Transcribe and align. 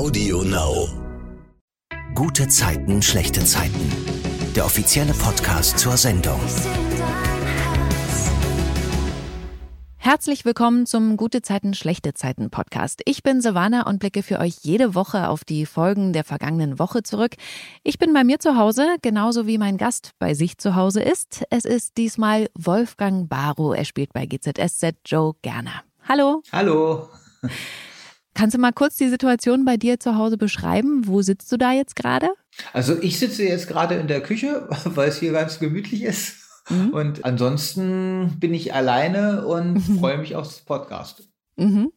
Audio 0.00 0.42
Now. 0.44 0.88
Gute 2.14 2.48
Zeiten, 2.48 3.02
schlechte 3.02 3.44
Zeiten. 3.44 3.92
Der 4.56 4.64
offizielle 4.64 5.12
Podcast 5.12 5.78
zur 5.78 5.98
Sendung. 5.98 6.40
Herzlich 9.98 10.46
willkommen 10.46 10.86
zum 10.86 11.18
Gute 11.18 11.42
Zeiten, 11.42 11.74
schlechte 11.74 12.14
Zeiten 12.14 12.48
Podcast. 12.48 13.02
Ich 13.04 13.22
bin 13.22 13.42
Savannah 13.42 13.86
und 13.86 13.98
blicke 13.98 14.22
für 14.22 14.38
euch 14.38 14.60
jede 14.62 14.94
Woche 14.94 15.28
auf 15.28 15.44
die 15.44 15.66
Folgen 15.66 16.14
der 16.14 16.24
vergangenen 16.24 16.78
Woche 16.78 17.02
zurück. 17.02 17.34
Ich 17.82 17.98
bin 17.98 18.14
bei 18.14 18.24
mir 18.24 18.38
zu 18.38 18.56
Hause, 18.56 18.96
genauso 19.02 19.46
wie 19.46 19.58
mein 19.58 19.76
Gast 19.76 20.12
bei 20.18 20.32
sich 20.32 20.56
zu 20.56 20.76
Hause 20.76 21.02
ist. 21.02 21.44
Es 21.50 21.66
ist 21.66 21.98
diesmal 21.98 22.48
Wolfgang 22.54 23.28
Barrow. 23.28 23.76
Er 23.76 23.84
spielt 23.84 24.14
bei 24.14 24.24
GZSZ 24.24 24.94
Joe 25.04 25.34
Gerner. 25.42 25.82
Hallo. 26.08 26.42
Hallo. 26.52 27.10
Kannst 28.40 28.56
du 28.56 28.58
mal 28.58 28.72
kurz 28.72 28.96
die 28.96 29.10
Situation 29.10 29.66
bei 29.66 29.76
dir 29.76 30.00
zu 30.00 30.16
Hause 30.16 30.38
beschreiben? 30.38 31.06
Wo 31.06 31.20
sitzt 31.20 31.52
du 31.52 31.58
da 31.58 31.72
jetzt 31.72 31.94
gerade? 31.94 32.30
Also 32.72 32.96
ich 32.98 33.18
sitze 33.18 33.44
jetzt 33.44 33.68
gerade 33.68 33.96
in 33.96 34.08
der 34.08 34.22
Küche, 34.22 34.66
weil 34.86 35.10
es 35.10 35.18
hier 35.18 35.32
ganz 35.32 35.58
gemütlich 35.58 36.04
ist. 36.04 36.36
Mhm. 36.70 36.88
Und 36.88 37.24
ansonsten 37.26 38.38
bin 38.40 38.54
ich 38.54 38.72
alleine 38.72 39.46
und 39.46 39.74
mhm. 39.74 39.98
freue 40.00 40.16
mich 40.16 40.36
aufs 40.36 40.60
Podcast. 40.60 41.29
Mhm. 41.60 41.92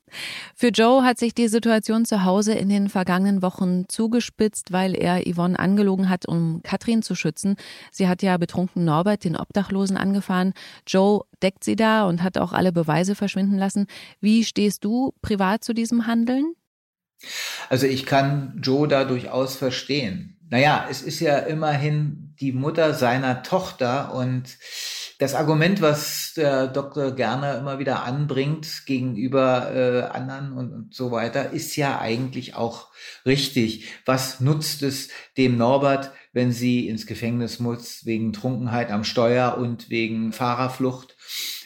Für 0.56 0.68
Joe 0.68 1.04
hat 1.04 1.18
sich 1.18 1.34
die 1.34 1.48
Situation 1.48 2.04
zu 2.04 2.26
Hause 2.26 2.54
in 2.54 2.68
den 2.68 2.90
vergangenen 2.90 3.42
Wochen 3.42 3.86
zugespitzt, 3.88 4.74
weil 4.74 4.94
er 4.94 5.22
Yvonne 5.26 5.58
angelogen 5.58 6.10
hat, 6.10 6.28
um 6.28 6.62
Katrin 6.64 7.02
zu 7.02 7.16
schützen. 7.16 7.56
Sie 7.90 8.10
hat 8.10 8.22
ja 8.22 8.38
betrunken 8.38 8.84
Norbert, 8.84 9.24
den 9.24 9.38
Obdachlosen, 9.38 9.96
angefahren. 9.96 10.54
Joe 10.86 11.22
deckt 11.42 11.64
sie 11.64 11.78
da 11.78 12.06
und 12.08 12.24
hat 12.24 12.38
auch 12.38 12.52
alle 12.52 12.74
Beweise 12.74 13.16
verschwinden 13.16 13.58
lassen. 13.58 13.88
Wie 14.20 14.44
stehst 14.44 14.84
du 14.84 15.14
privat 15.22 15.64
zu 15.64 15.74
diesem 15.74 16.08
Handeln? 16.08 16.54
Also 17.70 17.88
ich 17.88 18.06
kann 18.06 18.60
Joe 18.62 18.88
da 18.90 19.06
durchaus 19.06 19.56
verstehen. 19.56 20.38
Naja, 20.50 20.88
es 20.90 21.02
ist 21.02 21.22
ja 21.22 21.38
immerhin 21.38 22.36
die 22.40 22.52
Mutter 22.52 22.94
seiner 22.94 23.44
Tochter 23.44 24.14
und 24.14 24.58
das 25.24 25.36
Argument, 25.36 25.82
was 25.82 26.34
der 26.36 26.68
Dr. 26.68 27.12
Gerner 27.12 27.58
immer 27.58 27.80
wieder 27.80 28.04
anbringt 28.04 28.86
gegenüber 28.86 29.74
äh, 29.74 30.02
anderen 30.14 30.52
und, 30.52 30.74
und 30.74 30.94
so 30.94 31.12
weiter, 31.12 31.52
ist 31.52 31.78
ja 31.78 31.98
eigentlich 32.00 32.56
auch 32.56 32.90
richtig. 33.26 33.86
Was 34.06 34.42
nutzt 34.42 34.84
es 34.84 35.08
dem 35.38 35.58
Norbert, 35.58 36.12
wenn 36.34 36.52
sie 36.52 36.90
ins 36.90 37.06
Gefängnis 37.06 37.62
muss 37.62 38.06
wegen 38.06 38.34
Trunkenheit 38.34 38.92
am 38.92 39.06
Steuer 39.06 39.58
und 39.58 39.90
wegen 39.90 40.34
Fahrerflucht? 40.34 41.16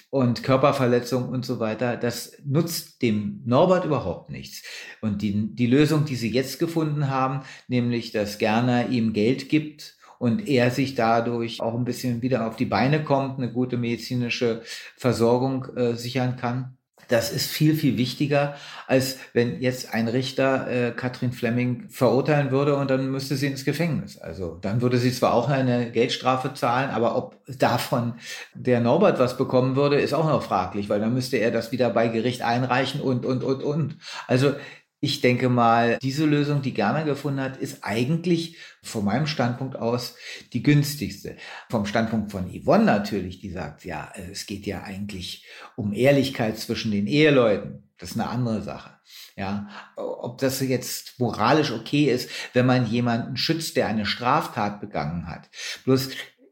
und 0.09 0.41
Körperverletzung 0.41 1.27
und 1.27 1.45
so 1.45 1.59
weiter, 1.59 1.97
das 1.97 2.37
nutzt 2.45 3.01
dem 3.01 3.41
Norbert 3.43 3.83
überhaupt 3.83 4.29
nichts. 4.29 4.63
Und 5.01 5.21
die, 5.21 5.53
die 5.53 5.67
Lösung, 5.67 6.05
die 6.05 6.15
sie 6.15 6.31
jetzt 6.31 6.59
gefunden 6.59 7.09
haben, 7.09 7.41
nämlich, 7.67 8.13
dass 8.13 8.37
Gerner 8.37 8.87
ihm 8.87 9.11
Geld 9.11 9.49
gibt, 9.49 9.96
und 10.19 10.47
er 10.47 10.71
sich 10.71 10.95
dadurch 10.95 11.61
auch 11.61 11.75
ein 11.75 11.85
bisschen 11.85 12.21
wieder 12.21 12.47
auf 12.47 12.55
die 12.55 12.65
Beine 12.65 13.03
kommt, 13.03 13.37
eine 13.37 13.51
gute 13.51 13.77
medizinische 13.77 14.61
Versorgung 14.95 15.65
äh, 15.75 15.93
sichern 15.95 16.35
kann. 16.35 16.77
Das 17.07 17.31
ist 17.31 17.49
viel, 17.49 17.75
viel 17.75 17.97
wichtiger, 17.97 18.55
als 18.85 19.17
wenn 19.31 19.61
jetzt 19.61 19.93
ein 19.93 20.09
Richter 20.09 20.67
äh, 20.69 20.91
Katrin 20.91 21.31
Fleming 21.31 21.87
verurteilen 21.89 22.51
würde 22.51 22.75
und 22.75 22.89
dann 22.91 23.09
müsste 23.09 23.37
sie 23.37 23.47
ins 23.47 23.63
Gefängnis. 23.63 24.17
Also 24.17 24.57
dann 24.61 24.81
würde 24.81 24.97
sie 24.97 25.13
zwar 25.13 25.33
auch 25.33 25.47
eine 25.47 25.91
Geldstrafe 25.91 26.53
zahlen, 26.53 26.89
aber 26.89 27.15
ob 27.15 27.37
davon 27.47 28.15
der 28.53 28.81
Norbert 28.81 29.19
was 29.19 29.37
bekommen 29.37 29.77
würde, 29.77 30.01
ist 30.01 30.13
auch 30.13 30.27
noch 30.27 30.43
fraglich, 30.43 30.89
weil 30.89 30.99
dann 30.99 31.13
müsste 31.13 31.37
er 31.37 31.51
das 31.51 31.71
wieder 31.71 31.89
bei 31.91 32.09
Gericht 32.09 32.41
einreichen 32.41 32.99
und, 32.99 33.25
und, 33.25 33.43
und, 33.43 33.63
und. 33.63 33.97
Also 34.27 34.55
ich 34.99 35.21
denke 35.21 35.49
mal, 35.49 35.99
diese 36.01 36.25
Lösung, 36.25 36.61
die 36.61 36.73
Gerner 36.73 37.03
gefunden 37.03 37.39
hat, 37.39 37.57
ist 37.57 37.83
eigentlich 37.83 38.57
von 38.81 39.05
meinem 39.05 39.27
Standpunkt 39.27 39.75
aus 39.75 40.15
die 40.53 40.63
günstigste. 40.63 41.37
Vom 41.69 41.85
Standpunkt 41.85 42.31
von 42.31 42.49
Yvonne 42.49 42.85
natürlich, 42.85 43.39
die 43.39 43.51
sagt, 43.51 43.85
ja, 43.85 44.11
es 44.31 44.47
geht 44.47 44.65
ja 44.65 44.83
eigentlich 44.83 45.45
um 45.75 45.93
Ehrlichkeit 45.93 46.57
zwischen 46.57 46.91
den 46.91 47.05
Eheleuten. 47.05 47.83
Das 47.99 48.11
ist 48.11 48.19
eine 48.19 48.29
andere 48.29 48.61
Sache. 48.61 48.97
Ja, 49.35 49.69
ob 49.95 50.39
das 50.39 50.59
jetzt 50.61 51.19
moralisch 51.19 51.71
okay 51.71 52.11
ist, 52.11 52.29
wenn 52.53 52.65
man 52.65 52.87
jemanden 52.87 53.37
schützt, 53.37 53.75
der 53.77 53.87
eine 53.87 54.05
Straftat 54.05 54.81
begangen 54.81 55.27
hat. 55.27 55.49
Bloß 55.85 56.09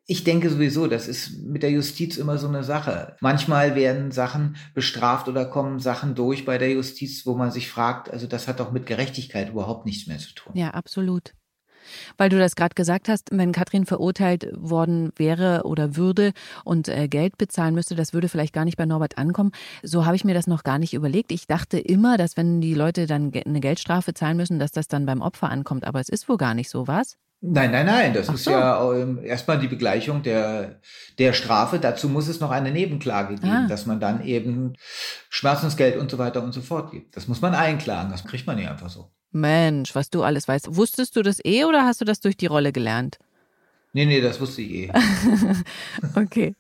ich 0.08 0.24
denke 0.24 0.50
sowieso, 0.50 0.88
das 0.88 1.08
ist 1.08 1.44
mit 1.44 1.64
der 1.64 1.72
Justiz 1.72 2.18
immer 2.18 2.38
so 2.38 2.48
eine 2.48 2.64
Sache. 2.64 3.16
Manchmal 3.22 3.76
werden 3.76 4.12
Sachen 4.12 4.56
bestraft 4.76 5.28
oder 5.28 5.46
kommen 5.46 5.80
Sachen 5.80 6.14
durch 6.14 6.46
bei 6.46 6.60
der 6.60 6.72
Justiz, 6.72 7.26
wo 7.26 7.34
man 7.36 7.52
sich 7.52 7.70
fragt, 7.70 8.12
also 8.12 8.28
das 8.28 8.48
hat 8.48 8.60
doch 8.60 8.72
mit 8.72 8.86
Gerechtigkeit 8.86 9.50
überhaupt 9.50 9.86
nichts 9.86 10.08
mehr 10.08 10.20
zu 10.20 10.34
tun. 10.36 10.54
Ja, 10.56 10.72
absolut. 10.72 11.34
Weil 12.18 12.30
du 12.30 12.38
das 12.38 12.56
gerade 12.56 12.76
gesagt 12.76 13.10
hast, 13.10 13.30
wenn 13.32 13.52
Katrin 13.52 13.86
verurteilt 13.86 14.48
worden 14.56 15.12
wäre 15.16 15.64
oder 15.66 15.96
würde 15.96 16.34
und 16.64 16.88
äh, 16.88 17.08
Geld 17.08 17.38
bezahlen 17.38 17.76
müsste, 17.76 17.96
das 17.96 18.14
würde 18.14 18.30
vielleicht 18.30 18.54
gar 18.54 18.66
nicht 18.66 18.78
bei 18.78 18.86
Norbert 18.86 19.18
ankommen. 19.18 19.52
So 19.84 20.06
habe 20.06 20.16
ich 20.16 20.26
mir 20.26 20.34
das 20.34 20.48
noch 20.48 20.64
gar 20.64 20.80
nicht 20.80 20.94
überlegt. 20.94 21.32
Ich 21.32 21.48
dachte 21.48 21.80
immer, 21.80 22.18
dass 22.18 22.38
wenn 22.38 22.62
die 22.62 22.74
Leute 22.74 23.06
dann 23.06 23.32
eine 23.34 23.60
Geldstrafe 23.60 24.14
zahlen 24.14 24.38
müssen, 24.38 24.60
dass 24.60 24.72
das 24.72 24.88
dann 24.88 25.06
beim 25.06 25.22
Opfer 25.22 25.50
ankommt. 25.50 25.86
Aber 25.86 26.00
es 26.00 26.10
ist 26.10 26.28
wohl 26.30 26.38
gar 26.38 26.54
nicht 26.54 26.70
so, 26.70 26.88
was? 26.88 27.18
Nein, 27.42 27.72
nein, 27.72 27.86
nein. 27.86 28.14
Das 28.14 28.30
Ach 28.30 28.34
ist 28.34 28.46
so. 28.46 28.52
ja 28.52 28.94
ähm, 28.94 29.24
erstmal 29.24 29.60
die 29.60 29.68
Begleichung 29.68 30.24
der, 30.24 30.80
der 31.20 31.34
Strafe. 31.34 31.80
Dazu 31.80 32.10
muss 32.10 32.28
es 32.28 32.40
noch 32.40 32.52
eine 32.52 32.72
Nebenklage 32.72 33.36
geben, 33.36 33.66
ah. 33.66 33.68
dass 33.68 33.86
man 33.86 34.00
dann 34.00 34.24
eben 34.24 34.74
Schmerzensgeld 35.30 35.98
und 35.98 36.10
so 36.10 36.18
weiter 36.18 36.44
und 36.44 36.54
so 36.54 36.62
fort 36.62 36.92
gibt. 36.92 37.16
Das 37.16 37.28
muss 37.28 37.42
man 37.42 37.54
einklagen. 37.54 38.12
Das 38.12 38.24
kriegt 38.26 38.48
man 38.48 38.56
nicht 38.56 38.70
einfach 38.70 38.90
so. 38.90 39.12
Mensch, 39.32 39.94
was 39.94 40.10
du 40.10 40.24
alles 40.24 40.48
weißt. 40.48 40.76
Wusstest 40.76 41.16
du 41.16 41.22
das 41.22 41.44
eh 41.44 41.66
oder 41.66 41.86
hast 41.86 42.02
du 42.02 42.06
das 42.06 42.22
durch 42.22 42.38
die 42.38 42.48
Rolle 42.48 42.72
gelernt? 42.72 43.20
Nee, 43.96 44.06
nee, 44.06 44.20
das 44.20 44.42
wusste 44.42 44.62
ich 44.62 44.74
eh. 44.74 44.92
okay. 46.16 46.54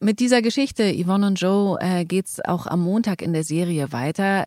Mit 0.00 0.20
dieser 0.20 0.42
Geschichte, 0.42 0.94
Yvonne 0.94 1.28
und 1.28 1.40
Joe, 1.40 1.78
äh, 1.80 2.04
geht's 2.04 2.44
auch 2.44 2.66
am 2.66 2.82
Montag 2.82 3.22
in 3.22 3.32
der 3.32 3.42
Serie 3.42 3.90
weiter. 3.90 4.44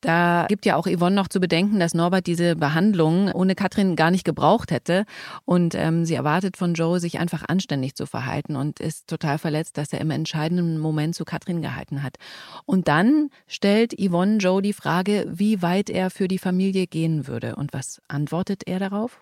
Da 0.00 0.46
gibt 0.48 0.66
ja 0.66 0.76
auch 0.76 0.86
Yvonne 0.86 1.16
noch 1.16 1.26
zu 1.26 1.40
bedenken, 1.40 1.80
dass 1.80 1.92
Norbert 1.92 2.28
diese 2.28 2.54
Behandlung 2.54 3.32
ohne 3.32 3.56
Katrin 3.56 3.96
gar 3.96 4.12
nicht 4.12 4.24
gebraucht 4.24 4.70
hätte. 4.70 5.04
Und 5.44 5.74
ähm, 5.74 6.04
sie 6.04 6.14
erwartet 6.14 6.56
von 6.56 6.74
Joe, 6.74 7.00
sich 7.00 7.18
einfach 7.18 7.42
anständig 7.48 7.96
zu 7.96 8.06
verhalten 8.06 8.54
und 8.54 8.78
ist 8.78 9.08
total 9.08 9.38
verletzt, 9.38 9.76
dass 9.76 9.92
er 9.92 10.00
im 10.00 10.12
entscheidenden 10.12 10.78
Moment 10.78 11.16
zu 11.16 11.24
Katrin 11.24 11.60
gehalten 11.60 12.04
hat. 12.04 12.18
Und 12.66 12.86
dann 12.86 13.30
stellt 13.48 13.96
Yvonne 13.98 14.36
Joe 14.36 14.62
die 14.62 14.74
Frage, 14.74 15.26
wie 15.28 15.60
weit 15.60 15.90
er 15.90 16.10
für 16.10 16.28
die 16.28 16.38
Familie 16.38 16.86
gehen 16.86 17.26
würde. 17.26 17.56
Und 17.56 17.72
was 17.72 18.00
antwortet 18.06 18.62
er 18.68 18.78
darauf? 18.78 19.20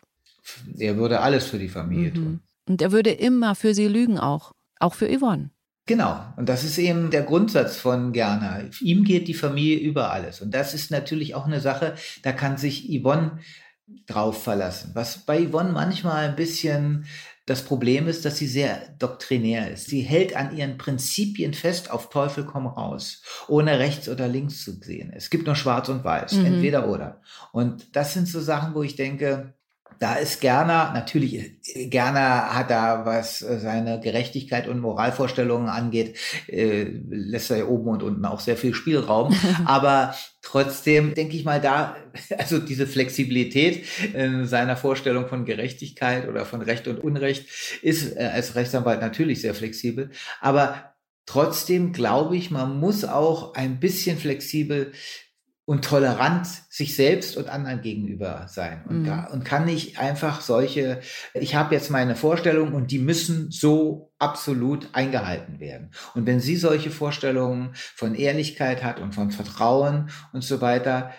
Er 0.77 0.99
würde 0.99 1.21
alles 1.21 1.47
für 1.47 1.59
die 1.59 1.71
Familie 1.71 2.11
mhm. 2.11 2.15
tun. 2.15 2.41
Und 2.69 2.83
er 2.83 2.93
würde 2.93 3.11
immer 3.11 3.55
für 3.55 3.75
sie 3.75 3.89
lügen 3.89 4.19
auch, 4.19 4.53
auch 4.79 4.95
für 4.95 5.09
Yvonne. 5.09 5.51
Genau. 5.87 6.21
Und 6.37 6.51
das 6.51 6.65
ist 6.65 6.77
eben 6.77 7.11
der 7.11 7.23
Grundsatz 7.23 7.79
von 7.79 8.13
Gerner. 8.13 8.65
Ihm 8.81 9.05
geht 9.05 9.27
die 9.27 9.35
Familie 9.35 9.79
über 9.79 10.13
alles. 10.13 10.43
Und 10.43 10.53
das 10.53 10.75
ist 10.75 10.91
natürlich 10.91 11.35
auch 11.35 11.47
eine 11.47 11.61
Sache, 11.61 11.95
da 12.23 12.33
kann 12.33 12.59
sich 12.59 12.87
Yvonne 12.89 13.39
drauf 14.07 14.43
verlassen. 14.43 14.91
Was 14.93 15.25
bei 15.25 15.49
Yvonne 15.49 15.73
manchmal 15.73 16.29
ein 16.29 16.37
bisschen 16.37 17.07
das 17.47 17.63
Problem 17.63 18.09
ist, 18.09 18.27
dass 18.27 18.37
sie 18.37 18.47
sehr 18.47 18.79
doktrinär 18.99 19.71
ist. 19.71 19.87
Sie 19.87 20.03
hält 20.03 20.37
an 20.37 20.55
ihren 20.55 20.77
Prinzipien 20.77 21.55
fest, 21.55 21.91
auf 21.91 22.11
Teufel 22.11 22.45
komm 22.45 22.67
raus, 22.67 23.23
ohne 23.49 23.79
rechts 23.79 24.11
oder 24.11 24.29
links 24.29 24.63
zu 24.63 24.73
sehen. 24.73 25.11
Es 25.15 25.31
gibt 25.31 25.47
nur 25.47 25.57
schwarz 25.57 25.89
und 25.89 26.05
weiß, 26.05 26.35
mhm. 26.35 26.45
entweder 26.45 26.91
oder. 26.91 27.23
Und 27.53 27.97
das 27.97 28.13
sind 28.13 28.29
so 28.29 28.43
Sachen, 28.43 28.75
wo 28.75 28.83
ich 28.83 28.97
denke, 28.97 29.55
da 29.99 30.15
ist 30.15 30.41
Gerner, 30.41 30.93
natürlich, 30.93 31.61
Gerner 31.91 32.55
hat 32.55 32.71
da, 32.71 33.05
was 33.05 33.41
seine 33.41 34.01
Gerechtigkeit 34.01 34.69
und 34.69 34.81
Moralvorstellungen 34.81 35.69
angeht, 35.69 36.17
äh, 36.47 36.85
lässt 37.09 37.51
er 37.51 37.69
oben 37.69 37.89
und 37.89 38.03
unten 38.03 38.25
auch 38.25 38.41
sehr 38.41 38.57
viel 38.57 38.75
Spielraum. 38.75 39.35
Aber 39.65 40.15
trotzdem 40.43 41.15
denke 41.15 41.37
ich 41.37 41.45
mal 41.45 41.61
da, 41.61 41.97
also 42.39 42.59
diese 42.59 42.87
Flexibilität 42.87 43.85
in 44.15 44.47
seiner 44.47 44.77
Vorstellung 44.77 45.29
von 45.29 45.45
Gerechtigkeit 45.45 46.29
oder 46.29 46.45
von 46.45 46.63
Recht 46.63 46.87
und 46.89 46.99
Unrecht 46.99 47.47
ist 47.83 48.17
äh, 48.17 48.31
als 48.33 48.55
Rechtsanwalt 48.55 49.01
natürlich 49.01 49.41
sehr 49.41 49.55
flexibel. 49.55 50.11
Aber 50.41 50.95
trotzdem 51.27 51.93
glaube 51.93 52.37
ich, 52.37 52.51
man 52.51 52.79
muss 52.79 53.05
auch 53.05 53.55
ein 53.55 53.81
bisschen 53.81 54.19
flexibel 54.19 54.93
und 55.69 55.85
tolerant 55.85 56.47
sich 56.71 56.97
selbst 56.97 57.37
und 57.37 57.51
anderen 57.51 57.83
gegenüber 57.83 58.47
sein 58.49 58.87
und, 58.89 59.03
mhm. 59.03 59.27
und 59.31 59.45
kann 59.45 59.67
nicht 59.67 59.99
einfach 59.99 60.41
solche, 60.41 61.03
ich 61.35 61.57
habe 61.57 61.75
jetzt 61.75 61.91
meine 61.91 62.17
Vorstellungen 62.17 62.73
und 62.73 62.91
die 62.91 62.99
müssen 62.99 63.51
so 63.51 64.11
absolut 64.19 64.89
eingehalten 64.95 65.61
werden. 65.61 65.91
Und 66.15 66.25
wenn 66.25 66.41
sie 66.41 66.57
solche 66.57 66.91
Vorstellungen 66.91 67.73
von 67.75 68.15
Ehrlichkeit 68.15 68.83
hat 68.83 68.99
und 68.99 69.15
von 69.15 69.31
Vertrauen 69.31 70.09
und 70.33 70.43
so 70.43 70.63
weiter, 70.63 71.13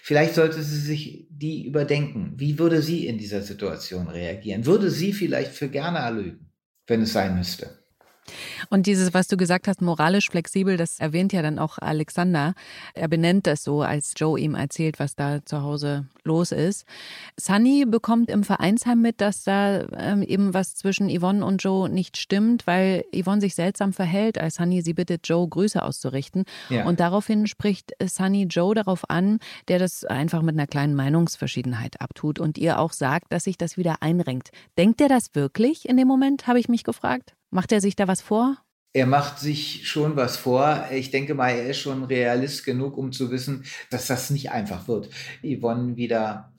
vielleicht 0.00 0.36
sollte 0.36 0.62
sie 0.62 0.80
sich 0.80 1.26
die 1.28 1.66
überdenken. 1.66 2.34
Wie 2.36 2.56
würde 2.56 2.80
sie 2.82 3.08
in 3.08 3.18
dieser 3.18 3.42
Situation 3.42 4.06
reagieren? 4.06 4.64
Würde 4.64 4.92
sie 4.92 5.12
vielleicht 5.12 5.50
für 5.50 5.68
gerne 5.68 6.08
lügen, 6.16 6.52
wenn 6.86 7.02
es 7.02 7.12
sein 7.12 7.36
müsste? 7.36 7.79
Und 8.68 8.86
dieses, 8.86 9.14
was 9.14 9.28
du 9.28 9.36
gesagt 9.36 9.68
hast, 9.68 9.82
moralisch 9.82 10.28
flexibel, 10.30 10.76
das 10.76 11.00
erwähnt 11.00 11.32
ja 11.32 11.42
dann 11.42 11.58
auch 11.58 11.78
Alexander. 11.78 12.54
Er 12.94 13.08
benennt 13.08 13.46
das 13.46 13.64
so, 13.64 13.82
als 13.82 14.14
Joe 14.16 14.38
ihm 14.38 14.54
erzählt, 14.54 14.98
was 14.98 15.14
da 15.14 15.44
zu 15.44 15.62
Hause 15.62 16.06
los 16.24 16.52
ist. 16.52 16.84
Sunny 17.38 17.84
bekommt 17.86 18.30
im 18.30 18.44
Vereinsheim 18.44 19.00
mit, 19.00 19.20
dass 19.20 19.44
da 19.44 19.86
ähm, 19.96 20.22
eben 20.22 20.54
was 20.54 20.74
zwischen 20.74 21.08
Yvonne 21.08 21.44
und 21.44 21.62
Joe 21.62 21.88
nicht 21.88 22.16
stimmt, 22.16 22.66
weil 22.66 23.04
Yvonne 23.14 23.40
sich 23.40 23.54
seltsam 23.54 23.92
verhält, 23.92 24.38
als 24.38 24.56
Sunny 24.56 24.82
sie 24.82 24.94
bittet, 24.94 25.26
Joe 25.28 25.48
Grüße 25.48 25.82
auszurichten. 25.82 26.44
Ja. 26.68 26.86
Und 26.86 27.00
daraufhin 27.00 27.46
spricht 27.46 27.92
Sunny 28.02 28.44
Joe 28.44 28.74
darauf 28.74 29.08
an, 29.08 29.38
der 29.68 29.78
das 29.78 30.04
einfach 30.04 30.42
mit 30.42 30.54
einer 30.54 30.66
kleinen 30.66 30.94
Meinungsverschiedenheit 30.94 32.00
abtut 32.00 32.38
und 32.38 32.58
ihr 32.58 32.78
auch 32.78 32.92
sagt, 32.92 33.32
dass 33.32 33.44
sich 33.44 33.58
das 33.58 33.76
wieder 33.76 33.96
einrenkt. 34.00 34.50
Denkt 34.78 35.00
er 35.00 35.08
das 35.08 35.34
wirklich 35.34 35.88
in 35.88 35.96
dem 35.96 36.08
Moment, 36.08 36.46
habe 36.46 36.58
ich 36.58 36.68
mich 36.68 36.84
gefragt? 36.84 37.34
Macht 37.50 37.72
er 37.72 37.80
sich 37.80 37.96
da 37.96 38.08
was 38.08 38.20
vor? 38.20 38.56
Er 38.92 39.06
macht 39.06 39.38
sich 39.38 39.88
schon 39.88 40.16
was 40.16 40.36
vor. 40.36 40.86
Ich 40.92 41.10
denke 41.10 41.34
mal, 41.34 41.50
er 41.50 41.70
ist 41.70 41.78
schon 41.78 42.04
realist 42.04 42.64
genug, 42.64 42.96
um 42.96 43.12
zu 43.12 43.30
wissen, 43.30 43.64
dass 43.90 44.08
das 44.08 44.30
nicht 44.30 44.50
einfach 44.50 44.88
wird, 44.88 45.10
Yvonne 45.42 45.96
wieder 45.96 46.52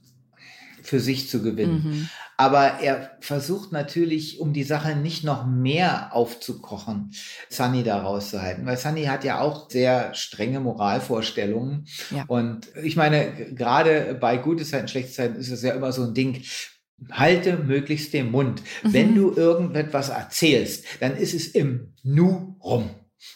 für 0.81 0.99
sich 0.99 1.29
zu 1.29 1.41
gewinnen. 1.41 1.83
Mhm. 1.83 2.09
Aber 2.37 2.79
er 2.79 3.17
versucht 3.19 3.71
natürlich, 3.71 4.39
um 4.39 4.51
die 4.51 4.63
Sache 4.63 4.95
nicht 4.95 5.23
noch 5.23 5.45
mehr 5.45 6.15
aufzukochen, 6.15 7.11
Sunny 7.49 7.83
da 7.83 8.01
rauszuhalten. 8.01 8.65
Weil 8.65 8.77
Sunny 8.77 9.03
hat 9.03 9.23
ja 9.23 9.41
auch 9.41 9.69
sehr 9.69 10.13
strenge 10.15 10.59
Moralvorstellungen. 10.59 11.85
Ja. 12.09 12.25
Und 12.27 12.69
ich 12.81 12.95
meine, 12.95 13.31
gerade 13.53 14.17
bei 14.19 14.37
gute 14.37 14.65
Zeiten, 14.65 14.87
schlechte 14.87 15.11
Zeiten 15.11 15.35
ist 15.35 15.51
es 15.51 15.61
ja 15.61 15.73
immer 15.73 15.91
so 15.91 16.03
ein 16.03 16.15
Ding 16.15 16.41
halte 17.09 17.57
möglichst 17.57 18.13
den 18.13 18.31
Mund. 18.31 18.61
Mhm. 18.83 18.93
Wenn 18.93 19.15
du 19.15 19.33
irgendetwas 19.33 20.09
erzählst, 20.09 20.85
dann 20.99 21.15
ist 21.15 21.33
es 21.33 21.47
im 21.47 21.93
Nu 22.03 22.57
rum. 22.63 22.89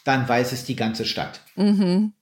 Dann 0.04 0.28
weiß 0.28 0.52
es 0.52 0.64
die 0.64 0.76
ganze 0.76 1.04
Stadt. 1.04 1.40
Mhm. 1.56 2.12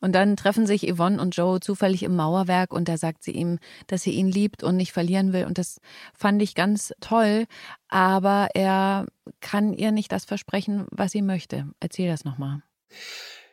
Und 0.00 0.12
dann 0.14 0.36
treffen 0.36 0.66
sich 0.66 0.92
Yvonne 0.92 1.20
und 1.20 1.36
Joe 1.36 1.60
zufällig 1.60 2.02
im 2.02 2.16
Mauerwerk 2.16 2.72
und 2.72 2.88
da 2.88 2.96
sagt 2.96 3.22
sie 3.22 3.30
ihm, 3.30 3.58
dass 3.86 4.02
sie 4.02 4.10
ihn 4.10 4.28
liebt 4.28 4.64
und 4.64 4.76
nicht 4.76 4.92
verlieren 4.92 5.32
will. 5.32 5.44
Und 5.44 5.58
das 5.58 5.80
fand 6.12 6.42
ich 6.42 6.56
ganz 6.56 6.92
toll. 7.00 7.44
Aber 7.88 8.48
er 8.54 9.06
kann 9.40 9.72
ihr 9.74 9.92
nicht 9.92 10.10
das 10.10 10.24
versprechen, 10.24 10.86
was 10.90 11.12
sie 11.12 11.22
möchte. 11.22 11.68
Erzähl 11.78 12.08
das 12.08 12.24
nochmal. 12.24 12.62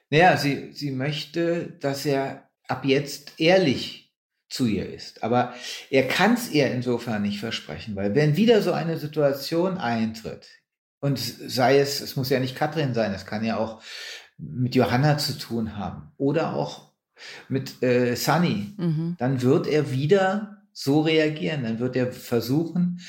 Naja, 0.10 0.38
sie, 0.38 0.72
sie 0.74 0.92
möchte, 0.92 1.78
dass 1.82 2.06
er 2.06 2.50
ab 2.68 2.84
jetzt 2.84 3.34
ehrlich 3.38 4.09
zu 4.50 4.66
ihr 4.66 4.92
ist. 4.92 5.24
Aber 5.24 5.54
er 5.90 6.08
kann 6.08 6.34
es 6.34 6.52
ihr 6.52 6.72
insofern 6.72 7.22
nicht 7.22 7.40
versprechen, 7.40 7.96
weil 7.96 8.16
wenn 8.16 8.36
wieder 8.36 8.62
so 8.62 8.72
eine 8.72 8.98
Situation 8.98 9.78
eintritt, 9.78 10.48
und 11.02 11.18
sei 11.18 11.80
es, 11.80 12.02
es 12.02 12.16
muss 12.16 12.30
ja 12.30 12.40
nicht 12.40 12.58
Katrin 12.58 12.94
sein, 12.94 13.14
es 13.14 13.26
kann 13.26 13.46
ja 13.46 13.58
auch 13.58 13.82
mit 14.38 14.76
Johanna 14.76 15.18
zu 15.18 15.38
tun 15.38 15.78
haben 15.78 16.12
oder 16.18 16.56
auch 16.56 16.92
mit 17.48 17.82
äh, 17.84 18.16
Sunny, 18.16 18.74
mhm. 18.78 19.16
dann 19.18 19.42
wird 19.42 19.68
er 19.68 19.92
wieder 19.92 20.64
so 20.74 21.02
reagieren, 21.02 21.64
dann 21.64 21.80
wird 21.80 21.96
er 21.96 22.12
versuchen, 22.12 23.02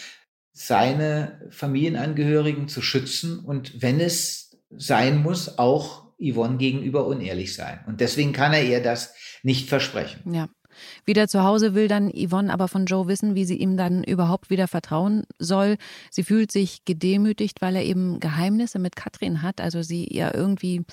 seine 0.53 1.49
Familienangehörigen 1.51 2.69
zu 2.69 2.83
schützen 2.83 3.39
und 3.39 3.81
wenn 3.83 4.01
es 4.01 4.59
sein 4.71 5.23
muss, 5.23 5.59
auch 5.59 6.13
Yvonne 6.21 6.59
gegenüber 6.59 7.07
unehrlich 7.07 7.55
sein. 7.55 7.81
Und 7.87 8.01
deswegen 8.01 8.33
kann 8.33 8.53
er 8.53 8.65
ihr 8.65 8.83
das 8.83 9.15
nicht 9.43 9.69
versprechen. 9.69 10.33
Ja. 10.33 10.49
Wieder 11.05 11.29
zu 11.29 11.43
Hause 11.43 11.75
will 11.75 11.89
dann 11.89 12.11
Yvonne 12.11 12.53
aber 12.53 12.69
von 12.69 12.87
Joe 12.87 13.09
wissen, 13.09 13.35
wie 13.35 13.45
sie 13.45 13.57
ihm 13.57 13.77
dann 13.77 14.05
überhaupt 14.05 14.51
wieder 14.51 14.69
vertrauen 14.69 15.25
soll. 15.39 15.77
Sie 16.11 16.23
fühlt 16.23 16.53
sich 16.53 16.85
gedemütigt, 16.85 17.61
weil 17.61 17.77
er 17.77 17.85
eben 17.85 18.21
Geheimnisse 18.21 18.79
mit 18.79 18.97
Katrin 18.97 19.43
hat, 19.43 19.61
also 19.61 19.83
sie 19.83 20.05
ihr 20.05 20.35
irgendwie 20.35 20.85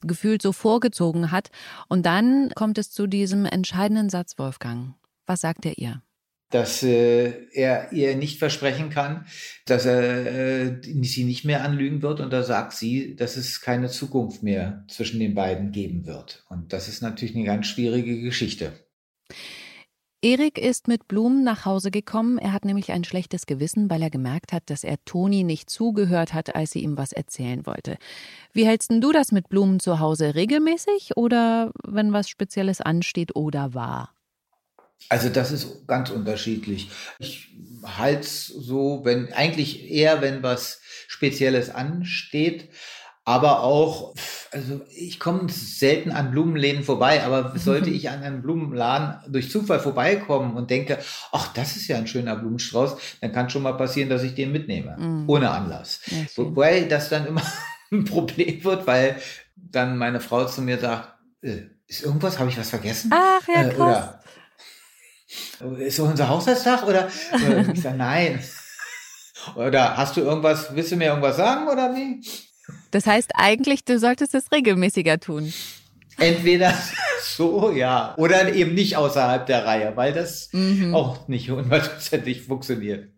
gefühlt 0.00 0.42
so 0.42 0.52
vorgezogen 0.52 1.30
hat. 1.30 1.50
Und 1.88 2.06
dann 2.06 2.50
kommt 2.54 2.78
es 2.78 2.90
zu 2.90 3.06
diesem 3.06 3.46
entscheidenden 3.46 4.10
Satz, 4.10 4.38
Wolfgang. 4.38 4.94
Was 5.26 5.40
sagt 5.40 5.64
er 5.64 5.78
ihr? 5.78 6.02
dass 6.54 6.84
äh, 6.84 7.48
er 7.52 7.92
ihr 7.92 8.14
nicht 8.14 8.38
versprechen 8.38 8.88
kann, 8.88 9.26
dass 9.66 9.86
er 9.86 10.26
äh, 10.26 10.80
sie 11.02 11.24
nicht 11.24 11.44
mehr 11.44 11.64
anlügen 11.64 12.00
wird. 12.00 12.20
Und 12.20 12.32
da 12.32 12.44
sagt 12.44 12.74
sie, 12.74 13.16
dass 13.16 13.36
es 13.36 13.60
keine 13.60 13.88
Zukunft 13.88 14.44
mehr 14.44 14.84
zwischen 14.86 15.18
den 15.18 15.34
beiden 15.34 15.72
geben 15.72 16.06
wird. 16.06 16.44
Und 16.48 16.72
das 16.72 16.86
ist 16.86 17.02
natürlich 17.02 17.34
eine 17.34 17.44
ganz 17.44 17.66
schwierige 17.66 18.20
Geschichte. 18.20 18.72
Erik 20.24 20.56
ist 20.56 20.88
mit 20.88 21.06
Blumen 21.06 21.44
nach 21.44 21.66
Hause 21.66 21.90
gekommen. 21.90 22.38
Er 22.38 22.54
hat 22.54 22.64
nämlich 22.64 22.92
ein 22.92 23.04
schlechtes 23.04 23.44
Gewissen, 23.44 23.90
weil 23.90 24.00
er 24.00 24.08
gemerkt 24.08 24.54
hat, 24.54 24.62
dass 24.70 24.82
er 24.82 24.96
Toni 25.04 25.44
nicht 25.44 25.68
zugehört 25.68 26.32
hat, 26.32 26.56
als 26.56 26.70
sie 26.70 26.78
ihm 26.78 26.96
was 26.96 27.12
erzählen 27.12 27.66
wollte. 27.66 27.98
Wie 28.54 28.66
hältst 28.66 28.90
du 28.90 29.12
das 29.12 29.32
mit 29.32 29.50
Blumen 29.50 29.80
zu 29.80 29.98
Hause 29.98 30.34
regelmäßig 30.34 31.18
oder 31.18 31.72
wenn 31.86 32.14
was 32.14 32.30
Spezielles 32.30 32.80
ansteht 32.80 33.36
oder 33.36 33.74
war? 33.74 34.14
Also 35.10 35.28
das 35.28 35.52
ist 35.52 35.86
ganz 35.86 36.08
unterschiedlich. 36.08 36.88
Ich 37.18 37.50
halte 37.84 38.20
es 38.20 38.46
so, 38.46 39.04
wenn 39.04 39.30
eigentlich 39.34 39.90
eher, 39.90 40.22
wenn 40.22 40.42
was 40.42 40.80
Spezielles 41.06 41.68
ansteht 41.68 42.70
aber 43.24 43.62
auch, 43.62 44.14
also 44.52 44.82
ich 44.94 45.18
komme 45.18 45.48
selten 45.48 46.12
an 46.12 46.30
Blumenläden 46.30 46.84
vorbei, 46.84 47.22
aber 47.22 47.54
sollte 47.56 47.90
ich 47.90 48.10
an 48.10 48.22
einem 48.22 48.42
Blumenladen 48.42 49.32
durch 49.32 49.50
Zufall 49.50 49.80
vorbeikommen 49.80 50.54
und 50.56 50.70
denke, 50.70 50.98
ach, 51.32 51.52
das 51.54 51.76
ist 51.76 51.88
ja 51.88 51.96
ein 51.96 52.06
schöner 52.06 52.36
Blumenstrauß, 52.36 52.96
dann 53.20 53.32
kann 53.32 53.50
schon 53.50 53.62
mal 53.62 53.76
passieren, 53.76 54.10
dass 54.10 54.22
ich 54.22 54.34
den 54.34 54.52
mitnehme, 54.52 54.96
mhm. 54.98 55.28
ohne 55.28 55.50
Anlass. 55.50 56.00
Ja, 56.06 56.18
Wobei 56.36 56.82
das 56.82 57.08
dann 57.08 57.26
immer 57.26 57.42
ein 57.92 58.04
Problem 58.04 58.62
wird, 58.62 58.86
weil 58.86 59.16
dann 59.56 59.96
meine 59.96 60.20
Frau 60.20 60.44
zu 60.44 60.62
mir 60.62 60.78
sagt, 60.78 61.14
äh, 61.42 61.62
ist 61.86 62.04
irgendwas, 62.04 62.38
habe 62.38 62.50
ich 62.50 62.58
was 62.58 62.70
vergessen? 62.70 63.10
Ach 63.14 63.46
ja, 63.48 63.64
äh, 63.64 63.70
krass. 63.70 64.14
Oder 65.60 65.78
ist 65.78 65.96
so 65.96 66.04
unser 66.04 66.28
Hochzeitstag 66.28 66.86
oder, 66.86 67.08
oder 67.32 67.68
ich 67.72 67.80
sage, 67.80 67.96
nein. 67.96 68.40
Oder 69.56 69.96
hast 69.96 70.16
du 70.16 70.22
irgendwas, 70.22 70.74
willst 70.74 70.92
du 70.92 70.96
mir 70.96 71.08
irgendwas 71.08 71.36
sagen 71.36 71.68
oder 71.68 71.94
wie? 71.94 72.22
Das 72.90 73.06
heißt 73.06 73.32
eigentlich, 73.34 73.84
du 73.84 73.98
solltest 73.98 74.34
es 74.34 74.50
regelmäßiger 74.52 75.20
tun. 75.20 75.52
Entweder 76.18 76.74
so, 77.22 77.70
ja, 77.72 78.14
oder 78.16 78.54
eben 78.54 78.74
nicht 78.74 78.96
außerhalb 78.96 79.46
der 79.46 79.64
Reihe, 79.64 79.96
weil 79.96 80.12
das 80.12 80.48
mhm. 80.52 80.94
auch 80.94 81.28
nicht 81.28 81.50
hundertprozentig 81.50 82.42
funktioniert. 82.42 83.08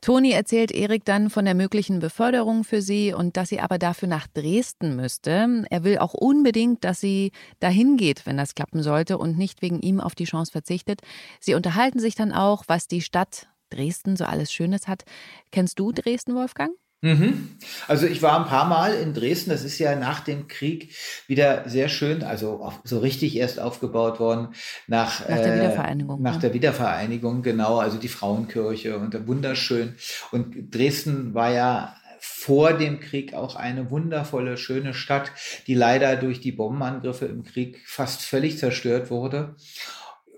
Toni 0.00 0.30
erzählt 0.30 0.72
Erik 0.72 1.04
dann 1.04 1.28
von 1.28 1.44
der 1.44 1.54
möglichen 1.54 1.98
Beförderung 1.98 2.64
für 2.64 2.80
sie 2.80 3.12
und 3.12 3.36
dass 3.36 3.50
sie 3.50 3.60
aber 3.60 3.78
dafür 3.78 4.08
nach 4.08 4.26
Dresden 4.26 4.96
müsste. 4.96 5.64
Er 5.68 5.84
will 5.84 5.98
auch 5.98 6.14
unbedingt, 6.14 6.84
dass 6.84 7.00
sie 7.00 7.32
dahin 7.58 7.96
geht, 7.96 8.24
wenn 8.24 8.38
das 8.38 8.54
klappen 8.54 8.82
sollte 8.82 9.18
und 9.18 9.36
nicht 9.36 9.60
wegen 9.60 9.80
ihm 9.80 10.00
auf 10.00 10.14
die 10.14 10.24
Chance 10.24 10.52
verzichtet. 10.52 11.02
Sie 11.40 11.54
unterhalten 11.54 11.98
sich 11.98 12.14
dann 12.14 12.32
auch, 12.32 12.64
was 12.68 12.88
die 12.88 13.02
Stadt 13.02 13.48
Dresden 13.68 14.16
so 14.16 14.24
alles 14.24 14.52
Schönes 14.52 14.88
hat. 14.88 15.04
Kennst 15.52 15.78
du 15.78 15.92
Dresden, 15.92 16.34
Wolfgang? 16.34 16.72
Mhm. 17.02 17.56
Also 17.88 18.06
ich 18.06 18.20
war 18.20 18.38
ein 18.38 18.46
paar 18.46 18.66
Mal 18.66 18.94
in 18.94 19.14
Dresden. 19.14 19.50
Das 19.50 19.64
ist 19.64 19.78
ja 19.78 19.96
nach 19.96 20.20
dem 20.20 20.48
Krieg 20.48 20.94
wieder 21.26 21.68
sehr 21.68 21.88
schön, 21.88 22.22
also 22.22 22.72
so 22.84 22.98
richtig 22.98 23.36
erst 23.36 23.58
aufgebaut 23.58 24.20
worden 24.20 24.48
nach, 24.86 25.26
nach 25.26 25.36
der 25.36 25.54
äh, 25.54 25.58
Wiedervereinigung. 25.60 26.22
Nach 26.22 26.34
ja. 26.34 26.40
der 26.40 26.54
Wiedervereinigung, 26.54 27.42
genau. 27.42 27.78
Also 27.78 27.96
die 27.96 28.08
Frauenkirche 28.08 28.98
und 28.98 29.26
wunderschön. 29.26 29.94
Und 30.30 30.74
Dresden 30.74 31.32
war 31.32 31.50
ja 31.50 31.96
vor 32.20 32.74
dem 32.74 33.00
Krieg 33.00 33.32
auch 33.32 33.56
eine 33.56 33.90
wundervolle, 33.90 34.58
schöne 34.58 34.92
Stadt, 34.92 35.32
die 35.66 35.74
leider 35.74 36.16
durch 36.16 36.40
die 36.40 36.52
Bombenangriffe 36.52 37.24
im 37.24 37.44
Krieg 37.44 37.80
fast 37.86 38.22
völlig 38.22 38.58
zerstört 38.58 39.10
wurde. 39.10 39.56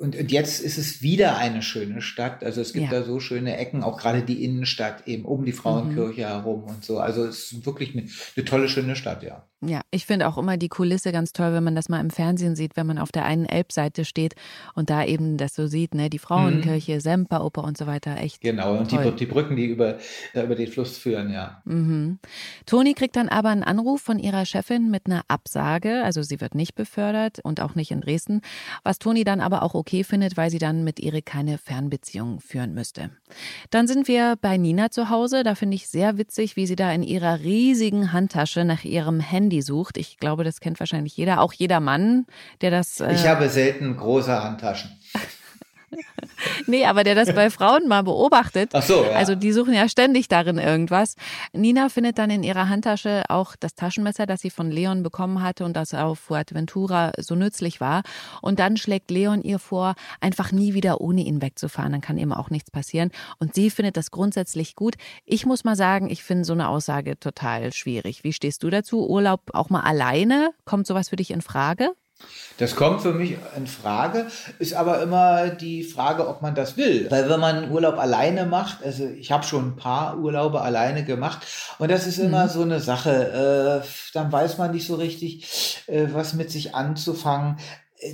Und, 0.03 0.17
und 0.17 0.33
jetzt 0.33 0.61
ist 0.61 0.79
es 0.79 1.01
wieder 1.01 1.37
eine 1.37 1.63
schöne 1.63 2.03
Stadt. 2.03 2.43
Also 2.43 2.61
es 2.61 2.73
gibt 2.73 2.91
ja. 2.91 2.99
da 2.99 3.05
so 3.05 3.21
schöne 3.21 3.57
Ecken, 3.57 3.85
auch 3.85 3.99
gerade 3.99 4.23
die 4.23 4.43
Innenstadt 4.45 5.07
eben 5.07 5.25
um 5.25 5.45
die 5.45 5.53
Frauenkirche 5.53 6.23
mhm. 6.23 6.27
herum 6.27 6.65
und 6.65 6.85
so. 6.85 6.99
Also 6.99 7.25
es 7.25 7.53
ist 7.53 7.65
wirklich 7.65 7.95
eine, 7.95 8.09
eine 8.37 8.45
tolle, 8.45 8.69
schöne 8.69 8.97
Stadt, 8.97 9.23
ja. 9.23 9.49
Ja, 9.65 9.83
ich 9.93 10.07
finde 10.07 10.27
auch 10.27 10.39
immer 10.39 10.57
die 10.57 10.69
Kulisse 10.69 11.13
ganz 11.13 11.33
toll, 11.33 11.53
wenn 11.53 11.63
man 11.63 11.77
das 11.77 11.89
mal 11.89 12.01
im 12.01 12.11
Fernsehen 12.11 12.57
sieht, 12.57 12.77
wenn 12.77 12.85
man 12.85 12.99
auf 12.99 13.13
der 13.13 13.25
einen 13.25 13.45
Elbseite 13.45 14.05
steht 14.05 14.35
und 14.75 14.91
da 14.91 15.05
eben 15.05 15.37
das 15.37 15.55
so 15.55 15.69
sieht, 15.69 15.95
ne, 15.95 16.11
die 16.11 16.19
Frauenkirche, 16.19 16.97
mhm. 16.97 17.01
Semperoper 17.01 17.63
und 17.63 17.79
so 17.79 17.87
weiter, 17.87 18.17
echt. 18.17 18.41
Genau, 18.41 18.77
und 18.77 18.91
die, 18.91 18.99
die, 19.13 19.27
Brücken, 19.27 19.55
die 19.55 19.67
über, 19.67 19.99
über 20.35 20.57
den 20.57 20.67
Fluss 20.67 20.99
führen, 20.99 21.31
ja. 21.33 21.63
Mhm. 21.65 22.19
Toni 22.67 22.95
kriegt 22.95 23.15
dann 23.15 23.29
aber 23.29 23.51
einen 23.51 23.63
Anruf 23.63 24.01
von 24.01 24.19
ihrer 24.19 24.47
Chefin 24.47 24.91
mit 24.91 25.07
einer 25.07 25.23
Absage, 25.29 26.03
also 26.03 26.23
sie 26.23 26.41
wird 26.41 26.57
nicht 26.57 26.75
befördert 26.75 27.39
und 27.45 27.61
auch 27.61 27.77
nicht 27.77 27.93
in 27.93 28.01
Dresden, 28.01 28.41
was 28.83 28.99
Toni 28.99 29.23
dann 29.23 29.41
aber 29.41 29.63
auch 29.63 29.75
okay 29.75 30.03
findet, 30.03 30.37
weil 30.37 30.51
sie 30.51 30.59
dann 30.59 30.83
mit 30.83 30.99
Erik 30.99 31.27
keine 31.27 31.59
Fernbeziehung 31.59 32.41
führen 32.41 32.75
müsste. 32.75 33.11
Dann 33.71 33.87
sind 33.87 34.09
wir 34.09 34.35
bei 34.41 34.57
Nina 34.57 34.91
zu 34.91 35.09
Hause, 35.09 35.45
da 35.45 35.55
finde 35.55 35.77
ich 35.77 35.87
sehr 35.87 36.19
witzig, 36.19 36.57
wie 36.57 36.67
sie 36.67 36.75
da 36.75 36.93
in 36.93 37.05
ihrer 37.05 37.39
riesigen 37.39 38.13
Handtasche 38.13 38.65
nach 38.65 38.83
ihrem 38.83 39.21
Handy 39.21 39.52
Handy 39.53 39.63
sucht. 39.63 39.99
Ich 39.99 40.17
glaube, 40.17 40.45
das 40.45 40.61
kennt 40.61 40.81
wahrscheinlich 40.81 41.17
jeder, 41.17 41.41
auch 41.41 41.53
jeder 41.53 41.81
Mann, 41.81 42.27
der 42.63 42.71
das. 42.71 43.01
Äh 43.01 43.13
ich 43.13 43.27
habe 43.27 43.49
selten 43.49 43.97
große 43.97 44.43
Handtaschen. 44.43 44.91
Nee, 46.67 46.85
aber 46.85 47.05
der 47.05 47.15
das 47.15 47.33
bei 47.35 47.51
Frauen 47.51 47.89
mal 47.89 48.03
beobachtet. 48.03 48.71
Ach 48.73 48.83
so, 48.83 49.05
ja. 49.05 49.11
Also 49.11 49.35
die 49.35 49.53
suchen 49.53 49.75
ja 49.75 49.89
ständig 49.89 50.29
darin 50.29 50.59
irgendwas. 50.59 51.17
Nina 51.53 51.89
findet 51.89 52.19
dann 52.19 52.31
in 52.31 52.43
ihrer 52.43 52.69
Handtasche 52.69 53.25
auch 53.29 53.57
das 53.57 53.75
Taschenmesser, 53.75 54.27
das 54.27 54.41
sie 54.41 54.51
von 54.51 54.71
Leon 54.71 55.03
bekommen 55.03 55.43
hatte 55.43 55.65
und 55.65 55.75
das 55.77 55.95
auf 55.95 56.19
Fuerteventura 56.19 57.13
so 57.19 57.35
nützlich 57.35 57.81
war. 57.81 58.03
Und 58.41 58.59
dann 58.59 58.77
schlägt 58.77 59.11
Leon 59.11 59.43
ihr 59.43 59.59
vor, 59.59 59.95
einfach 60.21 60.53
nie 60.53 60.75
wieder 60.75 61.01
ohne 61.01 61.23
ihn 61.23 61.43
wegzufahren. 61.43 61.93
Dann 61.93 62.01
kann 62.01 62.19
eben 62.19 62.33
auch 62.33 62.51
nichts 62.51 62.71
passieren. 62.71 63.11
Und 63.39 63.55
sie 63.55 63.71
findet 63.71 63.97
das 63.97 64.11
grundsätzlich 64.11 64.75
gut. 64.75 64.97
Ich 65.25 65.47
muss 65.47 65.65
mal 65.65 65.77
sagen, 65.77 66.11
ich 66.11 66.23
finde 66.23 66.45
so 66.45 66.53
eine 66.53 66.69
Aussage 66.69 67.19
total 67.19 67.73
schwierig. 67.73 68.25
Wie 68.25 68.33
stehst 68.33 68.63
du 68.63 68.71
dazu? 68.71 69.09
Urlaub 69.09 69.51
auch 69.53 69.71
mal 69.71 69.81
alleine? 69.81 70.51
Kommt 70.65 70.87
sowas 70.87 71.09
für 71.09 71.17
dich 71.17 71.31
in 71.31 71.43
Frage? 71.43 71.93
Das 72.59 72.77
kommt 72.77 73.01
für 73.01 73.13
mich 73.13 73.37
in 73.57 73.67
Frage, 73.67 74.27
ist 74.59 74.75
aber 74.75 75.03
immer 75.03 75.49
die 75.49 75.83
Frage, 75.83 76.29
ob 76.29 76.43
man 76.43 76.55
das 76.55 76.77
will. 76.77 77.11
Weil 77.11 77.29
wenn 77.29 77.41
man 77.41 77.71
Urlaub 77.71 77.99
alleine 77.99 78.47
macht, 78.47 78.85
also 78.85 79.07
ich 79.07 79.33
habe 79.33 79.45
schon 79.45 79.69
ein 79.69 79.77
paar 79.77 80.19
Urlaube 80.19 80.61
alleine 80.61 81.05
gemacht 81.05 81.47
und 81.79 81.91
das 81.91 82.07
ist 82.07 82.19
immer 82.19 82.45
mhm. 82.45 82.51
so 82.51 82.63
eine 82.63 82.81
Sache, 82.81 83.83
äh, 83.83 83.87
dann 84.15 84.31
weiß 84.31 84.59
man 84.59 84.71
nicht 84.71 84.87
so 84.87 84.97
richtig, 84.97 85.83
äh, 85.87 86.07
was 86.13 86.35
mit 86.35 86.51
sich 86.51 86.75
anzufangen 86.75 87.57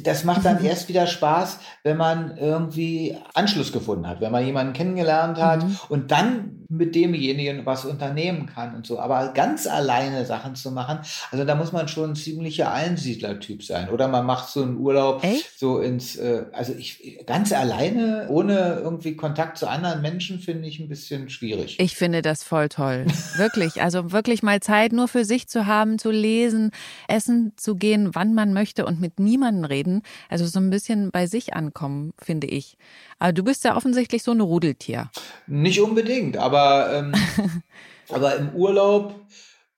das 0.03 0.25
macht 0.25 0.45
dann 0.45 0.63
erst 0.63 0.89
wieder 0.89 1.07
Spaß, 1.07 1.61
wenn 1.83 1.97
man 1.97 2.37
irgendwie 2.37 3.17
Anschluss 3.35 3.73
gefunden 3.73 4.07
hat, 4.07 4.21
wenn 4.21 4.33
man 4.33 4.45
jemanden 4.45 4.75
kennengelernt 4.75 5.39
hat 5.39 5.65
mhm. 5.65 5.79
und 5.89 6.11
dann 6.11 6.58
mit 6.71 6.95
demjenigen 6.95 7.65
was 7.65 7.87
unternehmen 7.87 8.47
kann 8.47 8.75
und 8.75 8.87
so. 8.87 9.01
Aber 9.01 9.33
ganz 9.33 9.67
alleine 9.67 10.27
Sachen 10.27 10.55
zu 10.55 10.71
machen, 10.71 10.99
also 11.31 11.45
da 11.47 11.55
muss 11.55 11.73
man 11.73 11.89
schon 11.89 12.11
ein 12.11 12.17
ziemlicher 12.17 12.73
Einsiedlertyp 12.73 13.63
sein. 13.63 13.89
Oder 13.89 14.07
man 14.07 14.27
macht 14.27 14.51
so 14.51 14.63
einen 14.63 14.77
Urlaub 14.77 15.25
Echt? 15.25 15.59
so 15.59 15.79
ins, 15.81 16.17
äh, 16.17 16.45
also 16.53 16.75
ich 16.75 17.25
ganz 17.27 17.53
alleine, 17.53 18.27
ohne 18.29 18.81
irgendwie 18.83 19.17
Kontakt 19.17 19.57
zu 19.57 19.67
anderen 19.67 20.03
Menschen, 20.03 20.41
finde 20.41 20.69
ich 20.69 20.79
ein 20.79 20.89
bisschen 20.89 21.31
schwierig. 21.31 21.81
Ich 21.81 21.97
finde 21.97 22.21
das 22.21 22.43
voll 22.43 22.69
toll. 22.69 23.07
wirklich. 23.37 23.81
Also 23.81 24.13
wirklich 24.13 24.43
mal 24.43 24.61
Zeit 24.61 24.93
nur 24.93 25.09
für 25.09 25.25
sich 25.25 25.49
zu 25.49 25.67
haben, 25.67 25.99
zu 25.99 26.11
lesen, 26.11 26.71
essen 27.09 27.53
zu 27.57 27.77
gehen, 27.77 28.15
wann 28.15 28.35
man 28.35 28.53
möchte 28.53 28.85
und 28.85 29.01
mit 29.01 29.19
niemandem 29.19 29.65
reden. 29.65 30.03
Also 30.29 30.47
so 30.47 30.61
ein 30.61 30.69
bisschen 30.69 31.11
bei 31.13 31.27
sich 31.27 31.55
ankommen, 31.55 32.13
finde 32.19 32.47
ich. 32.49 32.77
Aber 33.19 33.33
du 33.33 33.43
bist 33.43 33.65
ja 33.65 33.77
offensichtlich 33.77 34.23
so 34.23 34.33
ein 34.33 34.41
Rudeltier. 34.41 35.11
Nicht 35.47 35.81
unbedingt, 35.81 36.37
aber, 36.37 36.93
ähm, 36.93 37.15
aber 38.11 38.37
im 38.37 38.51
Urlaub, 38.51 39.15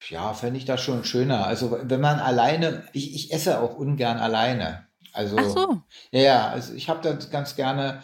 ja, 0.09 0.33
fände 0.33 0.57
ich 0.57 0.65
das 0.65 0.81
schon 0.81 1.03
schöner. 1.03 1.47
Also 1.47 1.77
wenn 1.83 2.01
man 2.01 2.19
alleine, 2.19 2.83
ich, 2.93 3.15
ich 3.15 3.33
esse 3.33 3.59
auch 3.61 3.75
ungern 3.75 4.17
alleine. 4.17 4.87
Also, 5.13 5.35
Ach 5.37 5.49
so. 5.49 5.81
ja, 6.11 6.21
ja, 6.21 6.47
also 6.49 6.73
ich 6.73 6.89
habe 6.89 7.01
das 7.01 7.29
ganz 7.29 7.55
gerne 7.55 8.01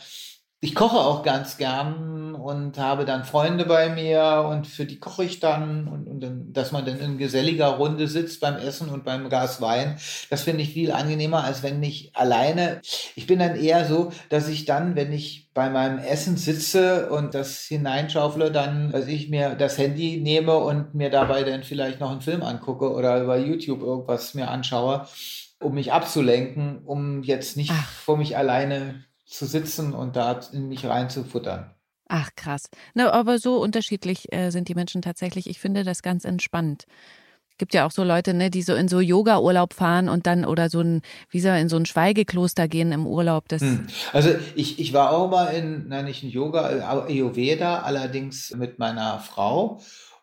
ich 0.59 0.73
koche 0.73 0.97
auch 0.97 1.21
ganz 1.21 1.57
gern 1.57 2.33
und 2.33 2.79
habe 2.79 3.05
dann 3.05 3.25
Freunde 3.25 3.65
bei 3.65 3.89
mir 3.89 4.47
und 4.49 4.65
für 4.65 4.85
die 4.85 4.99
koche 4.99 5.23
ich 5.23 5.39
dann 5.39 5.87
und, 5.87 6.07
und 6.07 6.19
dann, 6.21 6.51
dass 6.51 6.71
man 6.71 6.83
dann 6.83 6.99
in 6.99 7.17
geselliger 7.19 7.67
Runde 7.67 8.07
sitzt 8.07 8.39
beim 8.39 8.55
Essen 8.55 8.89
und 8.89 9.05
beim 9.05 9.29
Glas 9.29 9.61
Wein, 9.61 9.97
das 10.31 10.43
finde 10.43 10.63
ich 10.63 10.73
viel 10.73 10.91
angenehmer, 10.91 11.43
als 11.43 11.61
wenn 11.61 11.83
ich 11.83 12.15
alleine. 12.15 12.81
Ich 13.15 13.27
bin 13.27 13.37
dann 13.37 13.55
eher 13.55 13.85
so, 13.85 14.11
dass 14.29 14.47
ich 14.47 14.65
dann, 14.65 14.95
wenn 14.95 15.11
ich 15.11 15.51
bei 15.53 15.69
meinem 15.69 15.99
Essen 15.99 16.37
sitze 16.37 17.09
und 17.11 17.35
das 17.35 17.59
hineinschaufle, 17.61 18.51
dann, 18.51 18.91
dass 18.91 19.07
ich 19.07 19.29
mir 19.29 19.53
das 19.53 19.77
Handy 19.77 20.21
nehme 20.21 20.57
und 20.57 20.95
mir 20.95 21.11
dabei 21.11 21.43
dann 21.43 21.63
vielleicht 21.63 21.99
noch 21.99 22.09
einen 22.09 22.21
Film 22.21 22.41
angucke 22.41 22.91
oder 22.91 23.21
über 23.21 23.37
YouTube 23.37 23.81
irgendwas 23.81 24.33
mir 24.33 24.49
anschaue, 24.49 25.07
um 25.59 25.75
mich 25.75 25.93
abzulenken, 25.93 26.79
um 26.83 27.21
jetzt 27.21 27.57
nicht 27.57 27.73
Ach. 27.73 27.89
vor 27.89 28.17
mich 28.17 28.37
alleine 28.37 29.06
zu 29.27 29.45
sitzen 29.45 29.93
und 29.93 30.15
da 30.15 30.39
in 30.51 30.67
mich 30.67 30.85
reinzufuttern. 30.85 31.71
Ach 32.07 32.29
krass. 32.35 32.69
Na, 32.93 33.11
aber 33.11 33.37
so 33.37 33.61
unterschiedlich 33.61 34.31
äh, 34.31 34.49
sind 34.49 34.69
die 34.69 34.75
Menschen 34.75 35.01
tatsächlich. 35.01 35.47
Ich 35.49 35.59
finde 35.59 35.83
das 35.83 36.01
ganz 36.01 36.23
entspannt. 36.23 36.85
Gibt 37.57 37.73
ja 37.73 37.85
auch 37.85 37.91
so 37.91 38.03
Leute, 38.03 38.33
ne, 38.33 38.49
die 38.49 38.61
so 38.61 38.75
in 38.75 38.87
so 38.87 38.99
Yoga-Urlaub 38.99 39.73
fahren 39.73 40.09
und 40.09 40.27
dann 40.27 40.45
oder 40.45 40.69
so 40.69 40.79
ein, 40.79 41.01
wie 41.29 41.41
soll 41.41 41.57
in 41.57 41.69
so 41.69 41.75
ein 41.75 41.85
Schweigekloster 41.85 42.67
gehen 42.67 42.91
im 42.91 43.07
Urlaub. 43.07 43.49
Das 43.49 43.61
hm. 43.61 43.87
Also 44.13 44.29
ich, 44.55 44.79
ich 44.79 44.93
war 44.93 45.11
auch 45.11 45.29
mal 45.29 45.47
in, 45.47 45.87
nein, 45.89 46.05
nicht 46.05 46.23
in 46.23 46.29
Yoga, 46.29 46.71
äh, 46.71 46.81
Ayurveda, 46.81 47.79
allerdings 47.79 48.51
mit 48.55 48.79
meiner 48.79 49.19
Frau. 49.19 49.81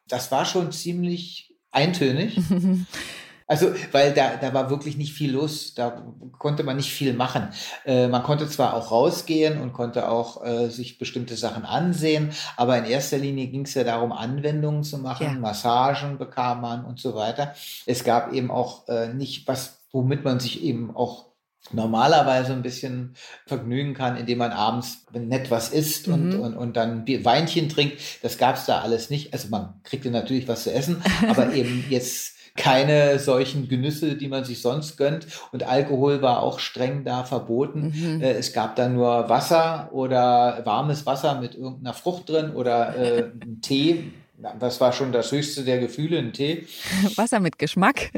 Das 0.08 0.30
war 0.30 0.46
schon 0.46 0.72
ziemlich 0.72 1.54
eintönig. 1.70 2.38
Also, 3.46 3.74
weil 3.92 4.14
da, 4.14 4.36
da 4.36 4.54
war 4.54 4.70
wirklich 4.70 4.96
nicht 4.96 5.12
viel 5.12 5.32
los, 5.32 5.74
da 5.74 6.02
konnte 6.38 6.62
man 6.62 6.76
nicht 6.76 6.92
viel 6.92 7.12
machen. 7.12 7.48
Äh, 7.84 8.08
man 8.08 8.22
konnte 8.22 8.48
zwar 8.48 8.72
auch 8.74 8.90
rausgehen 8.90 9.60
und 9.60 9.74
konnte 9.74 10.08
auch 10.08 10.44
äh, 10.44 10.70
sich 10.70 10.98
bestimmte 10.98 11.36
Sachen 11.36 11.66
ansehen, 11.66 12.32
aber 12.56 12.78
in 12.78 12.86
erster 12.86 13.18
Linie 13.18 13.48
ging 13.48 13.66
es 13.66 13.74
ja 13.74 13.84
darum, 13.84 14.12
Anwendungen 14.12 14.82
zu 14.82 14.96
machen, 14.98 15.26
ja. 15.26 15.32
Massagen 15.34 16.16
bekam 16.16 16.62
man 16.62 16.86
und 16.86 16.98
so 16.98 17.14
weiter. 17.14 17.54
Es 17.84 18.02
gab 18.02 18.32
eben 18.32 18.50
auch 18.50 18.88
äh, 18.88 19.12
nicht 19.12 19.46
was, 19.46 19.78
womit 19.92 20.24
man 20.24 20.40
sich 20.40 20.62
eben 20.62 20.96
auch 20.96 21.26
normalerweise 21.72 22.52
ein 22.52 22.62
bisschen 22.62 23.14
vergnügen 23.46 23.94
kann, 23.94 24.16
indem 24.16 24.38
man 24.38 24.52
abends 24.52 25.06
nett 25.12 25.50
was 25.50 25.70
isst 25.70 26.08
und, 26.08 26.30
mhm. 26.34 26.40
und, 26.40 26.56
und 26.56 26.76
dann 26.76 27.06
Weinchen 27.06 27.68
trinkt. 27.68 28.00
Das 28.22 28.38
gab 28.38 28.56
es 28.56 28.66
da 28.66 28.80
alles 28.80 29.10
nicht. 29.10 29.32
Also 29.32 29.48
man 29.48 29.80
kriegte 29.82 30.10
natürlich 30.10 30.46
was 30.48 30.64
zu 30.64 30.72
essen, 30.72 31.02
aber 31.28 31.52
eben 31.54 31.84
jetzt 31.88 32.33
keine 32.56 33.18
solchen 33.18 33.68
Genüsse, 33.68 34.14
die 34.14 34.28
man 34.28 34.44
sich 34.44 34.62
sonst 34.62 34.96
gönnt. 34.96 35.26
Und 35.52 35.64
Alkohol 35.64 36.22
war 36.22 36.42
auch 36.42 36.60
streng 36.60 37.04
da 37.04 37.24
verboten. 37.24 37.92
Mhm. 37.94 38.22
Äh, 38.22 38.32
es 38.32 38.52
gab 38.52 38.76
dann 38.76 38.94
nur 38.94 39.28
Wasser 39.28 39.88
oder 39.92 40.62
warmes 40.64 41.04
Wasser 41.04 41.40
mit 41.40 41.54
irgendeiner 41.54 41.94
Frucht 41.94 42.28
drin 42.28 42.52
oder 42.52 42.96
äh, 42.96 43.30
Tee. 43.60 44.12
Das 44.58 44.80
war 44.80 44.92
schon 44.92 45.12
das 45.12 45.32
höchste 45.32 45.64
der 45.64 45.78
Gefühle, 45.78 46.18
ein 46.18 46.32
Tee. 46.32 46.66
Wasser 47.16 47.40
mit 47.40 47.58
Geschmack. 47.58 48.12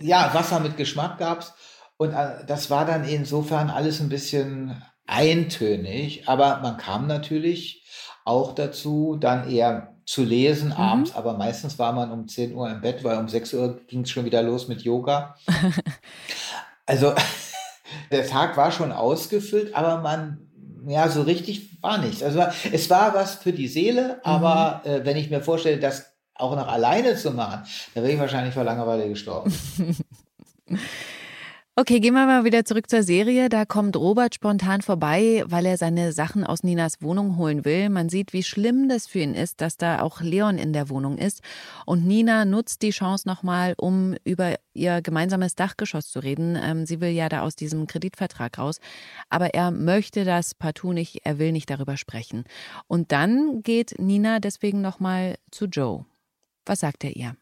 Ja, 0.00 0.30
Wasser 0.34 0.60
mit 0.60 0.76
Geschmack 0.76 1.18
gab's. 1.18 1.52
Und 1.96 2.12
äh, 2.12 2.44
das 2.46 2.70
war 2.70 2.86
dann 2.86 3.04
insofern 3.04 3.70
alles 3.70 4.00
ein 4.00 4.08
bisschen 4.08 4.80
eintönig. 5.06 6.28
Aber 6.28 6.60
man 6.60 6.76
kam 6.76 7.08
natürlich 7.08 7.84
auch 8.24 8.54
dazu, 8.54 9.16
dann 9.20 9.50
eher 9.50 9.96
zu 10.10 10.24
lesen 10.24 10.70
mhm. 10.70 10.74
abends, 10.74 11.14
aber 11.14 11.34
meistens 11.34 11.78
war 11.78 11.92
man 11.92 12.10
um 12.10 12.26
10 12.26 12.52
Uhr 12.56 12.68
im 12.68 12.80
Bett, 12.80 13.04
weil 13.04 13.16
um 13.16 13.28
6 13.28 13.54
Uhr 13.54 13.80
ging 13.86 14.00
es 14.00 14.10
schon 14.10 14.24
wieder 14.24 14.42
los 14.42 14.66
mit 14.66 14.82
Yoga. 14.82 15.36
also 16.86 17.14
der 18.10 18.26
Tag 18.26 18.56
war 18.56 18.72
schon 18.72 18.90
ausgefüllt, 18.90 19.72
aber 19.72 19.98
man, 19.98 20.50
ja, 20.88 21.08
so 21.08 21.22
richtig 21.22 21.80
war 21.80 21.98
nichts. 21.98 22.24
Also 22.24 22.44
es 22.72 22.90
war 22.90 23.14
was 23.14 23.36
für 23.36 23.52
die 23.52 23.68
Seele, 23.68 24.20
aber 24.24 24.82
mhm. 24.84 24.90
äh, 24.90 25.04
wenn 25.04 25.16
ich 25.16 25.30
mir 25.30 25.42
vorstelle, 25.42 25.78
das 25.78 26.12
auch 26.34 26.56
noch 26.56 26.66
alleine 26.66 27.14
zu 27.14 27.30
machen, 27.30 27.62
dann 27.94 28.02
wäre 28.02 28.14
ich 28.14 28.18
wahrscheinlich 28.18 28.52
vor 28.52 28.64
Langeweile 28.64 29.08
gestorben. 29.08 29.54
Okay, 31.80 31.98
gehen 31.98 32.12
wir 32.12 32.26
mal 32.26 32.44
wieder 32.44 32.66
zurück 32.66 32.90
zur 32.90 33.02
Serie. 33.02 33.48
Da 33.48 33.64
kommt 33.64 33.96
Robert 33.96 34.34
spontan 34.34 34.82
vorbei, 34.82 35.42
weil 35.46 35.64
er 35.64 35.78
seine 35.78 36.12
Sachen 36.12 36.44
aus 36.44 36.62
Ninas 36.62 37.00
Wohnung 37.00 37.38
holen 37.38 37.64
will. 37.64 37.88
Man 37.88 38.10
sieht, 38.10 38.34
wie 38.34 38.42
schlimm 38.42 38.90
das 38.90 39.06
für 39.06 39.20
ihn 39.20 39.32
ist, 39.32 39.62
dass 39.62 39.78
da 39.78 40.02
auch 40.02 40.20
Leon 40.20 40.58
in 40.58 40.74
der 40.74 40.90
Wohnung 40.90 41.16
ist. 41.16 41.40
Und 41.86 42.06
Nina 42.06 42.44
nutzt 42.44 42.82
die 42.82 42.90
Chance 42.90 43.26
nochmal, 43.26 43.72
um 43.78 44.14
über 44.24 44.56
ihr 44.74 45.00
gemeinsames 45.00 45.54
Dachgeschoss 45.54 46.10
zu 46.10 46.18
reden. 46.18 46.54
Ähm, 46.62 46.84
sie 46.84 47.00
will 47.00 47.12
ja 47.12 47.30
da 47.30 47.40
aus 47.40 47.56
diesem 47.56 47.86
Kreditvertrag 47.86 48.58
raus. 48.58 48.78
Aber 49.30 49.54
er 49.54 49.70
möchte 49.70 50.26
das 50.26 50.54
partout 50.54 50.92
nicht, 50.92 51.20
er 51.24 51.38
will 51.38 51.50
nicht 51.50 51.70
darüber 51.70 51.96
sprechen. 51.96 52.44
Und 52.88 53.10
dann 53.10 53.62
geht 53.62 53.98
Nina 53.98 54.38
deswegen 54.38 54.82
nochmal 54.82 55.36
zu 55.50 55.64
Joe. 55.64 56.04
Was 56.66 56.80
sagt 56.80 57.04
er 57.04 57.16
ihr? 57.16 57.36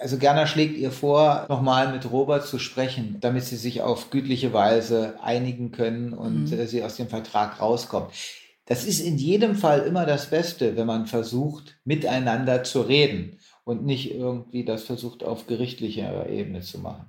Also 0.00 0.16
Gerner 0.16 0.46
schlägt 0.46 0.78
ihr 0.78 0.92
vor, 0.92 1.46
nochmal 1.48 1.92
mit 1.92 2.10
Robert 2.10 2.46
zu 2.46 2.60
sprechen, 2.60 3.16
damit 3.20 3.44
sie 3.44 3.56
sich 3.56 3.82
auf 3.82 4.10
gütliche 4.10 4.52
Weise 4.52 5.18
einigen 5.20 5.72
können 5.72 6.12
und 6.12 6.52
mhm. 6.52 6.58
Äh, 6.58 6.66
sie 6.68 6.84
aus 6.84 6.96
dem 6.96 7.08
Vertrag 7.08 7.60
rauskommt. 7.60 8.12
Das 8.64 8.84
ist 8.84 9.00
in 9.00 9.18
jedem 9.18 9.56
Fall 9.56 9.80
immer 9.80 10.06
das 10.06 10.30
Beste, 10.30 10.76
wenn 10.76 10.86
man 10.86 11.06
versucht, 11.06 11.80
miteinander 11.84 12.62
zu 12.62 12.82
reden 12.82 13.38
und 13.64 13.84
nicht 13.84 14.14
irgendwie 14.14 14.64
das 14.64 14.84
versucht, 14.84 15.24
auf 15.24 15.46
gerichtlicher 15.46 16.28
Ebene 16.28 16.60
zu 16.60 16.78
machen. 16.78 17.06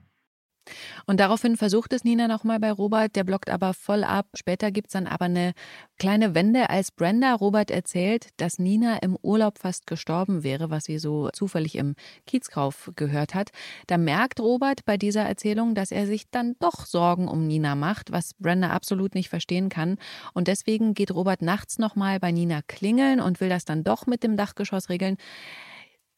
Und 1.06 1.20
daraufhin 1.20 1.58
versucht 1.58 1.94
es 1.94 2.04
Nina 2.04 2.28
nochmal 2.28 2.60
bei 2.60 2.72
Robert, 2.72 3.16
der 3.16 3.24
blockt 3.24 3.50
aber 3.50 3.74
voll 3.74 4.04
ab. 4.04 4.28
Später 4.36 4.72
gibt 4.72 4.88
es 4.88 4.94
dann 4.94 5.08
aber 5.08 5.26
eine 5.26 5.54
kleine 5.98 6.36
Wende, 6.36 6.70
als 6.70 6.92
Brenda 6.92 7.34
Robert 7.34 7.72
erzählt, 7.72 8.30
dass 8.38 8.60
Nina 8.60 8.98
im 8.98 9.18
Urlaub 9.22 9.60
fast 9.60 9.88
gestorben 9.88 10.44
wäre, 10.44 10.70
was 10.70 10.86
sie 10.86 11.00
so 11.00 11.30
zufällig 11.30 11.76
im 11.76 11.96
Kiezkauf 12.26 12.92
gehört 12.96 13.36
hat. 13.36 13.50
Da 13.88 13.98
merkt 13.98 14.40
Robert 14.40 14.86
bei 14.86 14.98
dieser 14.98 15.24
Erzählung, 15.24 15.76
dass 15.76 15.92
er 15.92 16.06
sich 16.06 16.30
dann 16.30 16.56
doch 16.60 16.86
Sorgen 16.86 17.28
um 17.28 17.48
Nina 17.48 17.76
macht, 17.76 18.12
was 18.12 18.34
Brenda 18.36 18.70
absolut 18.70 19.16
nicht 19.16 19.30
verstehen 19.30 19.70
kann. 19.70 19.98
Und 20.34 20.48
deswegen 20.48 20.94
geht 20.94 21.12
Robert 21.12 21.42
nachts 21.42 21.80
nochmal 21.80 22.20
bei 22.20 22.32
Nina 22.32 22.62
klingeln 22.68 23.20
und 23.20 23.42
will 23.42 23.50
das 23.50 23.66
dann 23.66 23.84
doch 23.84 24.06
mit 24.06 24.24
dem 24.24 24.38
Dachgeschoss 24.38 24.90
regeln. 24.90 25.18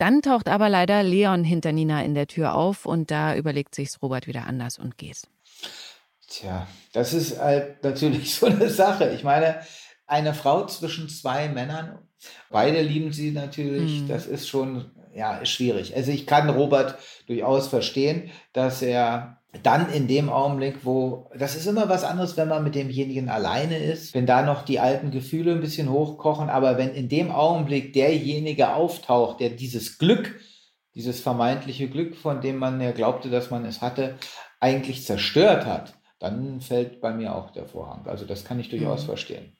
Dann 0.01 0.23
taucht 0.23 0.49
aber 0.49 0.67
leider 0.67 1.03
Leon 1.03 1.43
hinter 1.43 1.71
Nina 1.71 2.03
in 2.03 2.15
der 2.15 2.25
Tür 2.25 2.55
auf 2.55 2.87
und 2.87 3.11
da 3.11 3.35
überlegt 3.35 3.75
sich's 3.75 4.01
Robert 4.01 4.25
wieder 4.25 4.47
anders 4.47 4.79
und 4.79 4.97
geht. 4.97 5.27
Tja, 6.27 6.65
das 6.91 7.13
ist 7.13 7.37
halt 7.37 7.83
natürlich 7.83 8.33
so 8.35 8.47
eine 8.47 8.71
Sache. 8.71 9.11
Ich 9.11 9.23
meine, 9.23 9.61
eine 10.07 10.33
Frau 10.33 10.65
zwischen 10.65 11.07
zwei 11.07 11.49
Männern, 11.49 11.99
beide 12.49 12.81
lieben 12.81 13.13
sie 13.13 13.29
natürlich, 13.29 14.01
mhm. 14.01 14.07
das 14.07 14.25
ist 14.25 14.47
schon, 14.49 14.89
ja, 15.13 15.45
schwierig. 15.45 15.95
Also 15.95 16.11
ich 16.11 16.25
kann 16.25 16.49
Robert 16.49 16.97
durchaus 17.27 17.67
verstehen, 17.67 18.31
dass 18.53 18.81
er 18.81 19.40
dann 19.63 19.91
in 19.91 20.07
dem 20.07 20.29
Augenblick, 20.29 20.85
wo, 20.85 21.29
das 21.37 21.55
ist 21.55 21.67
immer 21.67 21.89
was 21.89 22.03
anderes, 22.03 22.37
wenn 22.37 22.47
man 22.47 22.63
mit 22.63 22.75
demjenigen 22.75 23.29
alleine 23.29 23.77
ist, 23.77 24.13
wenn 24.13 24.25
da 24.25 24.43
noch 24.43 24.63
die 24.63 24.79
alten 24.79 25.11
Gefühle 25.11 25.51
ein 25.51 25.61
bisschen 25.61 25.89
hochkochen, 25.89 26.49
aber 26.49 26.77
wenn 26.77 26.91
in 26.91 27.09
dem 27.09 27.31
Augenblick 27.31 27.93
derjenige 27.93 28.73
auftaucht, 28.73 29.41
der 29.41 29.49
dieses 29.49 29.97
Glück, 29.97 30.39
dieses 30.95 31.19
vermeintliche 31.19 31.89
Glück, 31.89 32.15
von 32.15 32.41
dem 32.41 32.57
man 32.57 32.79
ja 32.79 32.91
glaubte, 32.91 33.29
dass 33.29 33.51
man 33.51 33.65
es 33.65 33.81
hatte, 33.81 34.15
eigentlich 34.59 35.05
zerstört 35.05 35.65
hat, 35.65 35.93
dann 36.19 36.61
fällt 36.61 37.01
bei 37.01 37.13
mir 37.13 37.35
auch 37.35 37.51
der 37.51 37.65
Vorhang. 37.65 38.05
Also 38.05 38.25
das 38.25 38.45
kann 38.45 38.59
ich 38.59 38.69
durchaus 38.69 39.03
mhm. 39.03 39.07
verstehen. 39.07 39.57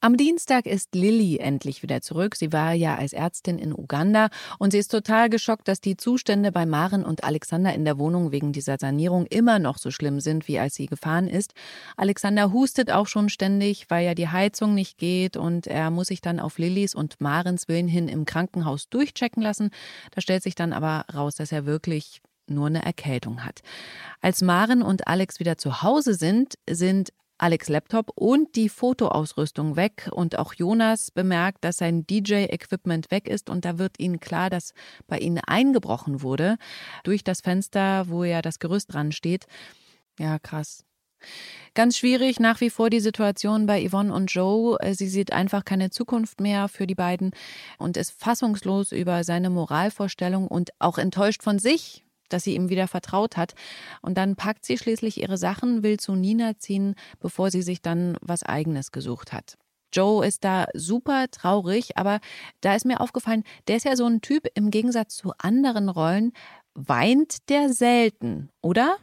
Am 0.00 0.18
Dienstag 0.18 0.66
ist 0.66 0.94
Lilly 0.94 1.38
endlich 1.38 1.82
wieder 1.82 2.02
zurück. 2.02 2.36
Sie 2.36 2.52
war 2.52 2.74
ja 2.74 2.96
als 2.96 3.14
Ärztin 3.14 3.58
in 3.58 3.72
Uganda 3.72 4.28
und 4.58 4.72
sie 4.72 4.78
ist 4.78 4.90
total 4.90 5.30
geschockt, 5.30 5.68
dass 5.68 5.80
die 5.80 5.96
Zustände 5.96 6.52
bei 6.52 6.66
Maren 6.66 7.02
und 7.02 7.24
Alexander 7.24 7.72
in 7.72 7.86
der 7.86 7.98
Wohnung 7.98 8.30
wegen 8.30 8.52
dieser 8.52 8.76
Sanierung 8.78 9.24
immer 9.26 9.58
noch 9.58 9.78
so 9.78 9.90
schlimm 9.90 10.20
sind, 10.20 10.48
wie 10.48 10.58
als 10.58 10.74
sie 10.74 10.86
gefahren 10.86 11.28
ist. 11.28 11.54
Alexander 11.96 12.52
hustet 12.52 12.90
auch 12.90 13.06
schon 13.06 13.30
ständig, 13.30 13.86
weil 13.88 14.04
ja 14.04 14.14
die 14.14 14.28
Heizung 14.28 14.74
nicht 14.74 14.98
geht 14.98 15.38
und 15.38 15.66
er 15.66 15.90
muss 15.90 16.08
sich 16.08 16.20
dann 16.20 16.40
auf 16.40 16.58
Lillys 16.58 16.94
und 16.94 17.18
Marens 17.22 17.66
Willen 17.66 17.88
hin 17.88 18.08
im 18.08 18.26
Krankenhaus 18.26 18.90
durchchecken 18.90 19.42
lassen. 19.42 19.70
Da 20.10 20.20
stellt 20.20 20.42
sich 20.42 20.54
dann 20.54 20.74
aber 20.74 21.06
raus, 21.14 21.36
dass 21.36 21.52
er 21.52 21.64
wirklich 21.64 22.20
nur 22.48 22.66
eine 22.66 22.84
Erkältung 22.84 23.44
hat. 23.44 23.60
Als 24.20 24.42
Maren 24.42 24.82
und 24.82 25.08
Alex 25.08 25.40
wieder 25.40 25.56
zu 25.56 25.82
Hause 25.82 26.14
sind, 26.14 26.54
sind 26.68 27.12
Alex 27.38 27.68
Laptop 27.68 28.10
und 28.14 28.56
die 28.56 28.68
Fotoausrüstung 28.68 29.76
weg 29.76 30.08
und 30.12 30.38
auch 30.38 30.54
Jonas 30.54 31.10
bemerkt, 31.10 31.64
dass 31.64 31.78
sein 31.78 32.06
DJ-Equipment 32.06 33.10
weg 33.10 33.28
ist 33.28 33.50
und 33.50 33.64
da 33.64 33.78
wird 33.78 33.98
ihnen 33.98 34.20
klar, 34.20 34.48
dass 34.48 34.72
bei 35.06 35.18
ihnen 35.18 35.40
eingebrochen 35.46 36.22
wurde 36.22 36.56
durch 37.04 37.24
das 37.24 37.42
Fenster, 37.42 38.08
wo 38.08 38.24
ja 38.24 38.40
das 38.40 38.58
Gerüst 38.58 38.92
dran 38.94 39.12
steht. 39.12 39.46
Ja, 40.18 40.38
krass. 40.38 40.84
Ganz 41.74 41.98
schwierig 41.98 42.40
nach 42.40 42.60
wie 42.60 42.70
vor 42.70 42.88
die 42.88 43.00
Situation 43.00 43.66
bei 43.66 43.86
Yvonne 43.86 44.14
und 44.14 44.32
Joe. 44.32 44.78
Sie 44.94 45.08
sieht 45.08 45.32
einfach 45.32 45.64
keine 45.64 45.90
Zukunft 45.90 46.40
mehr 46.40 46.68
für 46.68 46.86
die 46.86 46.94
beiden 46.94 47.32
und 47.78 47.96
ist 47.96 48.12
fassungslos 48.12 48.92
über 48.92 49.24
seine 49.24 49.50
Moralvorstellung 49.50 50.48
und 50.48 50.70
auch 50.78 50.96
enttäuscht 50.96 51.42
von 51.42 51.58
sich, 51.58 52.05
dass 52.28 52.44
sie 52.44 52.54
ihm 52.54 52.68
wieder 52.68 52.88
vertraut 52.88 53.36
hat. 53.36 53.54
Und 54.02 54.16
dann 54.16 54.36
packt 54.36 54.64
sie 54.64 54.78
schließlich 54.78 55.20
ihre 55.20 55.38
Sachen, 55.38 55.82
will 55.82 55.98
zu 55.98 56.14
Nina 56.14 56.58
ziehen, 56.58 56.94
bevor 57.20 57.50
sie 57.50 57.62
sich 57.62 57.82
dann 57.82 58.16
was 58.20 58.42
eigenes 58.42 58.92
gesucht 58.92 59.32
hat. 59.32 59.56
Joe 59.92 60.26
ist 60.26 60.44
da 60.44 60.66
super 60.74 61.26
traurig, 61.30 61.96
aber 61.96 62.20
da 62.60 62.74
ist 62.74 62.84
mir 62.84 63.00
aufgefallen, 63.00 63.44
der 63.68 63.76
ist 63.76 63.84
ja 63.84 63.96
so 63.96 64.06
ein 64.06 64.20
Typ 64.20 64.46
im 64.54 64.70
Gegensatz 64.70 65.16
zu 65.16 65.32
anderen 65.38 65.88
Rollen, 65.88 66.32
weint 66.74 67.48
der 67.48 67.72
selten, 67.72 68.50
oder? 68.60 68.96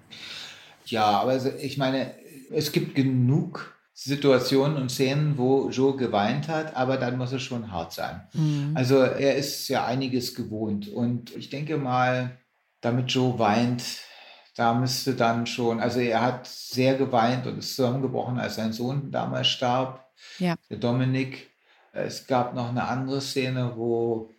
Ja, 0.85 1.05
aber 1.05 1.31
also 1.31 1.49
ich 1.49 1.77
meine, 1.77 2.13
es 2.51 2.71
gibt 2.71 2.95
genug 2.95 3.73
Situationen 3.95 4.77
und 4.77 4.89
Szenen, 4.89 5.37
wo 5.37 5.69
Joe 5.69 5.95
geweint 5.95 6.47
hat, 6.47 6.75
aber 6.75 6.97
dann 6.97 7.17
muss 7.17 7.31
es 7.31 7.41
schon 7.41 7.71
hart 7.71 7.93
sein. 7.93 8.21
Mhm. 8.33 8.71
Also 8.73 8.97
er 8.97 9.35
ist 9.35 9.67
ja 9.69 9.85
einiges 9.85 10.35
gewohnt 10.35 10.87
und 10.89 11.35
ich 11.35 11.49
denke 11.49 11.77
mal, 11.77 12.37
damit 12.83 13.11
Joe 13.11 13.39
weint, 13.39 13.83
da 14.55 14.73
müsste 14.73 15.15
dann 15.15 15.47
schon, 15.47 15.79
also 15.79 15.99
er 15.99 16.21
hat 16.21 16.45
sehr 16.47 16.95
geweint 16.95 17.47
und 17.47 17.57
ist 17.57 17.75
zusammengebrochen, 17.75 18.39
als 18.39 18.55
sein 18.55 18.73
Sohn 18.73 19.11
damals 19.11 19.47
starb, 19.47 20.05
ja. 20.37 20.55
der 20.69 20.77
Dominik. 20.77 21.49
Es 21.91 22.27
gab 22.27 22.53
noch 22.53 22.69
eine 22.69 22.87
andere 22.87 23.21
Szene, 23.21 23.73
wo 23.75 24.29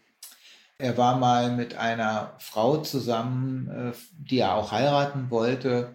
er 0.76 0.98
war 0.98 1.18
mal 1.18 1.54
mit 1.54 1.76
einer 1.76 2.34
Frau 2.38 2.78
zusammen, 2.78 3.68
äh, 3.68 3.92
die 4.18 4.38
er 4.38 4.54
auch 4.54 4.72
heiraten 4.72 5.30
wollte. 5.30 5.94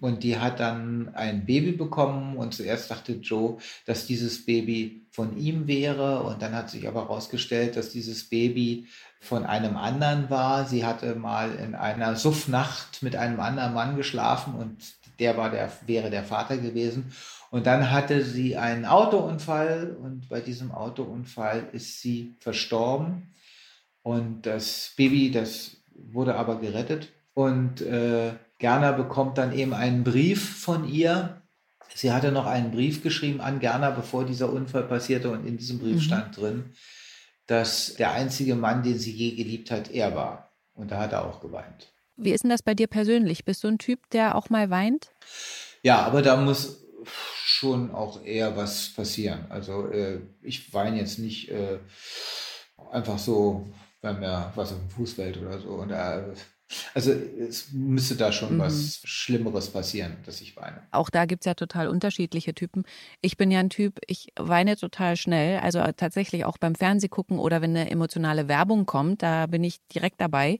Und 0.00 0.24
die 0.24 0.38
hat 0.38 0.60
dann 0.60 1.14
ein 1.14 1.46
Baby 1.46 1.72
bekommen 1.72 2.36
und 2.36 2.52
zuerst 2.52 2.90
dachte 2.90 3.12
Joe, 3.14 3.56
dass 3.86 4.06
dieses 4.06 4.44
Baby 4.44 5.06
von 5.10 5.38
ihm 5.38 5.66
wäre. 5.66 6.22
Und 6.22 6.42
dann 6.42 6.54
hat 6.54 6.68
sich 6.70 6.86
aber 6.86 7.02
herausgestellt, 7.04 7.76
dass 7.76 7.90
dieses 7.90 8.28
Baby 8.28 8.88
von 9.26 9.44
einem 9.44 9.76
anderen 9.76 10.30
war. 10.30 10.66
Sie 10.66 10.86
hatte 10.86 11.14
mal 11.16 11.54
in 11.54 11.74
einer 11.74 12.16
Suffnacht 12.16 13.02
mit 13.02 13.16
einem 13.16 13.40
anderen 13.40 13.74
Mann 13.74 13.96
geschlafen 13.96 14.54
und 14.54 14.76
der 15.18 15.36
war 15.36 15.50
der, 15.50 15.70
wäre 15.86 16.10
der 16.10 16.24
Vater 16.24 16.56
gewesen. 16.58 17.12
Und 17.50 17.66
dann 17.66 17.90
hatte 17.90 18.24
sie 18.24 18.56
einen 18.56 18.84
Autounfall 18.84 19.96
und 20.00 20.28
bei 20.28 20.40
diesem 20.40 20.72
Autounfall 20.72 21.68
ist 21.72 22.00
sie 22.00 22.34
verstorben. 22.40 23.34
Und 24.02 24.42
das 24.42 24.92
Baby, 24.96 25.30
das 25.30 25.76
wurde 25.94 26.36
aber 26.36 26.60
gerettet. 26.60 27.08
Und 27.34 27.80
äh, 27.80 28.32
Gerner 28.58 28.92
bekommt 28.92 29.38
dann 29.38 29.52
eben 29.52 29.74
einen 29.74 30.04
Brief 30.04 30.60
von 30.60 30.88
ihr. 30.88 31.42
Sie 31.94 32.12
hatte 32.12 32.32
noch 32.32 32.46
einen 32.46 32.70
Brief 32.70 33.02
geschrieben 33.02 33.40
an 33.40 33.58
Gerner, 33.58 33.90
bevor 33.90 34.24
dieser 34.24 34.52
Unfall 34.52 34.84
passierte. 34.84 35.30
Und 35.30 35.46
in 35.46 35.56
diesem 35.56 35.78
Brief 35.78 35.96
mhm. 35.96 36.00
stand 36.00 36.36
drin, 36.36 36.64
dass 37.46 37.94
der 37.94 38.12
einzige 38.12 38.54
Mann, 38.54 38.82
den 38.82 38.98
sie 38.98 39.12
je 39.12 39.34
geliebt 39.34 39.70
hat, 39.70 39.90
er 39.90 40.14
war. 40.14 40.52
Und 40.74 40.90
da 40.90 40.98
hat 40.98 41.12
er 41.12 41.24
auch 41.24 41.40
geweint. 41.40 41.92
Wie 42.16 42.32
ist 42.32 42.44
denn 42.44 42.50
das 42.50 42.62
bei 42.62 42.74
dir 42.74 42.86
persönlich? 42.86 43.44
Bist 43.44 43.62
du 43.64 43.68
ein 43.68 43.78
Typ, 43.78 44.10
der 44.10 44.34
auch 44.34 44.50
mal 44.50 44.70
weint? 44.70 45.10
Ja, 45.82 46.02
aber 46.02 46.22
da 46.22 46.36
muss 46.36 46.84
schon 47.04 47.92
auch 47.92 48.24
eher 48.24 48.56
was 48.56 48.92
passieren. 48.94 49.46
Also 49.48 49.88
äh, 49.88 50.20
ich 50.42 50.72
weine 50.74 50.98
jetzt 50.98 51.18
nicht 51.18 51.50
äh, 51.50 51.78
einfach 52.90 53.18
so, 53.18 53.66
wenn 54.02 54.18
mir 54.18 54.52
was 54.54 54.72
auf 54.72 54.78
dem 54.78 54.90
Fuß 54.90 55.14
fällt 55.14 55.38
oder 55.38 55.60
so. 55.60 55.68
Und 55.68 55.90
äh, 55.90 56.24
also 56.94 57.12
es 57.12 57.72
müsste 57.72 58.16
da 58.16 58.32
schon 58.32 58.54
mhm. 58.54 58.58
was 58.58 59.00
Schlimmeres 59.04 59.70
passieren, 59.70 60.16
dass 60.24 60.40
ich 60.40 60.56
weine. 60.56 60.82
Auch 60.90 61.10
da 61.10 61.24
gibt 61.24 61.42
es 61.42 61.46
ja 61.46 61.54
total 61.54 61.88
unterschiedliche 61.88 62.54
Typen. 62.54 62.84
Ich 63.20 63.36
bin 63.36 63.50
ja 63.50 63.60
ein 63.60 63.70
Typ, 63.70 64.00
ich 64.06 64.32
weine 64.36 64.76
total 64.76 65.16
schnell. 65.16 65.60
Also 65.60 65.80
tatsächlich 65.96 66.44
auch 66.44 66.58
beim 66.58 66.74
Fernsehgucken 66.74 67.38
oder 67.38 67.62
wenn 67.62 67.70
eine 67.70 67.90
emotionale 67.90 68.48
Werbung 68.48 68.86
kommt, 68.86 69.22
da 69.22 69.46
bin 69.46 69.62
ich 69.62 69.78
direkt 69.94 70.20
dabei. 70.20 70.58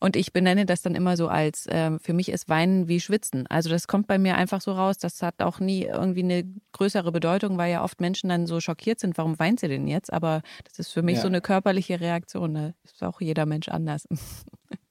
Und 0.00 0.16
ich 0.16 0.34
benenne 0.34 0.66
das 0.66 0.82
dann 0.82 0.94
immer 0.94 1.16
so 1.16 1.28
als, 1.28 1.66
äh, 1.66 1.98
für 1.98 2.12
mich 2.12 2.28
ist 2.28 2.48
Weinen 2.50 2.88
wie 2.88 3.00
Schwitzen. 3.00 3.46
Also 3.46 3.70
das 3.70 3.88
kommt 3.88 4.06
bei 4.06 4.18
mir 4.18 4.36
einfach 4.36 4.60
so 4.60 4.72
raus. 4.72 4.98
Das 4.98 5.22
hat 5.22 5.40
auch 5.40 5.60
nie 5.60 5.84
irgendwie 5.84 6.22
eine 6.22 6.44
größere 6.72 7.10
Bedeutung, 7.10 7.56
weil 7.56 7.72
ja 7.72 7.82
oft 7.82 8.02
Menschen 8.02 8.28
dann 8.28 8.46
so 8.46 8.60
schockiert 8.60 9.00
sind, 9.00 9.16
warum 9.16 9.38
weint 9.38 9.60
sie 9.60 9.68
denn 9.68 9.86
jetzt? 9.86 10.12
Aber 10.12 10.42
das 10.64 10.78
ist 10.78 10.92
für 10.92 11.02
mich 11.02 11.16
ja. 11.16 11.22
so 11.22 11.28
eine 11.28 11.40
körperliche 11.40 12.00
Reaktion. 12.00 12.52
Ne? 12.52 12.74
ist 12.84 13.02
auch 13.02 13.20
jeder 13.22 13.46
Mensch 13.46 13.68
anders. 13.68 14.06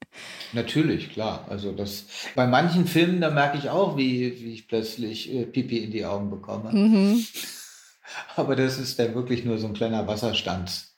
Natürlich, 0.52 1.10
klar. 1.10 1.46
Also 1.48 1.72
das 1.72 2.04
bei 2.34 2.46
manchen 2.46 2.86
Filmen, 2.86 3.20
da 3.20 3.30
merke 3.30 3.58
ich 3.58 3.70
auch, 3.70 3.96
wie, 3.96 4.40
wie 4.40 4.52
ich 4.52 4.68
plötzlich 4.68 5.32
äh, 5.34 5.46
Pipi 5.46 5.78
in 5.78 5.90
die 5.90 6.04
Augen 6.04 6.30
bekomme. 6.30 6.72
Mhm. 6.72 7.24
Aber 8.36 8.54
das 8.54 8.78
ist 8.78 8.98
dann 8.98 9.14
wirklich 9.14 9.44
nur 9.44 9.58
so 9.58 9.66
ein 9.66 9.74
kleiner 9.74 10.06
Wasserstand. 10.06 10.88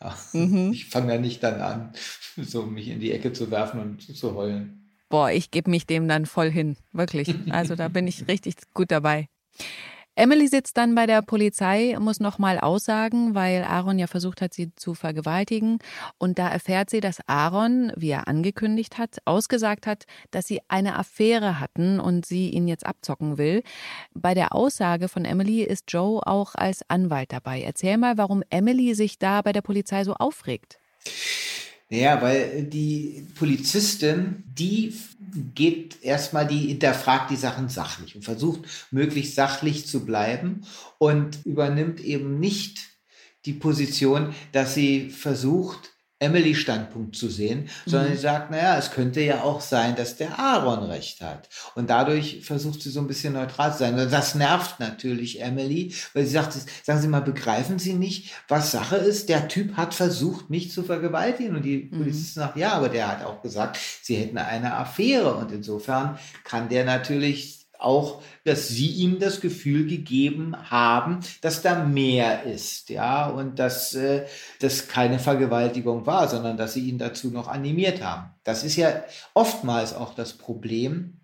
Mhm. 0.34 0.70
Ich 0.72 0.86
fange 0.86 1.14
da 1.14 1.18
nicht 1.18 1.42
dann 1.42 1.62
an, 1.62 1.94
so 2.36 2.66
mich 2.66 2.88
in 2.88 3.00
die 3.00 3.12
Ecke 3.12 3.32
zu 3.32 3.50
werfen 3.50 3.80
und 3.80 4.02
zu 4.02 4.34
heulen. 4.34 4.90
Boah, 5.08 5.30
ich 5.30 5.50
gebe 5.50 5.70
mich 5.70 5.86
dem 5.86 6.08
dann 6.08 6.26
voll 6.26 6.50
hin. 6.50 6.76
Wirklich. 6.92 7.34
Also 7.50 7.74
da 7.74 7.88
bin 7.88 8.06
ich 8.06 8.28
richtig 8.28 8.56
gut 8.74 8.90
dabei. 8.90 9.28
Emily 10.16 10.46
sitzt 10.46 10.76
dann 10.76 10.94
bei 10.94 11.06
der 11.06 11.22
Polizei, 11.22 11.96
muss 11.98 12.20
nochmal 12.20 12.60
aussagen, 12.60 13.34
weil 13.34 13.64
Aaron 13.64 13.98
ja 13.98 14.06
versucht 14.06 14.40
hat, 14.40 14.54
sie 14.54 14.72
zu 14.76 14.94
vergewaltigen. 14.94 15.78
Und 16.18 16.38
da 16.38 16.48
erfährt 16.48 16.90
sie, 16.90 17.00
dass 17.00 17.18
Aaron, 17.26 17.92
wie 17.96 18.10
er 18.10 18.28
angekündigt 18.28 18.96
hat, 18.96 19.18
ausgesagt 19.24 19.88
hat, 19.88 20.04
dass 20.30 20.46
sie 20.46 20.60
eine 20.68 20.96
Affäre 20.96 21.58
hatten 21.58 21.98
und 21.98 22.26
sie 22.26 22.50
ihn 22.50 22.68
jetzt 22.68 22.86
abzocken 22.86 23.38
will. 23.38 23.62
Bei 24.14 24.34
der 24.34 24.54
Aussage 24.54 25.08
von 25.08 25.24
Emily 25.24 25.62
ist 25.62 25.86
Joe 25.88 26.24
auch 26.24 26.54
als 26.54 26.88
Anwalt 26.88 27.32
dabei. 27.32 27.62
Erzähl 27.62 27.98
mal, 27.98 28.16
warum 28.16 28.44
Emily 28.50 28.94
sich 28.94 29.18
da 29.18 29.42
bei 29.42 29.52
der 29.52 29.62
Polizei 29.62 30.04
so 30.04 30.14
aufregt. 30.14 30.78
Ja, 31.90 32.22
weil 32.22 32.64
die 32.64 33.26
Polizistin, 33.34 34.42
die 34.46 34.94
geht 35.54 36.02
erstmal, 36.02 36.46
die 36.46 36.68
hinterfragt 36.68 37.30
die 37.30 37.36
Sachen 37.36 37.68
sachlich 37.68 38.16
und 38.16 38.22
versucht 38.22 38.62
möglichst 38.90 39.34
sachlich 39.34 39.86
zu 39.86 40.04
bleiben 40.04 40.64
und 40.98 41.44
übernimmt 41.44 42.00
eben 42.00 42.40
nicht 42.40 42.78
die 43.44 43.52
Position, 43.52 44.34
dass 44.52 44.74
sie 44.74 45.10
versucht, 45.10 45.93
Emily 46.20 46.54
Standpunkt 46.54 47.16
zu 47.16 47.28
sehen, 47.28 47.68
sondern 47.86 48.10
mhm. 48.10 48.14
sie 48.14 48.20
sagt, 48.20 48.50
naja, 48.50 48.78
es 48.78 48.92
könnte 48.92 49.20
ja 49.20 49.42
auch 49.42 49.60
sein, 49.60 49.96
dass 49.96 50.16
der 50.16 50.38
Aaron 50.38 50.84
recht 50.84 51.20
hat. 51.20 51.48
Und 51.74 51.90
dadurch 51.90 52.44
versucht 52.44 52.82
sie 52.82 52.90
so 52.90 53.00
ein 53.00 53.08
bisschen 53.08 53.34
neutral 53.34 53.72
zu 53.72 53.80
sein. 53.80 53.98
Und 53.98 54.12
das 54.12 54.34
nervt 54.34 54.80
natürlich 54.80 55.42
Emily, 55.42 55.94
weil 56.14 56.24
sie 56.24 56.32
sagt, 56.32 56.56
sagen 56.84 57.00
Sie 57.00 57.08
mal, 57.08 57.20
begreifen 57.20 57.78
Sie 57.78 57.94
nicht, 57.94 58.32
was 58.48 58.70
Sache 58.70 58.96
ist? 58.96 59.28
Der 59.28 59.48
Typ 59.48 59.76
hat 59.76 59.92
versucht, 59.92 60.50
mich 60.50 60.70
zu 60.70 60.82
vergewaltigen. 60.82 61.56
Und 61.56 61.64
die 61.64 61.88
mhm. 61.90 61.98
Polizistin 61.98 62.42
sagt, 62.42 62.56
ja, 62.56 62.72
aber 62.72 62.88
der 62.88 63.08
hat 63.08 63.24
auch 63.24 63.42
gesagt, 63.42 63.78
sie 64.02 64.16
hätten 64.16 64.38
eine 64.38 64.74
Affäre. 64.74 65.34
Und 65.34 65.50
insofern 65.50 66.18
kann 66.44 66.68
der 66.68 66.84
natürlich 66.84 67.63
auch, 67.84 68.22
dass 68.44 68.68
sie 68.68 68.88
ihm 68.88 69.18
das 69.18 69.40
Gefühl 69.40 69.86
gegeben 69.86 70.56
haben, 70.70 71.20
dass 71.40 71.62
da 71.62 71.84
mehr 71.84 72.44
ist, 72.44 72.90
ja, 72.90 73.26
und 73.26 73.58
dass 73.58 73.94
äh, 73.94 74.26
das 74.60 74.88
keine 74.88 75.18
Vergewaltigung 75.18 76.06
war, 76.06 76.28
sondern 76.28 76.56
dass 76.56 76.74
sie 76.74 76.88
ihn 76.88 76.98
dazu 76.98 77.30
noch 77.30 77.48
animiert 77.48 78.02
haben. 78.02 78.30
Das 78.42 78.64
ist 78.64 78.76
ja 78.76 79.04
oftmals 79.34 79.94
auch 79.94 80.14
das 80.14 80.32
Problem, 80.32 81.20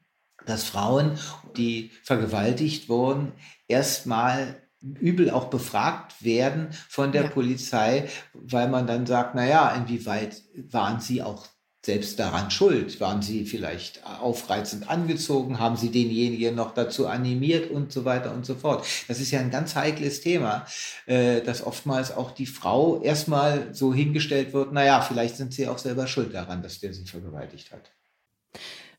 dass 0.47 0.65
Frauen, 0.65 1.19
die 1.57 1.91
vergewaltigt 2.05 2.89
wurden, 2.89 3.33
erstmal 3.69 4.57
übel 4.83 5.31
auch 5.31 5.47
befragt 5.47 6.25
werden 6.25 6.69
von 6.89 7.13
der 7.13 7.25
ja. 7.25 7.29
Polizei, 7.29 8.09
weil 8.33 8.69
man 8.69 8.87
dann 8.87 9.07
sagt, 9.07 9.35
na 9.35 9.47
ja, 9.47 9.71
inwieweit 9.75 10.43
waren 10.71 11.01
sie 11.01 11.23
auch 11.23 11.47
selbst 11.85 12.19
daran 12.19 12.51
schuld? 12.51 13.01
Waren 13.01 13.23
sie 13.23 13.45
vielleicht 13.45 14.05
aufreizend 14.07 14.89
angezogen? 14.91 15.59
Haben 15.59 15.77
sie 15.77 15.91
denjenigen 15.91 16.55
noch 16.55 16.75
dazu 16.75 17.07
animiert 17.07 17.71
und 17.71 17.93
so 17.93 18.05
weiter 18.05 18.33
und 18.33 18.45
so 18.45 18.55
fort? 18.55 18.87
Das 19.09 19.21
ist 19.21 19.31
ja 19.31 19.41
ein 19.41 19.51
ganz 19.51 19.75
heikles 19.75 20.21
Thema, 20.21 20.67
äh, 21.07 21.41
dass 21.41 21.65
oftmals 21.65 22.13
auch 22.13 22.33
die 22.33 22.47
Frau 22.47 23.01
erstmal 23.03 23.75
so 23.75 23.95
hingestellt 23.95 24.53
wird, 24.53 24.73
naja, 24.73 25.01
vielleicht 25.01 25.37
sind 25.37 25.55
sie 25.55 25.69
auch 25.69 25.79
selber 25.79 26.07
schuld 26.07 26.35
daran, 26.35 26.63
dass 26.63 26.81
der 26.81 26.93
sie 26.93 27.05
vergewaltigt 27.05 27.73
hat. 27.73 27.91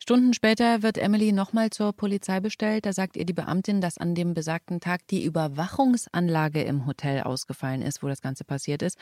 Stunden 0.03 0.33
später 0.33 0.81
wird 0.81 0.97
Emily 0.97 1.31
nochmal 1.31 1.69
zur 1.69 1.93
Polizei 1.93 2.39
bestellt. 2.39 2.87
Da 2.87 2.91
sagt 2.91 3.15
ihr 3.15 3.25
die 3.25 3.33
Beamtin, 3.33 3.81
dass 3.81 3.99
an 3.99 4.15
dem 4.15 4.33
besagten 4.33 4.79
Tag 4.79 5.05
die 5.07 5.23
Überwachungsanlage 5.23 6.63
im 6.63 6.87
Hotel 6.87 7.21
ausgefallen 7.21 7.83
ist, 7.83 8.01
wo 8.01 8.07
das 8.07 8.19
Ganze 8.19 8.43
passiert 8.43 8.81
ist. 8.81 8.97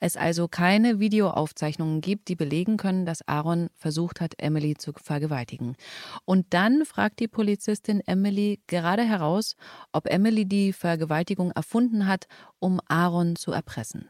Es 0.00 0.16
also 0.16 0.48
keine 0.48 1.00
Videoaufzeichnungen 1.00 2.00
gibt, 2.00 2.28
die 2.28 2.36
belegen 2.36 2.76
können, 2.76 3.06
dass 3.06 3.26
Aaron 3.26 3.68
versucht 3.74 4.20
hat, 4.20 4.34
Emily 4.38 4.74
zu 4.76 4.92
vergewaltigen. 4.92 5.76
Und 6.24 6.46
dann 6.50 6.84
fragt 6.84 7.20
die 7.20 7.28
Polizistin 7.28 8.00
Emily 8.06 8.60
gerade 8.66 9.02
heraus, 9.02 9.56
ob 9.92 10.06
Emily 10.06 10.46
die 10.46 10.72
Vergewaltigung 10.72 11.50
erfunden 11.52 12.06
hat, 12.06 12.26
um 12.58 12.80
Aaron 12.88 13.36
zu 13.36 13.52
erpressen. 13.52 14.08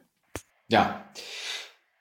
Ja, 0.68 1.04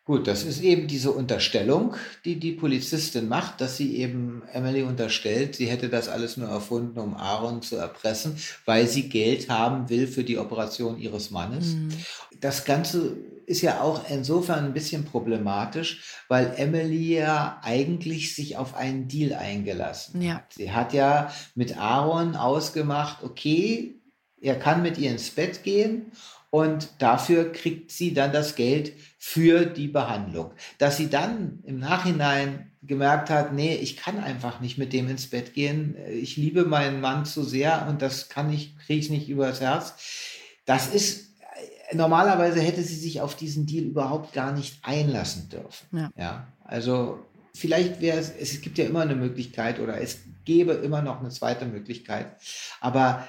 Gut, 0.08 0.26
das 0.26 0.46
ist 0.46 0.62
eben 0.62 0.88
diese 0.88 1.12
Unterstellung, 1.12 1.98
die 2.24 2.40
die 2.40 2.54
Polizistin 2.54 3.28
macht, 3.28 3.60
dass 3.60 3.76
sie 3.76 3.98
eben 3.98 4.42
Emily 4.54 4.84
unterstellt, 4.84 5.56
sie 5.56 5.66
hätte 5.66 5.90
das 5.90 6.08
alles 6.08 6.38
nur 6.38 6.48
erfunden, 6.48 6.98
um 6.98 7.18
Aaron 7.18 7.62
zu 7.62 7.76
erpressen, 7.76 8.38
weil 8.64 8.88
sie 8.88 9.10
Geld 9.10 9.50
haben 9.50 9.90
will 9.90 10.08
für 10.08 10.24
die 10.24 10.38
Operation 10.38 10.98
ihres 10.98 11.30
Mannes. 11.30 11.74
Mhm. 11.74 11.90
Das 12.40 12.64
Ganze 12.64 13.18
ist 13.48 13.62
ja 13.62 13.82
auch 13.82 14.10
insofern 14.10 14.66
ein 14.66 14.74
bisschen 14.74 15.06
problematisch, 15.06 16.22
weil 16.28 16.54
Emily 16.58 17.18
ja 17.18 17.60
eigentlich 17.64 18.36
sich 18.36 18.58
auf 18.58 18.76
einen 18.76 19.08
Deal 19.08 19.34
eingelassen 19.34 20.22
ja. 20.22 20.36
hat. 20.36 20.54
Sie 20.54 20.72
hat 20.72 20.94
ja 20.94 21.32
mit 21.56 21.78
Aaron 21.78 22.36
ausgemacht, 22.36 23.24
okay, 23.24 23.96
er 24.42 24.60
kann 24.60 24.84
mit 24.84 24.98
ihr 24.98 25.10
ins 25.10 25.32
Bett 25.32 25.64
gehen 25.64 26.12
und 26.50 26.90
dafür 27.00 27.52
kriegt 27.54 27.92
sie 27.92 28.14
dann 28.14 28.34
das 28.34 28.56
Geld 28.56 28.92
für 29.18 29.66
die 29.66 29.88
Behandlung. 29.88 30.52
Dass 30.78 30.98
sie 30.98 31.10
dann 31.10 31.60
im 31.64 31.80
Nachhinein 31.80 32.74
gemerkt 32.84 33.30
hat, 33.30 33.54
nee, 33.54 33.76
ich 33.76 33.96
kann 33.96 34.20
einfach 34.20 34.60
nicht 34.60 34.78
mit 34.78 34.92
dem 34.92 35.10
ins 35.10 35.30
Bett 35.30 35.54
gehen. 35.54 35.96
Ich 36.12 36.36
liebe 36.36 36.66
meinen 36.66 37.00
Mann 37.00 37.26
zu 37.26 37.44
sehr 37.44 37.88
und 37.90 38.02
das 38.02 38.28
kann 38.28 38.52
ich, 38.52 38.78
kriege 38.78 39.00
ich 39.00 39.10
nicht 39.10 39.30
übers 39.30 39.62
Herz. 39.62 39.96
Das 40.66 40.88
ist, 40.94 41.27
normalerweise 41.94 42.60
hätte 42.60 42.82
sie 42.84 42.96
sich 42.96 43.22
auf 43.22 43.36
diesen 43.36 43.66
Deal 43.66 43.86
überhaupt 43.86 44.34
gar 44.34 44.52
nicht 44.52 44.80
einlassen 44.84 45.50
dürfen. 45.50 45.88
Ja. 45.92 46.12
ja 46.18 46.48
also 46.64 47.20
vielleicht 47.54 48.02
wäre 48.02 48.18
es, 48.18 48.32
es 48.32 48.62
gibt 48.62 48.78
ja 48.78 48.86
immer 48.86 49.02
eine 49.02 49.16
Möglichkeit 49.16 49.80
oder 49.80 50.00
es 50.00 50.20
gäbe 50.46 50.74
immer 50.74 51.02
noch 51.02 51.20
eine 51.20 51.30
zweite 51.30 51.66
Möglichkeit. 51.66 52.38
Aber 52.80 53.28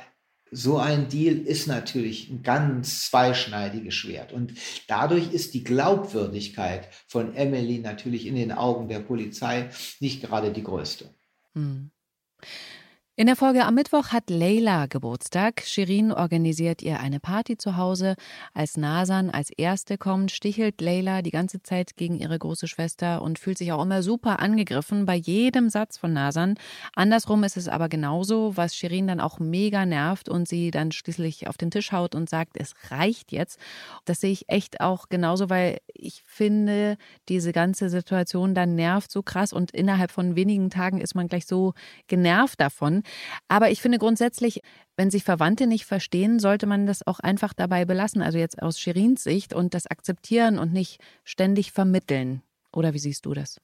so 0.51 0.79
ein 0.79 1.09
Deal 1.09 1.37
ist 1.37 1.67
natürlich 1.67 2.31
ein 2.31 2.43
ganz 2.43 3.09
zweischneidiges 3.09 3.95
Schwert. 3.95 4.33
Und 4.33 4.55
dadurch 4.87 5.33
ist 5.33 5.55
die 5.55 5.65
Glaubwürdigkeit 5.65 6.89
von 7.07 7.35
Emily 7.35 7.79
natürlich 7.79 8.27
in 8.27 8.37
den 8.37 8.53
Augen 8.53 8.89
der 8.89 9.01
Polizei 9.01 9.69
nicht 10.01 10.23
gerade 10.23 10.53
die 10.53 10.63
größte. 10.63 11.11
Hm. 11.55 11.91
In 13.19 13.27
der 13.27 13.35
Folge 13.35 13.65
am 13.65 13.75
Mittwoch 13.75 14.11
hat 14.11 14.31
Leila 14.31 14.87
Geburtstag. 14.87 15.63
Shirin 15.65 16.13
organisiert 16.13 16.83
ihr 16.83 17.01
eine 17.01 17.19
Party 17.19 17.59
zu 17.59 17.77
Hause. 17.77 18.15
Als 18.55 18.77
Nasan 18.77 19.29
als 19.29 19.51
Erste 19.51 19.99
kommt, 19.99 20.31
stichelt 20.31 20.81
Leila 20.81 21.21
die 21.23 21.33
ganze 21.33 21.61
Zeit 21.61 21.97
gegen 21.97 22.21
ihre 22.21 22.39
große 22.39 22.69
Schwester 22.69 23.21
und 23.23 23.41
fühlt 23.41 23.59
sich 23.59 23.73
auch 23.73 23.83
immer 23.83 24.05
super 24.05 24.39
angegriffen 24.39 25.05
bei 25.05 25.17
jedem 25.17 25.69
Satz 25.69 25.99
von 25.99 26.13
Nasan. 26.13 26.55
Andersrum 26.95 27.43
ist 27.43 27.57
es 27.57 27.67
aber 27.67 27.89
genauso, 27.89 28.57
was 28.57 28.77
Shirin 28.77 29.09
dann 29.09 29.19
auch 29.19 29.41
mega 29.41 29.85
nervt 29.85 30.29
und 30.29 30.47
sie 30.47 30.71
dann 30.71 30.93
schließlich 30.93 31.49
auf 31.49 31.57
den 31.57 31.73
Tisch 31.73 31.91
haut 31.91 32.15
und 32.15 32.31
sagt, 32.31 32.53
es 32.57 32.77
reicht 32.89 33.33
jetzt. 33.33 33.59
Das 34.05 34.21
sehe 34.21 34.31
ich 34.31 34.49
echt 34.49 34.81
auch 34.81 35.09
genauso, 35.09 35.51
weil 35.51 35.79
ich 35.93 36.23
finde, 36.25 36.97
diese 37.29 37.51
ganze 37.51 37.89
Situation 37.89 38.55
dann 38.55 38.77
nervt 38.77 39.11
so 39.11 39.25
krass 39.25 39.53
und 39.53 39.73
innerhalb 39.73 40.13
von 40.13 40.37
wenigen 40.37 40.71
Tagen 40.71 41.01
ist 41.01 41.17
man 41.17 41.27
gleich 41.27 41.47
so 41.47 41.75
genervt 42.07 42.61
davon. 42.61 43.03
Aber 43.49 43.71
ich 43.71 43.81
finde 43.81 43.99
grundsätzlich, 43.99 44.61
wenn 44.97 45.11
sich 45.11 45.25
Verwandte 45.25 45.67
nicht 45.67 45.87
verstehen, 45.87 46.39
sollte 46.39 46.67
man 46.67 46.87
das 46.87 47.07
auch 47.07 47.21
einfach 47.21 47.53
dabei 47.53 47.85
belassen. 47.85 48.23
Also 48.23 48.39
jetzt 48.39 48.63
aus 48.63 48.81
Shirins 48.81 49.23
Sicht 49.23 49.53
und 49.55 49.75
das 49.75 49.87
akzeptieren 49.87 50.59
und 50.59 50.73
nicht 50.73 51.01
ständig 51.25 51.73
vermitteln. 51.73 52.43
Oder 52.73 52.95
wie 52.95 52.99
siehst 52.99 53.27
du 53.27 53.35
das? 53.35 53.61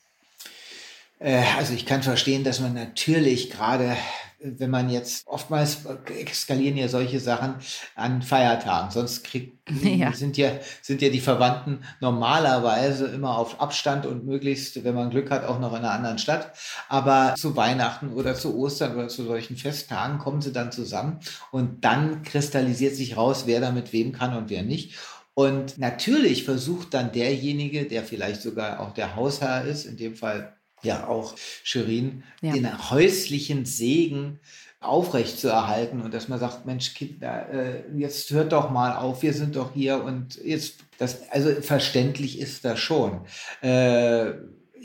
Äh, 1.25 1.43
also 1.57 1.73
ich 1.73 1.87
kann 1.87 2.03
verstehen, 2.03 2.45
dass 2.45 2.61
man 2.61 2.75
natürlich 2.75 3.51
gerade, 3.51 3.97
wenn 4.41 4.69
man 4.69 4.91
jetzt 4.91 5.27
oftmals 5.27 5.87
eskalieren 6.21 6.77
ja 6.77 6.89
solche 6.89 7.19
Sachen 7.19 7.55
an 7.95 8.21
Feiertagen, 8.21 8.91
sonst 8.91 9.25
krieg, 9.25 9.59
ja. 9.83 10.13
Sind, 10.13 10.37
ja, 10.37 10.51
sind 10.83 11.01
ja 11.01 11.09
die 11.09 11.23
Verwandten 11.23 11.83
normalerweise 12.01 13.07
immer 13.07 13.39
auf 13.39 13.59
Abstand 13.59 14.05
und 14.05 14.27
möglichst, 14.27 14.85
wenn 14.85 14.95
man 14.95 15.09
Glück 15.09 15.31
hat, 15.31 15.47
auch 15.47 15.59
noch 15.59 15.71
in 15.73 15.79
einer 15.79 15.93
anderen 15.93 16.19
Stadt. 16.19 16.53
Aber 16.91 17.35
zu 17.39 17.57
Weihnachten 17.57 18.13
oder 18.13 18.35
zu 18.35 18.59
Ostern 18.59 18.95
oder 18.95 19.09
zu 19.09 19.25
solchen 19.25 19.57
Festtagen 19.57 20.19
kommen 20.19 20.43
sie 20.43 20.53
dann 20.53 20.73
zusammen 20.73 21.21
und 21.51 21.87
dann 21.87 22.23
kristallisiert 22.23 22.95
sich 22.97 23.17
raus, 23.17 23.45
wer 23.47 23.63
da 23.63 23.71
mit 23.71 23.95
wem 23.95 24.13
kann 24.13 24.37
und 24.37 24.51
wer 24.51 24.63
nicht. 24.63 24.99
Und 25.33 25.79
natürlich 25.79 26.45
versucht 26.45 26.93
dann 26.93 27.11
derjenige, 27.11 27.87
der 27.87 28.05
vielleicht 28.05 28.43
sogar 28.43 28.81
auch 28.81 28.93
der 28.93 29.17
Hausherr 29.17 29.65
ist, 29.65 29.87
in 29.87 29.97
dem 29.97 30.15
Fall 30.15 30.55
ja 30.85 31.09
auch 31.09 31.35
Shirin, 31.62 32.23
ja. 32.40 32.53
den 32.53 32.90
häuslichen 32.90 33.64
Segen 33.64 34.40
aufrecht 34.81 35.38
zu 35.38 35.49
erhalten 35.49 36.03
und 36.03 36.12
dass 36.12 36.29
man 36.29 36.38
sagt, 36.38 36.66
Mensch, 36.66 36.94
Kinder, 36.94 37.49
äh, 37.51 37.83
jetzt 37.97 38.31
hört 38.31 38.53
doch 38.53 38.70
mal 38.70 38.97
auf, 38.97 39.23
wir 39.23 39.33
sind 39.33 39.57
doch 39.57 39.73
hier 39.73 40.03
und 40.05 40.37
jetzt, 40.44 40.77
das, 40.99 41.31
also 41.31 41.51
verständlich 41.62 42.38
ist 42.38 42.64
das 42.64 42.79
schon. 42.79 43.23
Äh, 43.62 44.33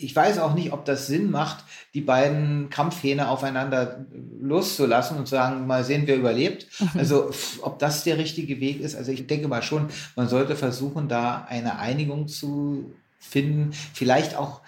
ich 0.02 0.16
weiß 0.16 0.40
auch 0.40 0.54
nicht, 0.54 0.72
ob 0.72 0.86
das 0.86 1.08
Sinn 1.08 1.30
macht, 1.30 1.66
die 1.94 2.02
beiden 2.02 2.70
Kampfhähne 2.70 3.30
aufeinander 3.30 4.06
loszulassen 4.40 5.18
und 5.18 5.28
zu 5.28 5.36
sagen, 5.36 5.68
mal 5.68 5.84
sehen, 5.84 6.04
wer 6.06 6.16
überlebt. 6.16 6.68
Mhm. 6.80 7.00
Also, 7.00 7.32
ob 7.62 7.80
das 7.80 8.06
der 8.06 8.18
richtige 8.18 8.62
Weg 8.62 8.80
ist. 8.80 8.96
Also, 8.96 9.12
ich 9.12 9.28
denke 9.28 9.50
mal 9.50 9.62
schon, 9.62 9.90
man 10.16 10.30
sollte 10.30 10.56
versuchen, 10.56 11.10
da 11.10 11.46
eine 11.50 11.80
Einigung 11.80 12.30
zu 12.30 12.94
finden. 13.20 13.72
Vielleicht 13.94 14.38
auch 14.38 14.62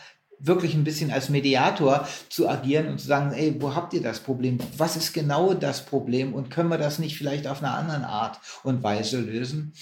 wirklich 0.43 0.73
ein 0.73 0.83
bisschen 0.83 1.11
als 1.11 1.29
Mediator 1.29 2.07
zu 2.29 2.49
agieren 2.49 2.87
und 2.87 2.99
zu 2.99 3.07
sagen, 3.07 3.33
ey, 3.33 3.55
wo 3.59 3.75
habt 3.75 3.93
ihr 3.93 4.01
das 4.01 4.19
Problem? 4.19 4.59
Was 4.77 4.95
ist 4.95 5.13
genau 5.13 5.53
das 5.53 5.85
Problem? 5.85 6.33
Und 6.33 6.49
können 6.49 6.69
wir 6.69 6.77
das 6.77 6.99
nicht 6.99 7.17
vielleicht 7.17 7.47
auf 7.47 7.61
einer 7.61 7.75
anderen 7.75 8.03
Art 8.03 8.39
und 8.63 8.83
Weise 8.83 9.19
lösen? 9.19 9.73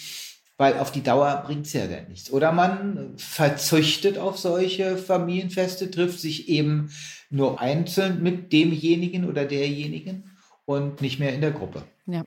Weil 0.57 0.77
auf 0.77 0.91
die 0.91 1.03
Dauer 1.03 1.43
bringt 1.45 1.67
es 1.67 1.73
ja 1.73 1.87
dann 1.87 2.09
nichts. 2.09 2.31
Oder 2.31 2.51
man 2.51 3.13
verzüchtet 3.15 4.17
auf 4.17 4.37
solche 4.37 4.97
Familienfeste, 4.97 5.89
trifft 5.89 6.19
sich 6.19 6.49
eben 6.49 6.91
nur 7.29 7.61
einzeln 7.61 8.21
mit 8.21 8.51
demjenigen 8.51 9.29
oder 9.29 9.45
derjenigen 9.45 10.31
und 10.65 11.01
nicht 11.01 11.19
mehr 11.19 11.33
in 11.33 11.41
der 11.41 11.51
Gruppe. 11.51 11.83
Ja. 12.07 12.23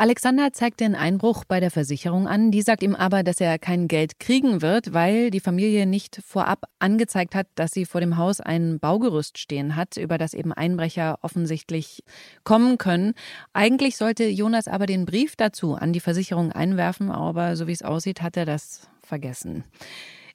Alexander 0.00 0.52
zeigt 0.52 0.78
den 0.78 0.94
Einbruch 0.94 1.44
bei 1.44 1.58
der 1.58 1.72
Versicherung 1.72 2.28
an. 2.28 2.52
Die 2.52 2.62
sagt 2.62 2.84
ihm 2.84 2.94
aber, 2.94 3.24
dass 3.24 3.40
er 3.40 3.58
kein 3.58 3.88
Geld 3.88 4.20
kriegen 4.20 4.62
wird, 4.62 4.94
weil 4.94 5.32
die 5.32 5.40
Familie 5.40 5.86
nicht 5.86 6.22
vorab 6.24 6.66
angezeigt 6.78 7.34
hat, 7.34 7.48
dass 7.56 7.72
sie 7.72 7.84
vor 7.84 8.00
dem 8.00 8.16
Haus 8.16 8.40
ein 8.40 8.78
Baugerüst 8.78 9.38
stehen 9.38 9.74
hat, 9.74 9.96
über 9.96 10.16
das 10.16 10.34
eben 10.34 10.52
Einbrecher 10.52 11.18
offensichtlich 11.22 12.04
kommen 12.44 12.78
können. 12.78 13.14
Eigentlich 13.52 13.96
sollte 13.96 14.28
Jonas 14.28 14.68
aber 14.68 14.86
den 14.86 15.04
Brief 15.04 15.34
dazu 15.34 15.74
an 15.74 15.92
die 15.92 15.98
Versicherung 15.98 16.52
einwerfen, 16.52 17.10
aber 17.10 17.56
so 17.56 17.66
wie 17.66 17.72
es 17.72 17.82
aussieht, 17.82 18.22
hat 18.22 18.36
er 18.36 18.46
das 18.46 18.88
vergessen. 19.02 19.64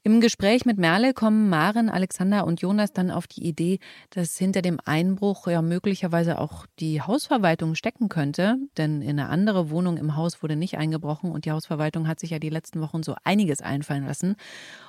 Im 0.05 0.19
Gespräch 0.19 0.65
mit 0.65 0.77
Merle 0.77 1.13
kommen 1.13 1.47
Maren, 1.47 1.87
Alexander 1.87 2.45
und 2.45 2.59
Jonas 2.59 2.91
dann 2.91 3.09
auf 3.09 3.25
die 3.25 3.47
Idee, 3.47 3.79
dass 4.09 4.37
hinter 4.37 4.61
dem 4.61 4.81
Einbruch 4.83 5.47
ja 5.47 5.61
möglicherweise 5.61 6.39
auch 6.39 6.65
die 6.81 7.01
Hausverwaltung 7.01 7.73
stecken 7.73 8.09
könnte. 8.09 8.57
Denn 8.75 9.01
in 9.01 9.17
eine 9.17 9.29
andere 9.29 9.69
Wohnung 9.69 9.95
im 9.95 10.17
Haus 10.17 10.43
wurde 10.43 10.57
nicht 10.57 10.77
eingebrochen 10.77 11.31
und 11.31 11.45
die 11.45 11.53
Hausverwaltung 11.53 12.05
hat 12.05 12.19
sich 12.19 12.31
ja 12.31 12.39
die 12.39 12.49
letzten 12.49 12.81
Wochen 12.81 13.01
so 13.01 13.15
einiges 13.23 13.61
einfallen 13.61 14.05
lassen. 14.05 14.35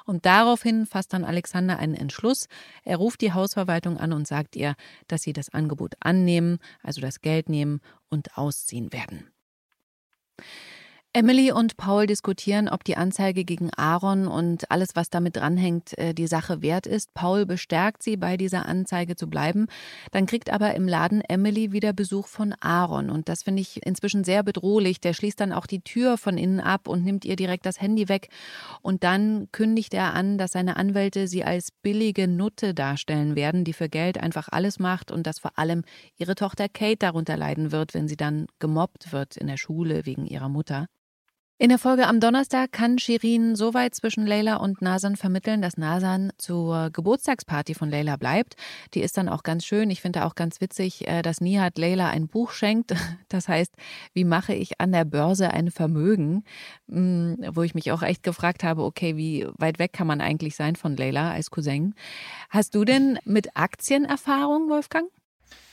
Und 0.04 0.26
daraufhin 0.26 0.84
fasst 0.84 1.12
dann 1.12 1.24
Alexander 1.24 1.78
einen 1.78 1.94
Entschluss. 1.94 2.48
Er 2.82 2.96
ruft 2.96 3.20
die 3.20 3.32
Hausverwaltung 3.32 3.98
an 3.98 4.12
und 4.12 4.26
sagt 4.26 4.56
ihr, 4.56 4.74
dass 5.06 5.22
sie 5.22 5.32
das 5.32 5.48
Angebot 5.48 5.94
annehmen, 6.00 6.58
also 6.82 7.00
das 7.00 7.20
Geld 7.20 7.48
nehmen 7.48 7.82
und 8.08 8.36
ausziehen 8.36 8.92
werden. 8.92 9.30
Emily 11.16 11.52
und 11.52 11.76
Paul 11.76 12.08
diskutieren, 12.08 12.68
ob 12.68 12.82
die 12.82 12.96
Anzeige 12.96 13.44
gegen 13.44 13.70
Aaron 13.76 14.26
und 14.26 14.68
alles, 14.72 14.96
was 14.96 15.10
damit 15.10 15.36
dranhängt, 15.36 15.96
äh, 15.96 16.12
die 16.12 16.26
Sache 16.26 16.60
wert 16.60 16.88
ist. 16.88 17.14
Paul 17.14 17.46
bestärkt 17.46 18.02
sie, 18.02 18.16
bei 18.16 18.36
dieser 18.36 18.66
Anzeige 18.66 19.14
zu 19.14 19.28
bleiben. 19.28 19.68
Dann 20.10 20.26
kriegt 20.26 20.52
aber 20.52 20.74
im 20.74 20.88
Laden 20.88 21.20
Emily 21.20 21.70
wieder 21.70 21.92
Besuch 21.92 22.26
von 22.26 22.52
Aaron. 22.58 23.10
Und 23.10 23.28
das 23.28 23.44
finde 23.44 23.62
ich 23.62 23.86
inzwischen 23.86 24.24
sehr 24.24 24.42
bedrohlich. 24.42 25.00
Der 25.00 25.14
schließt 25.14 25.38
dann 25.38 25.52
auch 25.52 25.66
die 25.66 25.82
Tür 25.82 26.18
von 26.18 26.36
innen 26.36 26.58
ab 26.58 26.88
und 26.88 27.04
nimmt 27.04 27.24
ihr 27.24 27.36
direkt 27.36 27.64
das 27.64 27.80
Handy 27.80 28.08
weg. 28.08 28.26
Und 28.82 29.04
dann 29.04 29.46
kündigt 29.52 29.94
er 29.94 30.14
an, 30.14 30.36
dass 30.36 30.50
seine 30.50 30.76
Anwälte 30.76 31.28
sie 31.28 31.44
als 31.44 31.70
billige 31.70 32.26
Nutte 32.26 32.74
darstellen 32.74 33.36
werden, 33.36 33.62
die 33.62 33.72
für 33.72 33.88
Geld 33.88 34.18
einfach 34.18 34.48
alles 34.50 34.80
macht 34.80 35.12
und 35.12 35.28
dass 35.28 35.38
vor 35.38 35.56
allem 35.60 35.84
ihre 36.16 36.34
Tochter 36.34 36.68
Kate 36.68 36.96
darunter 36.98 37.36
leiden 37.36 37.70
wird, 37.70 37.94
wenn 37.94 38.08
sie 38.08 38.16
dann 38.16 38.48
gemobbt 38.58 39.12
wird 39.12 39.36
in 39.36 39.46
der 39.46 39.58
Schule 39.58 40.06
wegen 40.06 40.26
ihrer 40.26 40.48
Mutter. 40.48 40.88
In 41.56 41.68
der 41.68 41.78
Folge 41.78 42.08
am 42.08 42.18
Donnerstag 42.18 42.72
kann 42.72 42.98
Shirin 42.98 43.54
so 43.54 43.74
weit 43.74 43.94
zwischen 43.94 44.26
Leila 44.26 44.56
und 44.56 44.82
Nasan 44.82 45.14
vermitteln, 45.14 45.62
dass 45.62 45.76
Nasan 45.76 46.32
zur 46.36 46.90
Geburtstagsparty 46.90 47.74
von 47.74 47.88
Leila 47.90 48.16
bleibt. 48.16 48.56
Die 48.92 49.02
ist 49.02 49.16
dann 49.16 49.28
auch 49.28 49.44
ganz 49.44 49.64
schön. 49.64 49.88
Ich 49.88 50.00
finde 50.00 50.24
auch 50.24 50.34
ganz 50.34 50.60
witzig, 50.60 51.06
äh, 51.06 51.22
dass 51.22 51.40
Nihat 51.40 51.78
Leila 51.78 52.10
ein 52.10 52.26
Buch 52.26 52.50
schenkt. 52.50 52.92
Das 53.28 53.48
heißt, 53.48 53.72
wie 54.12 54.24
mache 54.24 54.54
ich 54.54 54.80
an 54.80 54.92
der 54.92 55.04
Börse 55.04 55.50
ein 55.50 55.70
Vermögen? 55.70 56.44
Mm, 56.86 57.34
wo 57.52 57.62
ich 57.62 57.74
mich 57.74 57.90
auch 57.90 58.02
echt 58.02 58.22
gefragt 58.22 58.62
habe, 58.62 58.84
okay, 58.84 59.16
wie 59.16 59.46
weit 59.56 59.80
weg 59.80 59.92
kann 59.92 60.06
man 60.06 60.20
eigentlich 60.20 60.54
sein 60.54 60.76
von 60.76 60.96
Leila 60.96 61.32
als 61.32 61.50
Cousin? 61.50 61.94
Hast 62.50 62.76
du 62.76 62.84
denn 62.84 63.18
mit 63.24 63.56
Aktien 63.56 64.04
Erfahrung, 64.04 64.68
Wolfgang? 64.68 65.08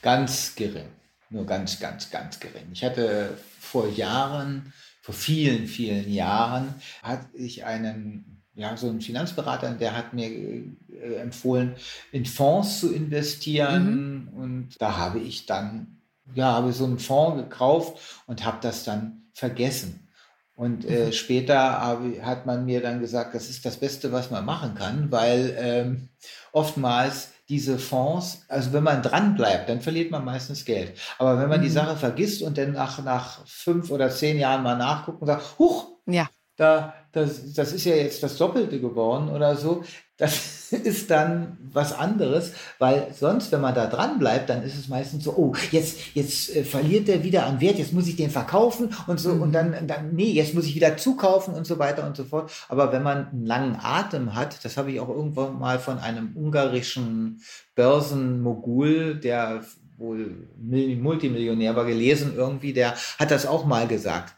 Ganz 0.02 0.56
gering. 0.56 0.88
Nur 1.30 1.46
ganz, 1.46 1.80
ganz, 1.80 2.10
ganz 2.10 2.40
gering. 2.40 2.70
Ich 2.72 2.84
hatte 2.84 3.38
vor 3.60 3.88
Jahren 3.90 4.74
vor 5.02 5.16
vielen, 5.16 5.66
vielen 5.66 6.12
Jahren 6.12 6.76
hatte 7.02 7.28
ich 7.34 7.66
einen, 7.66 8.44
ja, 8.54 8.78
so 8.78 8.88
einen 8.88 9.02
Finanzberater, 9.02 9.74
der 9.74 9.98
hat 9.98 10.14
mir 10.14 10.28
äh, 10.30 11.16
empfohlen, 11.20 11.76
in 12.12 12.26
Fonds 12.26 12.80
zu 12.80 12.94
investieren. 12.94 14.28
Mhm. 14.32 14.40
Und 14.40 14.82
da 14.82 14.98
habe 14.98 15.20
ich 15.20 15.48
dann, 15.48 15.98
ja, 16.36 16.54
habe 16.54 16.72
so 16.72 16.86
einen 16.86 17.00
Fonds 17.00 17.42
gekauft 17.42 18.00
und 18.28 18.46
habe 18.46 18.60
das 18.62 18.84
dann 18.84 19.24
vergessen. 19.34 20.08
Und 20.56 20.86
äh, 20.86 21.08
mhm. 21.08 21.12
später 21.14 21.58
habe, 21.58 22.24
hat 22.24 22.46
man 22.46 22.66
mir 22.66 22.82
dann 22.82 23.00
gesagt, 23.00 23.34
das 23.34 23.50
ist 23.50 23.66
das 23.66 23.78
Beste, 23.78 24.12
was 24.12 24.30
man 24.30 24.46
machen 24.46 24.76
kann, 24.76 25.12
weil 25.12 25.56
ähm, 25.58 26.10
oftmals 26.52 27.30
diese 27.52 27.78
Fonds, 27.78 28.46
also 28.48 28.72
wenn 28.72 28.84
man 28.84 29.04
dran 29.04 29.36
bleibt, 29.36 29.68
dann 29.68 29.82
verliert 29.82 30.10
man 30.10 30.24
meistens 30.24 30.64
Geld. 30.64 30.98
Aber 31.18 31.38
wenn 31.38 31.50
man 31.50 31.60
mhm. 31.60 31.66
die 31.66 31.70
Sache 31.70 31.98
vergisst 31.98 32.42
und 32.42 32.58
dann 32.58 32.72
nach, 32.72 33.04
nach 33.04 33.46
fünf 33.46 33.92
oder 33.92 34.10
zehn 34.10 34.40
Jahren 34.40 34.64
mal 34.64 34.78
nachguckt 34.78 35.20
und 35.22 35.28
sagt, 35.28 35.60
huch, 35.60 35.98
ja. 36.06 36.30
Da, 36.62 36.94
das, 37.12 37.54
das 37.54 37.74
ist 37.74 37.86
ja 37.86 37.96
jetzt 37.96 38.22
das 38.22 38.38
Doppelte 38.38 38.80
geworden 38.80 39.30
oder 39.30 39.56
so, 39.56 39.84
das 40.18 40.72
ist 40.72 41.10
dann 41.10 41.58
was 41.74 41.92
anderes, 41.92 42.54
weil 42.78 43.08
sonst, 43.20 43.52
wenn 43.52 43.62
man 43.62 43.74
da 43.74 43.88
dran 43.88 44.20
bleibt, 44.20 44.50
dann 44.50 44.62
ist 44.64 44.78
es 44.78 44.88
meistens 44.88 45.24
so, 45.24 45.34
oh, 45.36 45.54
jetzt, 45.72 45.98
jetzt 46.14 46.56
äh, 46.56 46.64
verliert 46.64 47.08
der 47.08 47.24
wieder 47.24 47.48
an 47.48 47.60
Wert, 47.60 47.80
jetzt 47.80 47.94
muss 47.94 48.08
ich 48.08 48.16
den 48.16 48.30
verkaufen 48.30 48.94
und 49.08 49.20
so, 49.20 49.34
mhm. 49.34 49.42
und 49.42 49.52
dann, 49.54 49.88
dann, 49.88 50.14
nee, 50.14 50.32
jetzt 50.32 50.54
muss 50.54 50.68
ich 50.68 50.76
wieder 50.76 50.96
zukaufen 50.98 51.56
und 51.56 51.66
so 51.66 51.80
weiter 51.80 52.06
und 52.06 52.16
so 52.16 52.24
fort. 52.24 52.52
Aber 52.70 52.94
wenn 52.94 53.02
man 53.02 53.30
einen 53.30 53.46
langen 53.48 53.78
Atem 53.82 54.36
hat, 54.36 54.64
das 54.64 54.78
habe 54.78 54.92
ich 54.92 55.00
auch 55.00 55.10
irgendwann 55.10 55.58
mal 55.58 55.80
von 55.80 55.98
einem 55.98 56.38
ungarischen 56.38 57.42
Börsenmogul, 57.74 59.16
der 59.16 59.64
wohl 59.98 60.48
Multimillionär 60.60 61.76
war, 61.76 61.86
gelesen 61.86 62.34
irgendwie, 62.36 62.74
der 62.74 62.96
hat 63.18 63.32
das 63.32 63.48
auch 63.48 63.66
mal 63.66 63.88
gesagt. 63.88 64.36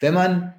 Wenn 0.00 0.14
man 0.14 0.54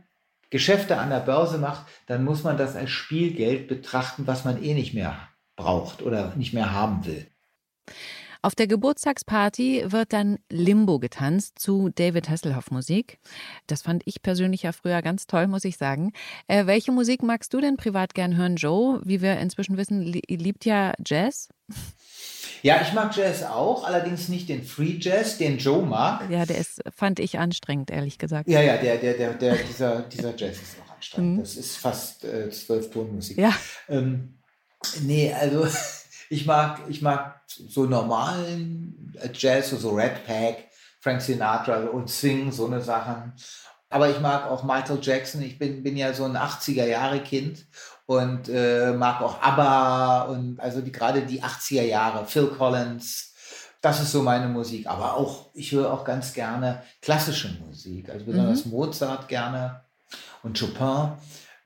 Geschäfte 0.54 1.00
an 1.00 1.10
der 1.10 1.20
Börse 1.20 1.58
macht, 1.58 1.88
dann 2.06 2.24
muss 2.24 2.44
man 2.44 2.58
das 2.58 2.76
als 2.76 2.92
Spielgeld 2.92 3.68
betrachten, 3.68 4.28
was 4.28 4.46
man 4.46 4.62
eh 4.62 4.76
nicht 4.76 4.94
mehr 4.94 5.18
braucht 5.56 6.04
oder 6.04 6.36
nicht 6.36 6.54
mehr 6.54 6.72
haben 6.72 7.04
will. 7.08 7.26
Auf 8.45 8.56
der 8.56 8.67
Geburtstagsparty 8.67 9.86
wird 9.88 10.12
dann 10.12 10.38
Limbo 10.49 10.99
getanzt 10.99 11.60
zu 11.60 11.88
David 11.95 12.27
Hasselhoff 12.27 12.71
Musik. 12.71 13.19
Das 13.67 13.82
fand 13.82 14.03
ich 14.03 14.21
persönlich 14.21 14.63
ja 14.63 14.73
früher 14.73 15.01
ganz 15.01 15.27
toll, 15.27 15.47
muss 15.47 15.63
ich 15.63 15.77
sagen. 15.77 16.12
Äh, 16.47 16.65
welche 16.65 16.91
Musik 16.91 17.23
magst 17.23 17.53
du 17.53 17.62
denn 17.62 17.77
privat 17.77 18.13
gern 18.13 18.36
hören, 18.36 18.58
Joe? 18.58 18.99
Wie 19.06 19.21
wir 19.21 19.39
inzwischen 19.39 19.77
wissen, 19.77 20.01
liebt 20.01 20.65
ja 20.65 20.91
Jazz. 21.06 21.47
Ja, 22.63 22.82
ich 22.82 22.91
mag 22.91 23.15
Jazz 23.15 23.43
auch, 23.43 23.86
allerdings 23.86 24.27
nicht 24.27 24.49
den 24.49 24.65
Free 24.65 24.97
Jazz, 24.99 25.38
den 25.38 25.58
Joe 25.58 25.86
mag. 25.86 26.29
Ja, 26.29 26.45
der 26.45 26.58
ist, 26.58 26.82
fand 26.93 27.21
ich 27.21 27.39
anstrengend, 27.39 27.91
ehrlich 27.91 28.17
gesagt. 28.17 28.49
Ja, 28.49 28.62
ja, 28.62 28.75
der, 28.75 28.97
der, 28.97 29.13
der, 29.13 29.34
der 29.36 29.56
dieser, 29.56 30.01
dieser 30.01 30.36
Jazz 30.36 30.62
ist 30.62 30.75
auch 30.86 30.93
anstrengend. 30.93 31.38
Mhm. 31.38 31.39
Das 31.39 31.56
ist 31.56 31.77
fast 31.77 32.25
äh, 32.25 32.49
zwölf 32.49 32.91
Tonmusik. 32.91 33.38
Ja. 33.38 33.56
Ähm, 33.88 34.39
nee, 35.03 35.32
also 35.34 35.65
ich 36.34 36.48
mag, 36.48 36.80
ich 36.89 37.02
mag 37.02 37.41
so 37.48 37.86
normalen 37.86 39.13
Jazz, 39.34 39.69
so 39.69 39.91
Red 39.91 40.26
Pack, 40.26 40.65
Frank 41.00 41.22
Sinatra 41.22 41.84
und 41.86 42.10
Swing, 42.10 42.52
so 42.52 42.65
eine 42.65 42.82
Sachen. 42.82 43.34
Aber 43.89 44.10
ich 44.10 44.19
mag 44.19 44.50
auch 44.50 44.63
Michael 44.63 44.98
Jackson. 45.00 45.43
Ich 45.43 45.60
bin, 45.60 45.84
bin 45.84 45.96
ja 45.96 46.12
so 46.13 46.26
ein 46.26 46.36
80er-Jahre-Kind 46.36 47.65
und 48.08 48.50
äh, 48.50 48.93
mag 48.93 49.22
auch 49.22 49.41
ABBA 49.41 50.22
und 50.24 50.60
also 50.60 50.82
die, 50.82 50.91
gerade 50.91 51.22
die 51.22 51.43
80er 51.43 51.84
Jahre, 51.84 52.26
Phil 52.26 52.48
Collins. 52.48 53.34
Das 53.82 54.02
ist 54.02 54.12
so 54.12 54.24
meine 54.24 54.48
Musik. 54.48 54.88
Aber 54.88 55.15
auch, 55.15 55.52
ich 55.54 55.72
höre 55.72 55.93
auch 55.93 56.04
ganz 56.04 56.34
gerne 56.34 56.82
klassische 57.02 57.50
Musik, 57.63 58.10
also 58.10 58.26
besonders 58.26 58.65
mhm. 58.65 58.72
Mozart 58.72 59.28
gerne 59.28 59.82
und 60.41 60.60
Chopin. 60.60 61.12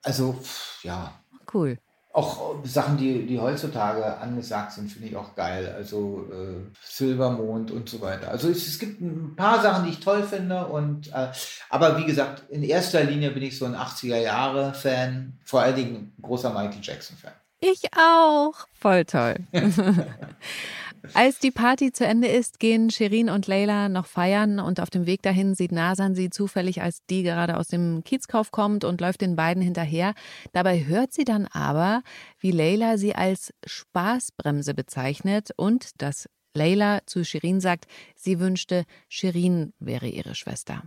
Also, 0.03 0.37
ja. 0.83 1.13
Cool 1.53 1.77
auch 2.17 2.55
Sachen, 2.63 2.97
die, 2.97 3.27
die 3.27 3.39
heutzutage 3.39 4.17
angesagt 4.17 4.71
sind, 4.71 4.91
finde 4.91 5.09
ich 5.09 5.15
auch 5.15 5.35
geil. 5.35 5.71
Also 5.77 6.25
äh, 6.31 6.65
Silbermond 6.81 7.69
und 7.69 7.87
so 7.87 8.01
weiter. 8.01 8.31
Also 8.31 8.49
es, 8.49 8.67
es, 8.67 8.79
gibt 8.79 8.99
ein 9.01 9.35
paar 9.35 9.61
Sachen, 9.61 9.85
die 9.85 9.91
ich 9.91 9.99
toll 9.99 10.23
finde. 10.23 10.65
Und 10.65 11.13
äh, 11.13 11.27
aber 11.69 11.99
wie 11.99 12.05
gesagt, 12.05 12.49
in 12.49 12.63
erster 12.63 13.03
Linie 13.03 13.29
bin 13.29 13.43
ich 13.43 13.59
so 13.59 13.65
ein 13.65 13.75
80er 13.75 14.17
Jahre 14.17 14.73
Fan, 14.73 15.37
vor 15.45 15.61
allen 15.61 15.75
Dingen 15.75 16.13
ein 16.17 16.21
großer 16.23 16.49
Michael 16.49 16.81
Jackson 16.81 17.17
Fan. 17.17 17.33
Ich 17.59 17.83
auch. 17.95 18.67
Voll 18.73 19.05
toll. 19.05 19.35
Als 21.13 21.39
die 21.39 21.51
Party 21.51 21.91
zu 21.91 22.05
Ende 22.05 22.27
ist, 22.27 22.59
gehen 22.59 22.89
Shirin 22.89 23.29
und 23.29 23.47
Leila 23.47 23.89
noch 23.89 24.05
feiern 24.05 24.59
und 24.59 24.79
auf 24.79 24.89
dem 24.89 25.05
Weg 25.05 25.21
dahin 25.21 25.55
sieht 25.55 25.71
Nasan 25.71 26.15
sie 26.15 26.29
zufällig, 26.29 26.81
als 26.81 27.05
die 27.09 27.23
gerade 27.23 27.57
aus 27.57 27.67
dem 27.67 28.03
Kiezkauf 28.03 28.51
kommt 28.51 28.83
und 28.83 29.01
läuft 29.01 29.21
den 29.21 29.35
beiden 29.35 29.63
hinterher. 29.63 30.13
Dabei 30.53 30.85
hört 30.85 31.13
sie 31.13 31.23
dann 31.23 31.45
aber, 31.47 32.03
wie 32.39 32.51
Leila 32.51 32.97
sie 32.97 33.15
als 33.15 33.53
Spaßbremse 33.65 34.73
bezeichnet 34.73 35.51
und 35.55 36.01
dass 36.01 36.29
Leila 36.53 37.01
zu 37.05 37.23
Shirin 37.23 37.61
sagt, 37.61 37.85
sie 38.15 38.39
wünschte, 38.39 38.85
Shirin 39.09 39.73
wäre 39.79 40.07
ihre 40.07 40.35
Schwester. 40.35 40.83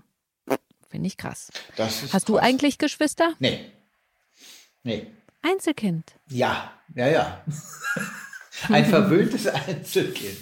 Finde 0.89 1.07
ich 1.07 1.17
krass. 1.17 1.51
Hast 1.79 2.11
krass. 2.11 2.25
du 2.25 2.39
eigentlich 2.39 2.79
Geschwister? 2.79 3.33
Nee. 3.39 3.71
Nee. 4.83 5.07
Einzelkind. 5.43 6.17
Ja, 6.29 6.73
ja, 6.95 7.09
ja. 7.09 7.45
Ein 8.69 8.85
verwöhntes 8.85 9.47
Einzelkind. 9.69 10.39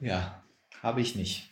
Ja, 0.00 0.42
habe 0.82 1.00
ich 1.00 1.14
nicht. 1.16 1.50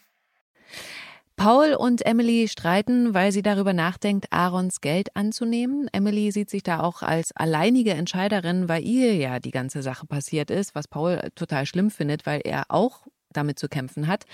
Paul 1.37 1.75
und 1.75 2.07
Emily 2.07 2.47
streiten, 2.47 3.15
weil 3.15 3.33
sie 3.33 3.43
darüber 3.43 3.73
nachdenkt, 3.73 4.27
Aarons 4.31 4.81
Geld 4.81 5.17
anzunehmen. 5.17 5.89
Emily 5.93 6.31
sieht 6.31 6.51
sich 6.51 6.63
da 6.63 6.81
auch 6.81 7.03
als 7.03 7.35
alleinige 7.35 7.93
Entscheiderin, 7.95 8.69
weil 8.69 8.85
ihr 8.85 9.17
ja 9.17 9.41
die 9.41 9.51
ganze 9.51 9.83
Sache 9.83 10.07
passiert 10.07 10.51
ist, 10.51 10.75
was 10.75 10.87
Paul 10.87 11.21
total 11.35 11.67
schlimm 11.67 11.91
findet, 11.91 12.27
weil 12.27 12.43
er 12.45 12.67
auch 12.69 13.07
damit 13.33 13.59
zu 13.59 13.69
kämpfen 13.69 14.07
hat. 14.07 14.25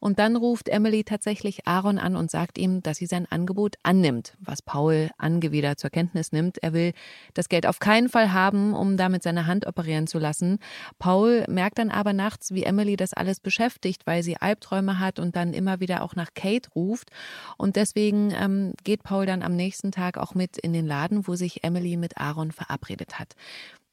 Und 0.00 0.18
dann 0.18 0.36
ruft 0.36 0.68
Emily 0.68 1.04
tatsächlich 1.04 1.66
Aaron 1.66 1.98
an 1.98 2.16
und 2.16 2.30
sagt 2.30 2.58
ihm, 2.58 2.82
dass 2.82 2.98
sie 2.98 3.06
sein 3.06 3.26
Angebot 3.30 3.76
annimmt, 3.82 4.34
was 4.38 4.62
Paul 4.62 5.10
angewidert 5.18 5.80
zur 5.80 5.90
Kenntnis 5.90 6.32
nimmt. 6.32 6.62
Er 6.62 6.72
will 6.72 6.92
das 7.34 7.48
Geld 7.48 7.66
auf 7.66 7.78
keinen 7.78 8.08
Fall 8.08 8.32
haben, 8.32 8.74
um 8.74 8.96
damit 8.96 9.22
seine 9.22 9.46
Hand 9.46 9.66
operieren 9.66 10.06
zu 10.06 10.18
lassen. 10.18 10.58
Paul 10.98 11.44
merkt 11.48 11.78
dann 11.78 11.90
aber 11.90 12.12
nachts, 12.12 12.52
wie 12.52 12.64
Emily 12.64 12.96
das 12.96 13.12
alles 13.12 13.40
beschäftigt, 13.40 14.06
weil 14.06 14.22
sie 14.22 14.36
Albträume 14.36 14.98
hat 14.98 15.18
und 15.18 15.36
dann 15.36 15.52
immer 15.52 15.80
wieder 15.80 16.02
auch 16.02 16.14
nach 16.14 16.34
Kate 16.34 16.70
ruft. 16.74 17.10
Und 17.56 17.76
deswegen 17.76 18.32
ähm, 18.32 18.72
geht 18.84 19.02
Paul 19.02 19.26
dann 19.26 19.42
am 19.42 19.56
nächsten 19.56 19.92
Tag 19.92 20.18
auch 20.18 20.34
mit 20.34 20.58
in 20.58 20.72
den 20.72 20.86
Laden, 20.86 21.26
wo 21.26 21.34
sich 21.34 21.64
Emily 21.64 21.96
mit 21.96 22.18
Aaron 22.18 22.52
verabredet 22.52 23.18
hat. 23.18 23.34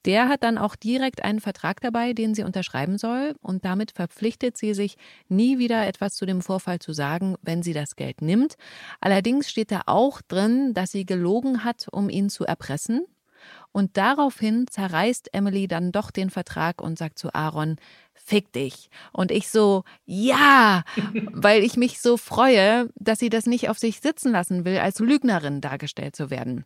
Der 0.05 0.27
hat 0.27 0.43
dann 0.43 0.57
auch 0.57 0.75
direkt 0.75 1.23
einen 1.23 1.39
Vertrag 1.39 1.79
dabei, 1.81 2.13
den 2.13 2.35
sie 2.35 2.43
unterschreiben 2.43 2.97
soll, 2.97 3.35
und 3.41 3.63
damit 3.63 3.91
verpflichtet 3.91 4.57
sie 4.57 4.73
sich, 4.73 4.97
nie 5.29 5.59
wieder 5.59 5.87
etwas 5.87 6.15
zu 6.15 6.25
dem 6.25 6.41
Vorfall 6.41 6.79
zu 6.79 6.91
sagen, 6.93 7.35
wenn 7.41 7.63
sie 7.63 7.73
das 7.73 7.95
Geld 7.95 8.21
nimmt. 8.21 8.55
Allerdings 8.99 9.49
steht 9.49 9.71
da 9.71 9.83
auch 9.85 10.21
drin, 10.21 10.73
dass 10.73 10.91
sie 10.91 11.05
gelogen 11.05 11.63
hat, 11.63 11.87
um 11.91 12.09
ihn 12.09 12.29
zu 12.29 12.45
erpressen. 12.45 13.05
Und 13.71 13.97
daraufhin 13.97 14.67
zerreißt 14.67 15.33
Emily 15.33 15.67
dann 15.67 15.91
doch 15.91 16.11
den 16.11 16.29
Vertrag 16.29 16.81
und 16.81 16.97
sagt 16.97 17.17
zu 17.17 17.33
Aaron, 17.33 17.77
fick 18.13 18.51
dich. 18.53 18.89
Und 19.11 19.31
ich 19.31 19.49
so, 19.49 19.83
ja, 20.05 20.83
weil 21.31 21.63
ich 21.63 21.75
mich 21.75 21.99
so 21.99 22.17
freue, 22.17 22.89
dass 22.95 23.19
sie 23.19 23.29
das 23.29 23.45
nicht 23.45 23.69
auf 23.69 23.79
sich 23.79 23.99
sitzen 23.99 24.31
lassen 24.31 24.65
will, 24.65 24.77
als 24.77 24.99
Lügnerin 24.99 25.61
dargestellt 25.61 26.15
zu 26.15 26.29
werden. 26.29 26.65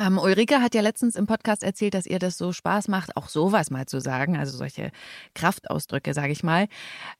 Ähm, 0.00 0.18
Ulrike 0.18 0.62
hat 0.62 0.74
ja 0.74 0.80
letztens 0.80 1.16
im 1.16 1.26
Podcast 1.26 1.64
erzählt, 1.64 1.94
dass 1.94 2.06
ihr 2.06 2.18
das 2.18 2.38
so 2.38 2.52
Spaß 2.52 2.88
macht, 2.88 3.16
auch 3.16 3.28
sowas 3.28 3.70
mal 3.70 3.86
zu 3.86 4.00
sagen, 4.00 4.36
also 4.36 4.56
solche 4.56 4.92
Kraftausdrücke, 5.34 6.14
sage 6.14 6.32
ich 6.32 6.44
mal. 6.44 6.68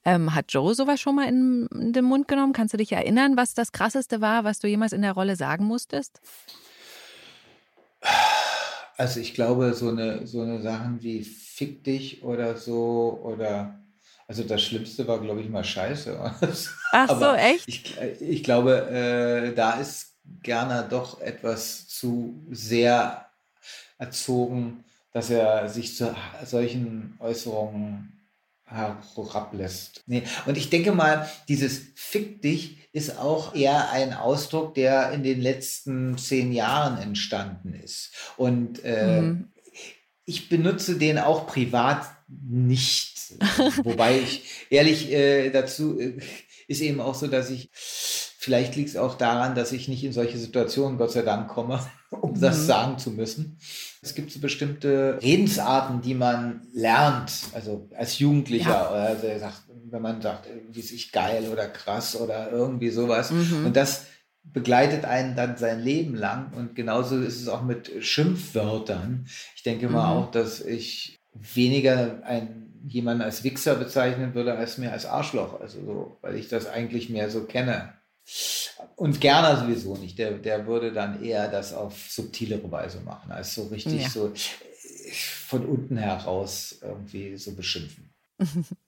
Ähm, 0.04 0.34
hat 0.34 0.52
Joe 0.52 0.74
sowas 0.74 1.00
schon 1.00 1.16
mal 1.16 1.28
in, 1.28 1.66
in, 1.72 1.92
den 1.92 2.04
Mund 2.04 2.28
genommen? 2.28 2.52
Kannst 2.52 2.74
du 2.74 2.78
dich 2.78 2.92
erinnern, 2.92 3.36
was 3.36 3.54
das 3.54 3.72
Krasseste 3.72 4.20
war, 4.20 4.44
was 4.44 4.60
du 4.60 4.68
jemals 4.68 4.92
in 4.92 5.02
der 5.02 5.12
Rolle 5.12 5.34
sagen 5.34 5.64
musstest? 5.64 6.20
Also 8.96 9.18
ich 9.18 9.34
glaube, 9.34 9.74
so 9.74 9.88
eine, 9.88 10.26
so 10.26 10.42
eine 10.42 10.62
Sachen 10.62 11.02
wie 11.02 11.24
fick 11.24 11.82
dich 11.82 12.22
oder 12.22 12.56
so 12.56 13.20
oder 13.24 13.80
also 14.28 14.42
das 14.42 14.62
Schlimmste 14.62 15.08
war, 15.08 15.20
glaube 15.20 15.40
ich, 15.40 15.48
mal 15.48 15.64
Scheiße. 15.64 16.20
Ach 16.92 17.18
so, 17.18 17.32
echt? 17.32 17.66
Ich, 17.66 17.96
ich 18.20 18.44
glaube, 18.44 18.88
äh, 18.90 19.54
da 19.54 19.72
ist 19.80 20.07
Gerner 20.42 20.82
doch 20.82 21.20
etwas 21.20 21.88
zu 21.88 22.44
sehr 22.50 23.26
erzogen, 23.98 24.84
dass 25.12 25.30
er 25.30 25.68
sich 25.68 25.96
zu 25.96 26.14
solchen 26.44 27.16
Äußerungen 27.18 28.12
herablässt. 28.64 30.02
Nee. 30.06 30.22
Und 30.46 30.58
ich 30.58 30.70
denke 30.70 30.92
mal, 30.92 31.28
dieses 31.48 31.80
Fick 31.94 32.42
dich 32.42 32.88
ist 32.92 33.18
auch 33.18 33.54
eher 33.54 33.90
ein 33.90 34.12
Ausdruck, 34.12 34.74
der 34.74 35.12
in 35.12 35.22
den 35.22 35.40
letzten 35.40 36.18
zehn 36.18 36.52
Jahren 36.52 36.98
entstanden 36.98 37.72
ist. 37.72 38.12
Und 38.36 38.84
äh, 38.84 39.22
mhm. 39.22 39.48
ich 40.24 40.48
benutze 40.48 40.98
den 40.98 41.18
auch 41.18 41.46
privat 41.46 42.06
nicht. 42.28 43.32
Wobei 43.82 44.18
ich 44.18 44.44
ehrlich 44.70 45.10
äh, 45.10 45.50
dazu 45.50 45.98
äh, 45.98 46.18
ist 46.66 46.82
eben 46.82 47.00
auch 47.00 47.14
so, 47.14 47.26
dass 47.26 47.50
ich 47.50 47.70
Vielleicht 48.48 48.76
liegt 48.76 48.88
es 48.88 48.96
auch 48.96 49.14
daran, 49.14 49.54
dass 49.54 49.72
ich 49.72 49.88
nicht 49.88 50.02
in 50.04 50.14
solche 50.14 50.38
Situationen, 50.38 50.96
Gott 50.96 51.12
sei 51.12 51.20
Dank, 51.20 51.48
komme, 51.48 51.80
um 52.10 52.30
mhm. 52.30 52.40
das 52.40 52.64
sagen 52.66 52.96
zu 52.96 53.10
müssen. 53.10 53.58
Es 54.00 54.14
gibt 54.14 54.32
so 54.32 54.40
bestimmte 54.40 55.18
Redensarten, 55.20 56.00
die 56.00 56.14
man 56.14 56.62
lernt, 56.72 57.30
also 57.52 57.90
als 57.94 58.18
Jugendlicher, 58.18 58.70
ja. 58.70 58.90
oder 58.90 59.32
also 59.34 59.46
wenn 59.90 60.00
man 60.00 60.22
sagt, 60.22 60.46
irgendwie 60.46 60.80
ist 60.80 60.92
ich 60.92 61.12
geil 61.12 61.50
oder 61.52 61.66
krass 61.66 62.18
oder 62.18 62.50
irgendwie 62.50 62.88
sowas. 62.88 63.32
Mhm. 63.32 63.66
Und 63.66 63.76
das 63.76 64.06
begleitet 64.44 65.04
einen 65.04 65.36
dann 65.36 65.58
sein 65.58 65.80
Leben 65.80 66.14
lang. 66.14 66.54
Und 66.56 66.74
genauso 66.74 67.18
ist 67.20 67.42
es 67.42 67.48
auch 67.48 67.62
mit 67.62 67.92
Schimpfwörtern. 68.00 69.26
Ich 69.56 69.62
denke 69.62 69.90
mal 69.90 70.10
mhm. 70.10 70.22
auch, 70.22 70.30
dass 70.30 70.62
ich 70.62 71.18
weniger 71.34 72.22
ein, 72.24 72.72
jemanden 72.86 73.20
als 73.20 73.44
Wichser 73.44 73.74
bezeichnen 73.74 74.32
würde, 74.32 74.54
als 74.54 74.78
mehr 74.78 74.92
als 74.92 75.04
Arschloch. 75.04 75.60
Also 75.60 75.84
so, 75.84 76.18
weil 76.22 76.36
ich 76.36 76.48
das 76.48 76.66
eigentlich 76.66 77.10
mehr 77.10 77.28
so 77.28 77.44
kenne. 77.44 77.92
Und 78.96 79.20
Gerner 79.20 79.56
sowieso 79.58 79.96
nicht. 79.96 80.18
Der, 80.18 80.32
der 80.32 80.66
würde 80.66 80.92
dann 80.92 81.22
eher 81.22 81.48
das 81.48 81.72
auf 81.72 82.10
subtilere 82.10 82.70
Weise 82.70 83.00
machen, 83.00 83.30
als 83.32 83.54
so 83.54 83.64
richtig 83.68 84.02
ja. 84.02 84.08
so 84.08 84.32
von 85.46 85.64
unten 85.64 85.96
heraus 85.96 86.78
irgendwie 86.82 87.36
so 87.36 87.54
beschimpfen. 87.54 88.10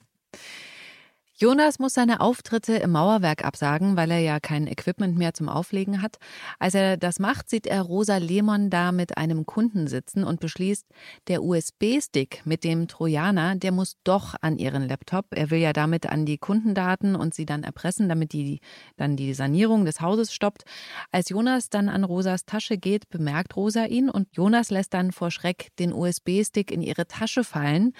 Jonas 1.43 1.79
muss 1.79 1.95
seine 1.95 2.21
Auftritte 2.21 2.75
im 2.75 2.91
Mauerwerk 2.91 3.47
absagen, 3.47 3.97
weil 3.97 4.11
er 4.11 4.19
ja 4.19 4.41
kein 4.41 4.67
Equipment 4.67 5.17
mehr 5.17 5.33
zum 5.33 5.49
Auflegen 5.49 6.03
hat. 6.03 6.19
Als 6.59 6.75
er 6.75 6.99
das 6.99 7.19
macht, 7.19 7.49
sieht 7.49 7.67
er 7.67 7.81
Rosa 7.81 8.19
Lehmann 8.19 8.69
da 8.69 8.93
mit 8.93 9.17
einem 9.17 9.47
Kunden 9.47 9.87
sitzen 9.87 10.23
und 10.23 10.41
beschließt, 10.41 10.85
der 11.29 11.43
USB-Stick 11.43 12.43
mit 12.45 12.63
dem 12.63 12.89
Trojaner, 12.89 13.57
der 13.57 13.73
muss 13.73 13.97
doch 14.05 14.35
an 14.43 14.59
ihren 14.59 14.87
Laptop. 14.87 15.29
Er 15.31 15.51
will 15.51 15.61
ja 15.61 15.73
damit 15.73 16.05
an 16.05 16.27
die 16.27 16.37
Kundendaten 16.37 17.17
und 17.17 17.33
sie 17.33 17.47
dann 17.47 17.63
erpressen, 17.63 18.11
damit 18.11 18.35
die 18.35 18.61
dann 18.99 19.17
die 19.17 19.33
Sanierung 19.33 19.87
des 19.87 20.03
Hauses 20.03 20.35
stoppt. 20.35 20.65
Als 21.11 21.31
Jonas 21.31 21.71
dann 21.71 21.89
an 21.89 22.05
Rosas 22.05 22.45
Tasche 22.45 22.77
geht, 22.77 23.09
bemerkt 23.09 23.57
Rosa 23.57 23.87
ihn 23.87 24.11
und 24.11 24.29
Jonas 24.37 24.71
lässt 24.71 24.93
dann 24.93 25.11
vor 25.11 25.31
Schreck 25.31 25.69
den 25.79 25.95
USB-Stick 25.95 26.71
in 26.71 26.83
ihre 26.83 27.07
Tasche 27.07 27.45
fallen 27.45 27.95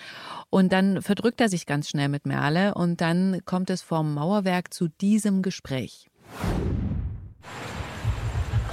und 0.51 0.75
dann 0.75 1.01
verdrückt 1.01 1.41
er 1.41 1.49
sich 1.49 1.65
ganz 1.65 1.89
schnell 1.89 2.11
mit 2.11 2.27
Merle 2.27 2.75
und 2.75 3.01
dann 3.01 3.30
kommt 3.45 3.71
es 3.71 3.83
vom 3.83 4.15
Mauerwerk 4.15 4.73
zu 4.73 4.89
diesem 4.89 5.43
Gespräch. 5.43 6.11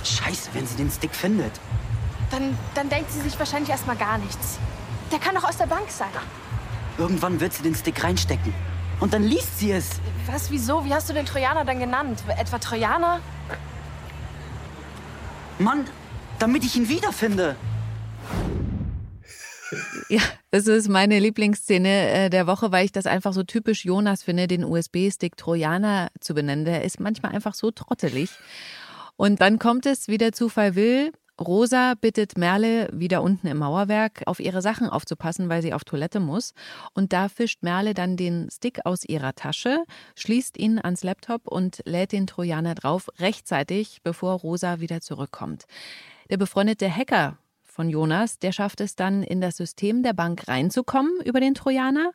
Scheiße, 0.03 0.49
wenn 0.53 0.65
sie 0.65 0.77
den 0.77 0.89
Stick 0.89 1.13
findet. 1.13 1.51
Dann, 2.31 2.57
dann 2.75 2.89
denkt 2.89 3.11
sie 3.11 3.21
sich 3.21 3.37
wahrscheinlich 3.37 3.69
erstmal 3.69 3.97
gar 3.97 4.17
nichts. 4.17 4.57
Der 5.11 5.19
kann 5.19 5.35
doch 5.35 5.43
aus 5.43 5.57
der 5.57 5.67
Bank 5.67 5.89
sein. 5.89 6.09
Irgendwann 6.97 7.39
wird 7.39 7.53
sie 7.53 7.63
den 7.63 7.75
Stick 7.75 8.03
reinstecken. 8.03 8.53
Und 8.99 9.13
dann 9.13 9.23
liest 9.23 9.59
sie 9.59 9.71
es. 9.71 9.99
Was, 10.25 10.49
wieso? 10.49 10.83
Wie 10.83 10.93
hast 10.93 11.09
du 11.09 11.13
den 11.13 11.25
Trojaner 11.25 11.63
dann 11.63 11.79
genannt? 11.79 12.23
Etwa 12.27 12.57
Trojaner? 12.57 13.19
Mann, 15.59 15.85
damit 16.39 16.63
ich 16.63 16.75
ihn 16.75 16.89
wiederfinde. 16.89 17.55
Ja, 20.09 20.21
das 20.51 20.67
ist 20.67 20.87
meine 20.87 21.19
Lieblingsszene 21.19 22.09
äh, 22.09 22.29
der 22.29 22.47
Woche, 22.47 22.71
weil 22.71 22.85
ich 22.85 22.91
das 22.91 23.05
einfach 23.05 23.33
so 23.33 23.43
typisch 23.43 23.85
Jonas 23.85 24.23
finde, 24.23 24.47
den 24.47 24.63
USB-Stick 24.63 25.35
Trojaner 25.37 26.09
zu 26.19 26.33
benennen. 26.33 26.65
Der 26.65 26.83
ist 26.83 26.99
manchmal 26.99 27.33
einfach 27.33 27.53
so 27.53 27.71
trottelig. 27.71 28.31
Und 29.15 29.41
dann 29.41 29.59
kommt 29.59 29.85
es, 29.85 30.07
wie 30.07 30.17
der 30.17 30.31
Zufall 30.31 30.75
will. 30.75 31.11
Rosa 31.39 31.93
bittet 31.93 32.37
Merle 32.37 32.89
wieder 32.91 33.21
unten 33.21 33.45
im 33.45 33.57
Mauerwerk 33.57 34.23
auf 34.25 34.39
ihre 34.39 34.63
Sachen 34.63 34.89
aufzupassen, 34.89 35.49
weil 35.49 35.61
sie 35.61 35.73
auf 35.73 35.83
Toilette 35.83 36.19
muss. 36.19 36.53
Und 36.93 37.13
da 37.13 37.29
fischt 37.29 37.61
Merle 37.61 37.93
dann 37.93 38.17
den 38.17 38.49
Stick 38.49 38.85
aus 38.85 39.03
ihrer 39.03 39.35
Tasche, 39.35 39.83
schließt 40.15 40.57
ihn 40.57 40.79
ans 40.79 41.03
Laptop 41.03 41.47
und 41.47 41.81
lädt 41.85 42.11
den 42.11 42.25
Trojaner 42.25 42.73
drauf, 42.73 43.09
rechtzeitig, 43.19 43.99
bevor 44.03 44.33
Rosa 44.33 44.79
wieder 44.79 44.99
zurückkommt. 45.01 45.65
Der 46.31 46.37
befreundete 46.37 46.93
Hacker 46.93 47.37
von 47.77 47.89
Jonas, 47.89 48.39
der 48.39 48.53
schafft 48.53 48.81
es 48.81 48.95
dann, 48.95 49.21
in 49.21 49.39
das 49.39 49.55
System 49.55 50.01
der 50.01 50.13
Bank 50.13 50.47
reinzukommen 50.47 51.11
über 51.23 51.39
den 51.39 51.53
Trojaner. 51.53 52.11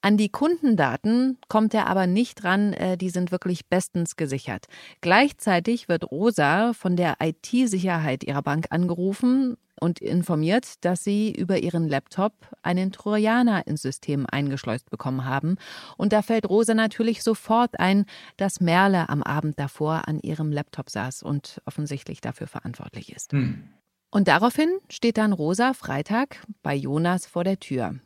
An 0.00 0.16
die 0.16 0.30
Kundendaten 0.30 1.36
kommt 1.48 1.74
er 1.74 1.86
aber 1.86 2.06
nicht 2.06 2.44
ran, 2.44 2.72
äh, 2.72 2.96
die 2.96 3.10
sind 3.10 3.30
wirklich 3.30 3.66
bestens 3.66 4.16
gesichert. 4.16 4.68
Gleichzeitig 5.02 5.90
wird 5.90 6.10
Rosa 6.10 6.72
von 6.72 6.96
der 6.96 7.16
IT-Sicherheit 7.20 8.24
ihrer 8.24 8.40
Bank 8.40 8.68
angerufen 8.70 9.58
und 9.78 10.00
informiert, 10.00 10.82
dass 10.82 11.04
sie 11.04 11.30
über 11.30 11.58
ihren 11.58 11.86
Laptop 11.86 12.32
einen 12.62 12.90
Trojaner 12.90 13.66
ins 13.66 13.82
System 13.82 14.24
eingeschleust 14.26 14.88
bekommen 14.88 15.26
haben. 15.26 15.56
Und 15.98 16.14
da 16.14 16.22
fällt 16.22 16.48
Rosa 16.48 16.72
natürlich 16.72 17.22
sofort 17.22 17.78
ein, 17.78 18.06
dass 18.38 18.60
Merle 18.60 19.10
am 19.10 19.22
Abend 19.22 19.58
davor 19.58 20.08
an 20.08 20.20
ihrem 20.20 20.52
Laptop 20.52 20.88
saß 20.88 21.22
und 21.22 21.60
offensichtlich 21.66 22.22
dafür 22.22 22.46
verantwortlich 22.46 23.14
ist. 23.14 23.32
Hm. 23.32 23.68
Und 24.10 24.28
daraufhin 24.28 24.78
steht 24.88 25.18
dann 25.18 25.32
Rosa 25.32 25.74
Freitag 25.74 26.42
bei 26.62 26.74
Jonas 26.74 27.26
vor 27.26 27.44
der 27.44 27.58
Tür. 27.58 27.96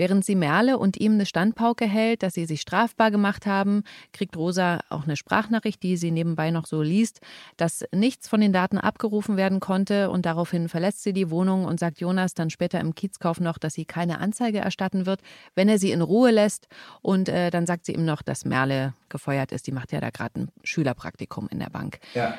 Während 0.00 0.24
sie 0.24 0.34
Merle 0.34 0.78
und 0.78 0.98
ihm 0.98 1.12
eine 1.12 1.26
Standpauke 1.26 1.84
hält, 1.84 2.22
dass 2.22 2.32
sie 2.32 2.46
sich 2.46 2.62
strafbar 2.62 3.10
gemacht 3.10 3.44
haben, 3.44 3.82
kriegt 4.14 4.34
Rosa 4.34 4.80
auch 4.88 5.04
eine 5.04 5.14
Sprachnachricht, 5.14 5.82
die 5.82 5.98
sie 5.98 6.10
nebenbei 6.10 6.50
noch 6.50 6.64
so 6.64 6.80
liest, 6.80 7.20
dass 7.58 7.84
nichts 7.92 8.26
von 8.26 8.40
den 8.40 8.50
Daten 8.50 8.78
abgerufen 8.78 9.36
werden 9.36 9.60
konnte 9.60 10.08
und 10.08 10.24
daraufhin 10.24 10.70
verlässt 10.70 11.02
sie 11.02 11.12
die 11.12 11.30
Wohnung 11.30 11.66
und 11.66 11.78
sagt 11.78 12.00
Jonas 12.00 12.32
dann 12.32 12.48
später 12.48 12.80
im 12.80 12.94
Kiezkauf 12.94 13.40
noch, 13.40 13.58
dass 13.58 13.74
sie 13.74 13.84
keine 13.84 14.20
Anzeige 14.20 14.60
erstatten 14.60 15.04
wird, 15.04 15.20
wenn 15.54 15.68
er 15.68 15.78
sie 15.78 15.90
in 15.90 16.00
Ruhe 16.00 16.30
lässt 16.30 16.68
und 17.02 17.28
äh, 17.28 17.50
dann 17.50 17.66
sagt 17.66 17.84
sie 17.84 17.92
ihm 17.92 18.06
noch, 18.06 18.22
dass 18.22 18.46
Merle 18.46 18.94
gefeuert 19.10 19.52
ist. 19.52 19.66
Die 19.66 19.72
macht 19.72 19.92
ja 19.92 20.00
da 20.00 20.08
gerade 20.08 20.40
ein 20.40 20.48
Schülerpraktikum 20.64 21.46
in 21.50 21.58
der 21.58 21.68
Bank. 21.68 21.98
Ja. 22.14 22.38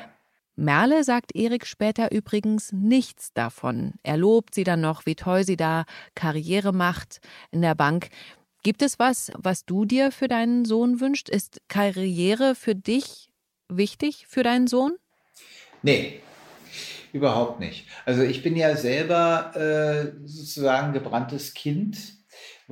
Merle 0.62 1.02
sagt 1.02 1.34
Erik 1.34 1.66
später 1.66 2.12
übrigens 2.12 2.70
nichts 2.70 3.32
davon. 3.32 3.94
Er 4.04 4.16
lobt 4.16 4.54
sie 4.54 4.62
dann 4.62 4.80
noch, 4.80 5.06
wie 5.06 5.16
toll 5.16 5.42
sie 5.42 5.56
da 5.56 5.86
Karriere 6.14 6.72
macht 6.72 7.20
in 7.50 7.62
der 7.62 7.74
Bank. 7.74 8.10
Gibt 8.62 8.80
es 8.80 9.00
was, 9.00 9.32
was 9.36 9.64
du 9.64 9.84
dir 9.84 10.12
für 10.12 10.28
deinen 10.28 10.64
Sohn 10.64 11.00
wünschst? 11.00 11.28
Ist 11.28 11.60
Karriere 11.66 12.54
für 12.54 12.76
dich 12.76 13.32
wichtig 13.68 14.26
für 14.28 14.44
deinen 14.44 14.68
Sohn? 14.68 14.92
Nee, 15.82 16.20
überhaupt 17.12 17.58
nicht. 17.58 17.88
Also 18.04 18.22
ich 18.22 18.44
bin 18.44 18.54
ja 18.54 18.76
selber 18.76 19.56
äh, 19.56 20.12
sozusagen 20.24 20.92
gebranntes 20.92 21.54
Kind, 21.54 21.98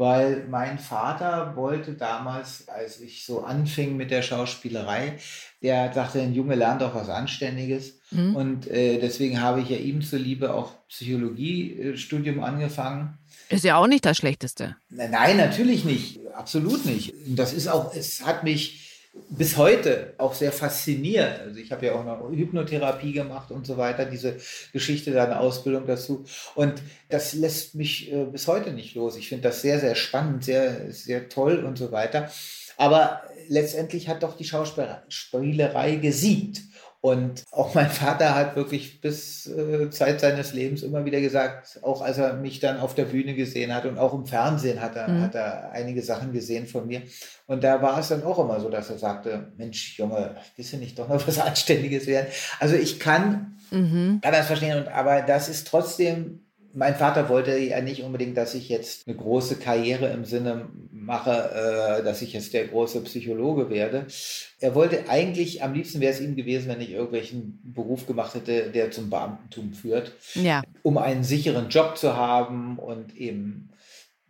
weil 0.00 0.46
mein 0.48 0.78
Vater 0.78 1.52
wollte 1.56 1.92
damals, 1.92 2.66
als 2.68 3.02
ich 3.02 3.26
so 3.26 3.42
anfing 3.42 3.98
mit 3.98 4.10
der 4.10 4.22
Schauspielerei, 4.22 5.18
der 5.62 5.92
sagte, 5.92 6.22
ein 6.22 6.32
Junge 6.32 6.54
lernt 6.54 6.82
auch 6.82 6.94
was 6.94 7.10
Anständiges. 7.10 7.98
Mhm. 8.10 8.34
Und 8.34 8.66
äh, 8.70 8.98
deswegen 8.98 9.42
habe 9.42 9.60
ich 9.60 9.68
ja 9.68 9.76
ihm 9.76 10.00
zuliebe 10.00 10.54
auch 10.54 10.72
Psychologiestudium 10.88 12.42
angefangen. 12.42 13.18
Ist 13.50 13.64
ja 13.64 13.76
auch 13.76 13.88
nicht 13.88 14.06
das 14.06 14.16
Schlechteste. 14.16 14.74
Nein, 14.88 15.36
natürlich 15.36 15.84
nicht. 15.84 16.18
Absolut 16.34 16.86
nicht. 16.86 17.12
Das 17.26 17.52
ist 17.52 17.68
auch, 17.68 17.94
es 17.94 18.24
hat 18.24 18.42
mich 18.42 18.79
bis 19.12 19.56
heute 19.56 20.14
auch 20.18 20.34
sehr 20.34 20.52
fasziniert. 20.52 21.40
Also 21.40 21.58
ich 21.58 21.72
habe 21.72 21.86
ja 21.86 21.94
auch 21.94 22.04
noch 22.04 22.30
Hypnotherapie 22.30 23.12
gemacht 23.12 23.50
und 23.50 23.66
so 23.66 23.76
weiter, 23.76 24.04
diese 24.04 24.36
Geschichte, 24.72 25.10
da 25.12 25.24
eine 25.24 25.40
Ausbildung 25.40 25.86
dazu. 25.86 26.24
Und 26.54 26.74
das 27.08 27.32
lässt 27.32 27.74
mich 27.74 28.12
äh, 28.12 28.24
bis 28.24 28.46
heute 28.46 28.72
nicht 28.72 28.94
los. 28.94 29.16
Ich 29.16 29.28
finde 29.28 29.48
das 29.48 29.62
sehr, 29.62 29.80
sehr 29.80 29.96
spannend, 29.96 30.44
sehr, 30.44 30.92
sehr 30.92 31.28
toll 31.28 31.64
und 31.64 31.76
so 31.76 31.90
weiter. 31.90 32.30
Aber 32.76 33.22
letztendlich 33.48 34.08
hat 34.08 34.22
doch 34.22 34.36
die 34.36 34.44
Schauspielerei 34.44 35.96
gesiegt. 35.96 36.62
Und 37.02 37.44
auch 37.50 37.74
mein 37.74 37.88
Vater 37.88 38.34
hat 38.34 38.56
wirklich 38.56 39.00
bis 39.00 39.46
äh, 39.46 39.88
Zeit 39.88 40.20
seines 40.20 40.52
Lebens 40.52 40.82
immer 40.82 41.06
wieder 41.06 41.20
gesagt, 41.22 41.80
auch 41.82 42.02
als 42.02 42.18
er 42.18 42.34
mich 42.34 42.60
dann 42.60 42.78
auf 42.78 42.94
der 42.94 43.06
Bühne 43.06 43.34
gesehen 43.34 43.74
hat 43.74 43.86
und 43.86 43.96
auch 43.96 44.12
im 44.12 44.26
Fernsehen 44.26 44.82
hat 44.82 44.96
er, 44.96 45.08
mhm. 45.08 45.22
hat 45.22 45.34
er 45.34 45.70
einige 45.72 46.02
Sachen 46.02 46.32
gesehen 46.32 46.66
von 46.66 46.86
mir. 46.86 47.02
Und 47.46 47.64
da 47.64 47.80
war 47.80 47.98
es 47.98 48.08
dann 48.08 48.22
auch 48.22 48.38
immer 48.38 48.60
so, 48.60 48.68
dass 48.68 48.90
er 48.90 48.98
sagte, 48.98 49.50
Mensch, 49.56 49.98
Junge, 49.98 50.36
willst 50.56 50.74
du 50.74 50.76
nicht 50.76 50.98
doch 50.98 51.08
noch 51.08 51.26
was 51.26 51.38
Anständiges 51.40 52.06
werden? 52.06 52.26
Also 52.58 52.74
ich 52.74 53.00
kann, 53.00 53.56
mhm. 53.70 54.20
kann 54.22 54.32
das 54.32 54.48
verstehen, 54.48 54.76
und, 54.76 54.88
aber 54.88 55.22
das 55.22 55.48
ist 55.48 55.68
trotzdem 55.68 56.49
mein 56.72 56.94
Vater 56.94 57.28
wollte 57.28 57.56
ja 57.58 57.80
nicht 57.80 58.02
unbedingt, 58.02 58.36
dass 58.36 58.54
ich 58.54 58.68
jetzt 58.68 59.06
eine 59.06 59.16
große 59.16 59.56
Karriere 59.56 60.08
im 60.10 60.24
Sinne 60.24 60.68
mache, 60.92 61.30
äh, 61.30 62.04
dass 62.04 62.22
ich 62.22 62.32
jetzt 62.32 62.52
der 62.52 62.68
große 62.68 63.02
Psychologe 63.02 63.70
werde. 63.70 64.06
Er 64.60 64.74
wollte 64.74 65.08
eigentlich, 65.08 65.62
am 65.62 65.74
liebsten 65.74 66.00
wäre 66.00 66.12
es 66.12 66.20
ihm 66.20 66.36
gewesen, 66.36 66.68
wenn 66.68 66.80
ich 66.80 66.90
irgendwelchen 66.90 67.60
Beruf 67.64 68.06
gemacht 68.06 68.34
hätte, 68.34 68.70
der 68.70 68.90
zum 68.90 69.10
Beamtentum 69.10 69.72
führt, 69.72 70.12
ja. 70.34 70.62
um 70.82 70.98
einen 70.98 71.24
sicheren 71.24 71.68
Job 71.68 71.98
zu 71.98 72.16
haben 72.16 72.78
und 72.78 73.16
eben 73.16 73.70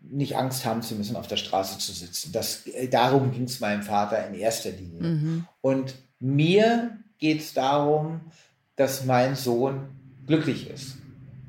nicht 0.03 0.37
Angst 0.37 0.65
haben 0.65 0.83
zu 0.83 0.95
müssen, 0.95 1.17
auf 1.17 1.27
der 1.27 1.37
Straße 1.37 1.79
zu 1.79 1.93
sitzen. 1.93 2.33
Das, 2.33 2.67
äh, 2.67 2.89
darum 2.89 3.33
ging 3.33 3.45
es 3.45 3.61
meinem 3.61 3.83
Vater 3.83 4.27
in 4.27 4.35
erster 4.35 4.71
Linie. 4.71 5.03
Mhm. 5.03 5.47
Und 5.61 5.95
mir 6.19 6.97
geht 7.19 7.41
es 7.41 7.53
darum, 7.53 8.21
dass 8.77 9.05
mein 9.05 9.37
Sohn 9.37 9.89
glücklich 10.27 10.71
ist. 10.71 11.00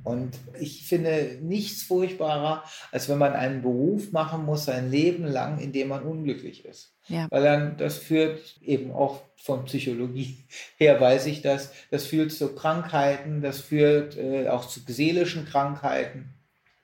Und 0.04 0.38
ich 0.60 0.88
finde 0.88 1.38
nichts 1.42 1.84
furchtbarer, 1.84 2.64
als 2.92 3.08
wenn 3.08 3.20
man 3.20 3.34
einen 3.34 3.62
Beruf 3.62 4.12
machen 4.12 4.46
muss, 4.46 4.66
sein 4.66 4.90
Leben 4.90 5.26
lang, 5.26 5.60
in 5.60 5.72
dem 5.72 5.90
man 5.90 6.04
unglücklich 6.04 6.66
ist. 6.66 6.96
Ja. 7.08 7.28
Weil 7.30 7.44
dann, 7.44 7.78
das 7.78 7.98
führt 7.98 8.40
eben 8.62 8.92
auch 8.92 9.22
von 9.36 9.66
Psychologie 9.66 10.44
her, 10.78 11.00
weiß 11.00 11.28
ich 11.28 11.42
das, 11.42 11.72
das 11.92 12.06
führt 12.06 12.32
zu 12.32 12.56
Krankheiten, 12.56 13.42
das 13.42 13.62
führt 13.62 14.18
äh, 14.18 14.50
auch 14.50 14.68
zu 14.68 14.80
seelischen 14.88 15.46
Krankheiten. 15.46 16.34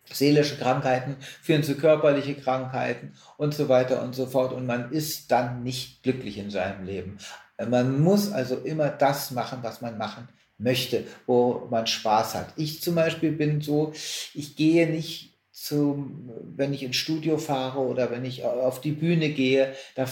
Seelische 0.10 0.56
Krankheiten 0.56 1.18
führen 1.20 1.64
zu 1.64 1.76
körperliche 1.76 2.36
Krankheiten 2.36 3.12
und 3.36 3.54
so 3.54 3.68
weiter 3.68 4.02
und 4.04 4.16
so 4.16 4.26
fort. 4.26 4.54
Und 4.54 4.66
man 4.66 4.92
ist 4.94 5.32
dann 5.32 5.64
nicht 5.64 6.02
glücklich 6.02 6.38
in 6.38 6.50
seinem 6.50 6.86
Leben. 6.86 7.18
Man 7.58 8.00
muss 8.00 8.32
also 8.32 8.56
immer 8.56 8.88
das 8.88 9.32
machen, 9.32 9.60
was 9.64 9.82
man 9.82 9.98
machen 9.98 10.30
möchte, 10.58 11.04
wo 11.26 11.68
man 11.70 11.88
Spaß 11.88 12.36
hat. 12.36 12.54
Ich 12.56 12.82
zum 12.82 12.96
Beispiel 12.96 13.32
bin 13.32 13.62
so, 13.62 13.94
ich 14.34 14.56
gehe 14.56 14.88
nicht 14.88 15.38
zum, 15.52 16.32
wenn 16.56 16.74
ich 16.74 16.84
ins 16.84 16.96
Studio 16.96 17.38
fahre 17.38 17.80
oder 17.80 18.12
wenn 18.12 18.26
ich 18.26 18.44
auf 18.44 18.80
die 18.82 18.92
Bühne 18.92 19.30
gehe, 19.30 19.74
da 19.96 20.08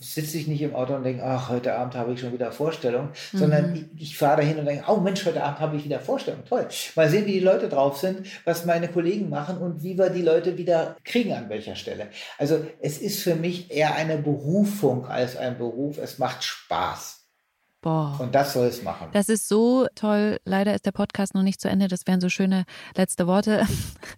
sitze 0.00 0.38
ich 0.38 0.48
nicht 0.48 0.62
im 0.62 0.74
Auto 0.74 0.94
und 0.94 1.04
denke, 1.04 1.22
ach, 1.22 1.50
heute 1.50 1.74
Abend 1.74 1.94
habe 1.94 2.14
ich 2.14 2.20
schon 2.20 2.32
wieder 2.32 2.50
Vorstellung, 2.52 3.10
mhm. 3.32 3.38
sondern 3.38 3.74
ich, 3.74 4.02
ich 4.02 4.18
fahre 4.18 4.40
dahin 4.40 4.58
und 4.58 4.64
denke, 4.64 4.84
oh 4.88 4.96
Mensch, 4.96 5.24
heute 5.26 5.44
Abend 5.44 5.60
habe 5.60 5.76
ich 5.76 5.84
wieder 5.84 6.00
Vorstellung. 6.00 6.40
Toll. 6.48 6.66
Mal 6.96 7.10
sehen, 7.10 7.26
wie 7.26 7.34
die 7.34 7.40
Leute 7.40 7.68
drauf 7.68 7.98
sind, 7.98 8.26
was 8.44 8.64
meine 8.64 8.88
Kollegen 8.88 9.28
machen 9.28 9.58
und 9.58 9.82
wie 9.82 9.98
wir 9.98 10.08
die 10.08 10.22
Leute 10.22 10.56
wieder 10.56 10.96
kriegen 11.04 11.32
an 11.34 11.50
welcher 11.50 11.76
Stelle. 11.76 12.08
Also 12.38 12.64
es 12.80 12.98
ist 12.98 13.22
für 13.22 13.34
mich 13.34 13.70
eher 13.70 13.94
eine 13.94 14.16
Berufung 14.16 15.04
als 15.06 15.36
ein 15.36 15.58
Beruf. 15.58 15.98
Es 15.98 16.18
macht 16.18 16.44
Spaß. 16.44 17.19
Boah. 17.82 18.16
Und 18.18 18.34
das 18.34 18.52
soll 18.52 18.66
es 18.66 18.82
machen. 18.82 19.08
Das 19.12 19.28
ist 19.28 19.48
so 19.48 19.86
toll. 19.94 20.38
Leider 20.44 20.74
ist 20.74 20.84
der 20.84 20.92
Podcast 20.92 21.34
noch 21.34 21.42
nicht 21.42 21.60
zu 21.60 21.68
Ende. 21.68 21.88
Das 21.88 22.06
wären 22.06 22.20
so 22.20 22.28
schöne 22.28 22.64
letzte 22.94 23.26
Worte, 23.26 23.66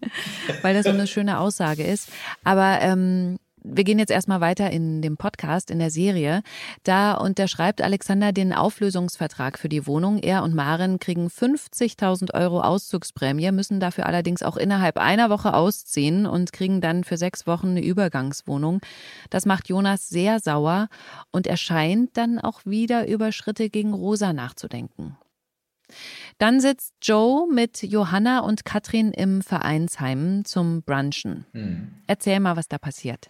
weil 0.63 0.75
das 0.75 0.85
so 0.85 0.91
eine 0.91 1.07
schöne 1.07 1.39
Aussage 1.39 1.85
ist. 1.85 2.09
Aber 2.43 2.81
ähm, 2.81 3.39
wir 3.65 3.85
gehen 3.85 3.99
jetzt 3.99 4.11
erstmal 4.11 4.41
weiter 4.41 4.71
in 4.71 5.03
dem 5.03 5.17
Podcast, 5.17 5.71
in 5.71 5.79
der 5.79 5.91
Serie. 5.91 6.43
Da 6.83 7.15
unterschreibt 7.15 7.81
Alexander 7.81 8.33
den 8.33 8.53
Auflösungsvertrag 8.53 9.59
für 9.59 9.69
die 9.69 9.87
Wohnung. 9.87 10.19
Er 10.19 10.43
und 10.43 10.55
Maren 10.55 10.99
kriegen 10.99 11.29
50.000 11.29 12.35
Euro 12.35 12.61
Auszugsprämie, 12.61 13.51
müssen 13.53 13.81
dafür 13.81 14.07
allerdings 14.07 14.43
auch 14.43 14.57
innerhalb 14.57 14.99
einer 14.99 15.31
Woche 15.31 15.55
ausziehen 15.55 16.27
und 16.27 16.53
kriegen 16.53 16.81
dann 16.81 17.05
für 17.05 17.17
sechs 17.17 17.47
Wochen 17.47 17.69
eine 17.69 17.85
Übergangswohnung. 17.85 18.81
Das 19.31 19.47
macht 19.47 19.69
Jonas 19.69 20.09
sehr 20.09 20.41
sauer 20.41 20.89
und 21.31 21.47
er 21.47 21.57
scheint 21.57 22.17
dann 22.17 22.39
auch 22.39 22.61
wieder 22.65 23.07
über 23.07 23.33
Schritte 23.33 23.71
gegen 23.71 23.95
Rosa 23.95 24.33
nachzudenken. 24.33 25.17
Dann 26.39 26.61
sitzt 26.61 26.95
Joe 27.03 27.47
mit 27.53 27.83
Johanna 27.83 28.41
und 28.41 28.65
Katrin 28.65 29.13
im 29.13 29.43
Vereinsheim 29.43 30.45
zum 30.45 30.83
Brunchen. 30.83 31.47
Hm. 31.53 31.95
Erzähl 32.07 32.41
mal, 32.41 32.57
was 32.57 32.69
da 32.69 32.79
passiert. 32.79 33.29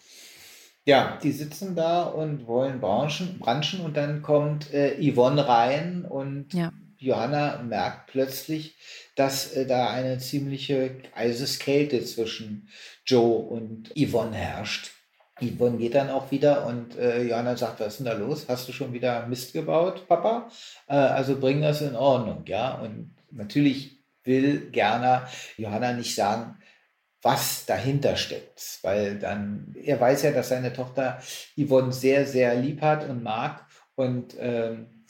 Ja, 0.85 1.19
die 1.23 1.31
sitzen 1.31 1.77
da 1.77 2.03
und 2.03 2.47
wollen 2.47 2.81
branchen, 2.81 3.39
branchen 3.39 3.81
und 3.81 3.97
dann 3.97 4.23
kommt 4.23 4.73
äh, 4.73 4.97
Yvonne 5.01 5.47
rein 5.47 6.05
und 6.05 6.53
ja. 6.55 6.73
Johanna 6.99 7.63
merkt 7.63 8.11
plötzlich, 8.11 8.77
dass 9.15 9.53
äh, 9.53 9.67
da 9.67 9.91
eine 9.91 10.19
ziemliche 10.19 10.97
Eiseskälte 11.15 12.05
zwischen 12.05 12.69
Joe 13.07 13.39
und 13.39 13.93
Yvonne 13.97 14.37
herrscht. 14.37 14.91
Yvonne 15.43 15.79
geht 15.79 15.95
dann 15.95 16.11
auch 16.11 16.31
wieder 16.31 16.67
und 16.67 16.97
äh, 16.97 17.23
Johanna 17.23 17.57
sagt, 17.57 17.81
was 17.81 17.89
ist 17.89 17.99
denn 17.99 18.07
da 18.07 18.13
los? 18.15 18.47
Hast 18.49 18.69
du 18.69 18.73
schon 18.73 18.93
wieder 18.93 19.27
Mist 19.27 19.53
gebaut, 19.53 20.07
Papa? 20.09 20.51
Äh, 20.89 20.95
also 20.95 21.39
bring 21.39 21.61
das 21.63 21.83
in 21.83 21.97
Ordnung, 21.97 22.45
ja. 22.47 22.75
Und 22.75 23.15
natürlich 23.31 24.03
will 24.25 24.71
gerne 24.71 25.27
Johanna 25.57 25.93
nicht 25.93 26.15
sagen, 26.15 26.57
was 27.23 27.67
dahinter 27.67 28.17
steckt, 28.17 28.81
weil 28.83 29.19
dann, 29.19 29.75
er 29.81 30.01
weiß 30.01 30.23
ja, 30.23 30.33
dass 30.33 30.49
seine 30.49 30.73
Tochter 30.73 31.21
Yvonne 31.57 31.93
sehr, 31.93 32.27
sehr 32.27 32.55
lieb 32.57 32.83
hat 32.83 33.09
und 33.09 33.23
mag 33.23 33.67
und 33.95 34.35
ähm, 34.39 35.05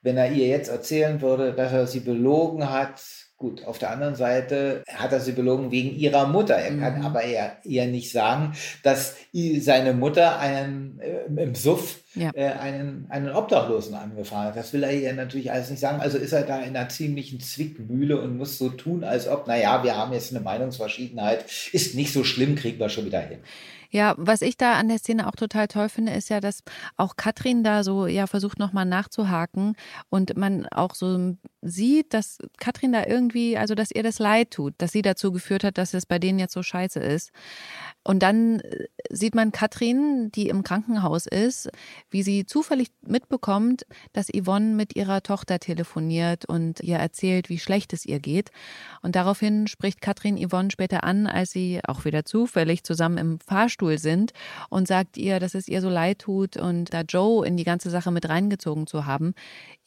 wenn 0.00 0.16
er 0.16 0.32
ihr 0.32 0.48
jetzt 0.48 0.68
erzählen 0.68 1.20
würde, 1.20 1.52
dass 1.52 1.72
er 1.72 1.86
sie 1.86 2.00
belogen 2.00 2.70
hat, 2.70 3.00
Gut, 3.42 3.64
auf 3.64 3.78
der 3.78 3.90
anderen 3.90 4.14
Seite 4.14 4.84
hat 4.86 5.10
er 5.10 5.18
sie 5.18 5.32
belogen 5.32 5.72
wegen 5.72 5.96
ihrer 5.96 6.28
Mutter. 6.28 6.54
Er 6.54 6.78
kann 6.78 7.00
mhm. 7.00 7.04
aber 7.04 7.22
eher, 7.22 7.56
eher 7.64 7.86
nicht 7.86 8.12
sagen, 8.12 8.52
dass 8.84 9.16
seine 9.58 9.94
Mutter 9.94 10.38
einen 10.38 11.00
äh, 11.00 11.42
im 11.42 11.56
Suff 11.56 11.98
ja. 12.14 12.30
äh, 12.34 12.52
einen, 12.52 13.06
einen 13.08 13.30
Obdachlosen 13.30 13.96
angefahren 13.96 14.46
hat. 14.46 14.56
Das 14.56 14.72
will 14.72 14.84
er 14.84 14.92
ihr 14.92 15.12
natürlich 15.12 15.50
alles 15.50 15.70
nicht 15.70 15.80
sagen. 15.80 16.00
Also 16.00 16.18
ist 16.18 16.30
er 16.30 16.42
da 16.42 16.60
in 16.60 16.76
einer 16.76 16.88
ziemlichen 16.88 17.40
Zwickmühle 17.40 18.20
und 18.20 18.36
muss 18.36 18.58
so 18.58 18.68
tun, 18.68 19.02
als 19.02 19.26
ob, 19.26 19.48
naja, 19.48 19.82
wir 19.82 19.96
haben 19.96 20.12
jetzt 20.12 20.30
eine 20.30 20.44
Meinungsverschiedenheit, 20.44 21.44
ist 21.72 21.96
nicht 21.96 22.12
so 22.12 22.22
schlimm, 22.22 22.54
kriegen 22.54 22.78
wir 22.78 22.90
schon 22.90 23.06
wieder 23.06 23.22
hin. 23.22 23.38
Ja, 23.92 24.14
was 24.16 24.40
ich 24.40 24.56
da 24.56 24.72
an 24.78 24.88
der 24.88 24.96
Szene 24.96 25.28
auch 25.28 25.36
total 25.36 25.68
toll 25.68 25.90
finde, 25.90 26.12
ist 26.12 26.30
ja, 26.30 26.40
dass 26.40 26.62
auch 26.96 27.16
Katrin 27.16 27.62
da 27.62 27.84
so 27.84 28.06
ja 28.06 28.26
versucht 28.26 28.58
nochmal 28.58 28.86
nachzuhaken 28.86 29.76
und 30.08 30.34
man 30.34 30.66
auch 30.68 30.94
so 30.94 31.36
sieht, 31.60 32.14
dass 32.14 32.38
Katrin 32.58 32.92
da 32.92 33.04
irgendwie, 33.04 33.58
also 33.58 33.74
dass 33.74 33.90
ihr 33.90 34.02
das 34.02 34.18
leid 34.18 34.50
tut, 34.50 34.72
dass 34.78 34.92
sie 34.92 35.02
dazu 35.02 35.30
geführt 35.30 35.62
hat, 35.62 35.76
dass 35.76 35.92
es 35.92 36.06
bei 36.06 36.18
denen 36.18 36.38
jetzt 36.38 36.54
so 36.54 36.62
scheiße 36.62 37.00
ist. 37.00 37.32
Und 38.02 38.22
dann 38.22 38.60
äh, 38.60 38.86
sieht 39.10 39.34
man 39.34 39.52
Katrin, 39.52 40.32
die 40.32 40.48
im 40.48 40.62
Krankenhaus 40.62 41.26
ist, 41.26 41.68
wie 42.10 42.22
sie 42.22 42.46
zufällig 42.46 42.88
mitbekommt, 43.06 43.84
dass 44.14 44.28
Yvonne 44.28 44.74
mit 44.74 44.96
ihrer 44.96 45.22
Tochter 45.22 45.58
telefoniert 45.58 46.46
und 46.46 46.80
ihr 46.80 46.96
erzählt, 46.96 47.50
wie 47.50 47.58
schlecht 47.58 47.92
es 47.92 48.06
ihr 48.06 48.20
geht. 48.20 48.50
Und 49.02 49.16
daraufhin 49.16 49.66
spricht 49.66 50.00
Katrin 50.00 50.38
Yvonne 50.38 50.70
später 50.70 51.04
an, 51.04 51.26
als 51.26 51.50
sie 51.50 51.80
auch 51.86 52.06
wieder 52.06 52.24
zufällig 52.24 52.84
zusammen 52.84 53.18
im 53.18 53.38
Fahrstuhl 53.38 53.81
sind 53.98 54.32
und 54.68 54.88
sagt 54.88 55.16
ihr, 55.16 55.40
dass 55.40 55.54
es 55.54 55.68
ihr 55.68 55.80
so 55.80 55.88
leid 55.88 56.20
tut 56.20 56.56
und 56.56 56.92
da 56.92 57.02
Joe 57.02 57.46
in 57.46 57.56
die 57.56 57.64
ganze 57.64 57.90
Sache 57.90 58.10
mit 58.10 58.28
reingezogen 58.28 58.86
zu 58.86 59.06
haben. 59.06 59.34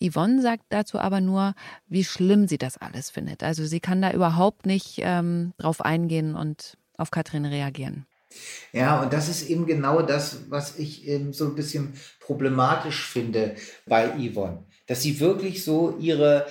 Yvonne 0.02 0.42
sagt 0.42 0.64
dazu 0.70 1.00
aber 1.00 1.22
nur, 1.22 1.54
wie 1.88 2.04
schlimm 2.04 2.48
sie 2.48 2.58
das 2.58 2.78
alles 2.78 3.10
findet. 3.10 3.44
Also 3.44 3.66
sie 3.66 3.80
kann 3.80 4.02
da 4.02 4.12
überhaupt 4.12 4.66
nicht 4.66 5.00
ähm, 5.00 5.54
drauf 5.58 5.82
eingehen 5.82 6.36
und 6.36 6.78
auf 6.98 7.12
Katrin 7.12 7.46
reagieren. 7.46 8.06
Ja, 8.74 9.02
und 9.02 9.14
das 9.14 9.30
ist 9.30 9.50
eben 9.50 9.66
genau 9.66 10.02
das, 10.02 10.50
was 10.50 10.78
ich 10.78 11.08
eben 11.08 11.34
so 11.34 11.46
ein 11.46 11.56
bisschen 11.56 11.94
problematisch 12.20 13.08
finde 13.08 13.56
bei 13.86 14.10
Yvonne. 14.10 14.64
Dass 14.88 15.02
sie 15.02 15.20
wirklich 15.20 15.64
so 15.64 15.98
ihre 16.00 16.46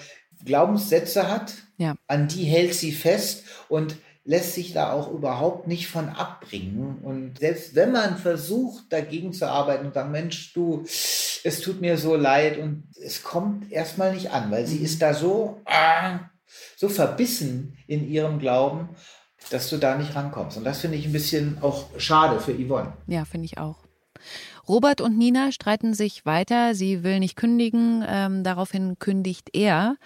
Glaubenssätze 0.45 1.29
hat, 1.29 1.55
ja. 1.77 1.95
an 2.07 2.29
die 2.29 2.45
hält 2.45 2.75
sie 2.75 2.93
fest 2.93 3.45
und 3.69 3.97
lässt 4.25 4.55
sich 4.55 4.73
da 4.73 4.93
auch 4.93 5.11
überhaupt 5.13 5.67
nicht 5.67 5.87
von 5.87 6.09
abbringen. 6.09 6.99
Und 7.03 7.39
selbst 7.39 7.75
wenn 7.75 7.93
man 7.93 8.17
versucht, 8.17 8.85
dagegen 8.91 9.33
zu 9.33 9.49
arbeiten 9.49 9.87
und 9.87 9.95
sagt, 9.95 10.11
Mensch, 10.11 10.53
du, 10.55 10.83
es 10.85 11.61
tut 11.61 11.81
mir 11.81 11.99
so 11.99 12.17
leid 12.17 12.59
und 12.59 12.85
es 13.03 13.23
kommt 13.23 13.71
erstmal 13.71 14.15
nicht 14.15 14.31
an, 14.31 14.51
weil 14.51 14.67
sie 14.67 14.79
mhm. 14.79 14.85
ist 14.85 15.03
da 15.03 15.13
so, 15.13 15.61
ah, 15.67 16.21
so 16.77 16.89
verbissen 16.89 17.77
in 17.87 18.09
ihrem 18.09 18.39
Glauben 18.39 18.91
dass 19.51 19.69
du 19.71 19.77
da 19.77 19.97
nicht 19.97 20.15
rankommst. 20.15 20.57
Und 20.57 20.65
das 20.65 20.81
finde 20.81 20.97
ich 20.97 21.07
ein 21.07 21.13
bisschen 21.13 21.59
auch 21.61 21.87
schade 21.99 22.41
für 22.41 22.55
Yvonne. 22.55 22.93
Ja, 23.07 23.25
finde 23.25 23.47
ich 23.47 23.59
auch. 23.59 23.85
Robert 24.69 25.01
und 25.01 25.19
Nina 25.19 25.53
streiten 25.53 25.95
sich 25.95 26.25
weiter. 26.25 26.75
Sie 26.75 27.03
will 27.03 27.21
nicht 27.21 27.37
kündigen. 27.37 28.05
Ähm, 28.07 28.45
daraufhin 28.45 28.99
kündigt 28.99 29.51
er. 29.53 29.97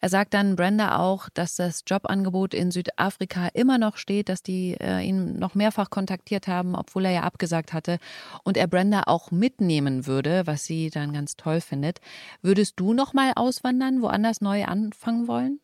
Er 0.00 0.08
sagt 0.08 0.34
dann 0.34 0.56
Brenda 0.56 0.98
auch, 0.98 1.28
dass 1.28 1.56
das 1.56 1.82
Jobangebot 1.86 2.54
in 2.54 2.70
Südafrika 2.70 3.48
immer 3.54 3.78
noch 3.78 3.96
steht, 3.96 4.28
dass 4.28 4.42
die 4.42 4.76
äh, 4.80 5.00
ihn 5.00 5.38
noch 5.38 5.54
mehrfach 5.54 5.90
kontaktiert 5.90 6.46
haben, 6.46 6.74
obwohl 6.74 7.06
er 7.06 7.12
ja 7.12 7.22
abgesagt 7.22 7.72
hatte. 7.72 7.98
Und 8.44 8.56
er 8.56 8.66
Brenda 8.66 9.02
auch 9.06 9.30
mitnehmen 9.30 10.06
würde, 10.06 10.46
was 10.46 10.64
sie 10.64 10.90
dann 10.90 11.12
ganz 11.12 11.36
toll 11.36 11.60
findet. 11.60 12.00
Würdest 12.42 12.74
du 12.76 12.94
noch 12.94 13.14
mal 13.14 13.32
auswandern, 13.34 14.02
woanders 14.02 14.40
neu 14.40 14.64
anfangen 14.64 15.26
wollen? 15.26 15.60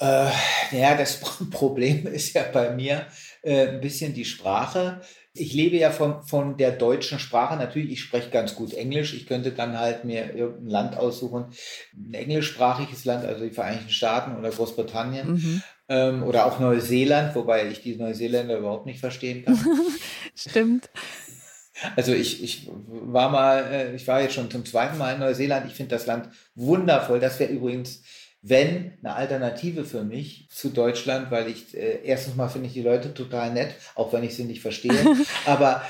Äh, 0.00 0.30
ja, 0.72 0.96
das 0.96 1.20
Problem 1.50 2.06
ist 2.06 2.32
ja 2.32 2.44
bei 2.44 2.70
mir 2.70 3.06
äh, 3.42 3.68
ein 3.68 3.80
bisschen 3.80 4.14
die 4.14 4.24
Sprache. 4.24 5.02
Ich 5.40 5.54
lebe 5.54 5.76
ja 5.76 5.90
von, 5.90 6.22
von 6.22 6.56
der 6.56 6.72
deutschen 6.72 7.18
Sprache. 7.18 7.56
Natürlich, 7.56 7.92
ich 7.92 8.00
spreche 8.00 8.30
ganz 8.30 8.54
gut 8.54 8.74
Englisch. 8.74 9.14
Ich 9.14 9.26
könnte 9.26 9.52
dann 9.52 9.78
halt 9.78 10.04
mir 10.04 10.34
irgendein 10.34 10.68
Land 10.68 10.96
aussuchen, 10.96 11.46
ein 11.96 12.14
englischsprachiges 12.14 13.04
Land, 13.04 13.24
also 13.24 13.44
die 13.44 13.50
Vereinigten 13.50 13.90
Staaten 13.90 14.36
oder 14.36 14.50
Großbritannien. 14.50 15.32
Mhm. 15.32 15.62
Ähm, 15.88 16.22
oder 16.22 16.46
auch 16.46 16.60
Neuseeland, 16.60 17.34
wobei 17.34 17.68
ich 17.68 17.82
die 17.82 17.96
Neuseeländer 17.96 18.58
überhaupt 18.58 18.86
nicht 18.86 19.00
verstehen 19.00 19.44
kann. 19.44 19.58
Stimmt. 20.36 20.90
Also 21.96 22.12
ich, 22.12 22.42
ich 22.44 22.70
war 22.86 23.30
mal, 23.30 23.64
äh, 23.72 23.94
ich 23.94 24.06
war 24.06 24.20
jetzt 24.20 24.34
schon 24.34 24.50
zum 24.50 24.64
zweiten 24.64 24.98
Mal 24.98 25.14
in 25.14 25.20
Neuseeland. 25.20 25.66
Ich 25.66 25.74
finde 25.74 25.94
das 25.94 26.06
Land 26.06 26.28
wundervoll. 26.54 27.20
Das 27.20 27.40
wäre 27.40 27.50
übrigens 27.50 28.02
wenn 28.42 28.92
eine 29.02 29.14
Alternative 29.14 29.84
für 29.84 30.02
mich 30.02 30.48
zu 30.50 30.70
Deutschland, 30.70 31.30
weil 31.30 31.48
ich 31.48 31.76
äh, 31.76 32.00
erstens 32.04 32.36
mal 32.36 32.48
finde 32.48 32.68
ich 32.68 32.72
die 32.72 32.82
Leute 32.82 33.12
total 33.12 33.52
nett, 33.52 33.74
auch 33.94 34.12
wenn 34.12 34.24
ich 34.24 34.34
sie 34.34 34.44
nicht 34.44 34.62
verstehe, 34.62 34.92
aber 35.46 35.82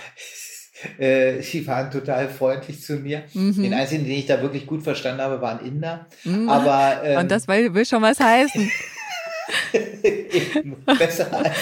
äh, 0.99 1.43
sie 1.43 1.67
waren 1.67 1.91
total 1.91 2.29
freundlich 2.29 2.83
zu 2.83 2.97
mir. 2.97 3.23
Mhm. 3.35 3.63
Den 3.63 3.75
einzigen, 3.75 4.05
den 4.05 4.13
ich 4.13 4.27
da 4.27 4.43
wirklich 4.43 4.67
gut 4.67 4.83
verstanden 4.83 5.21
habe, 5.21 5.41
waren 5.41 5.65
Inder. 5.65 6.07
Mhm. 6.25 6.49
Aber 6.49 7.03
ähm, 7.05 7.21
und 7.21 7.31
das 7.31 7.47
will, 7.47 7.73
will 7.75 7.87
schon 7.87 8.03
was 8.03 8.19
heißen. 8.19 8.71
besser 10.99 11.33
als, 11.33 11.57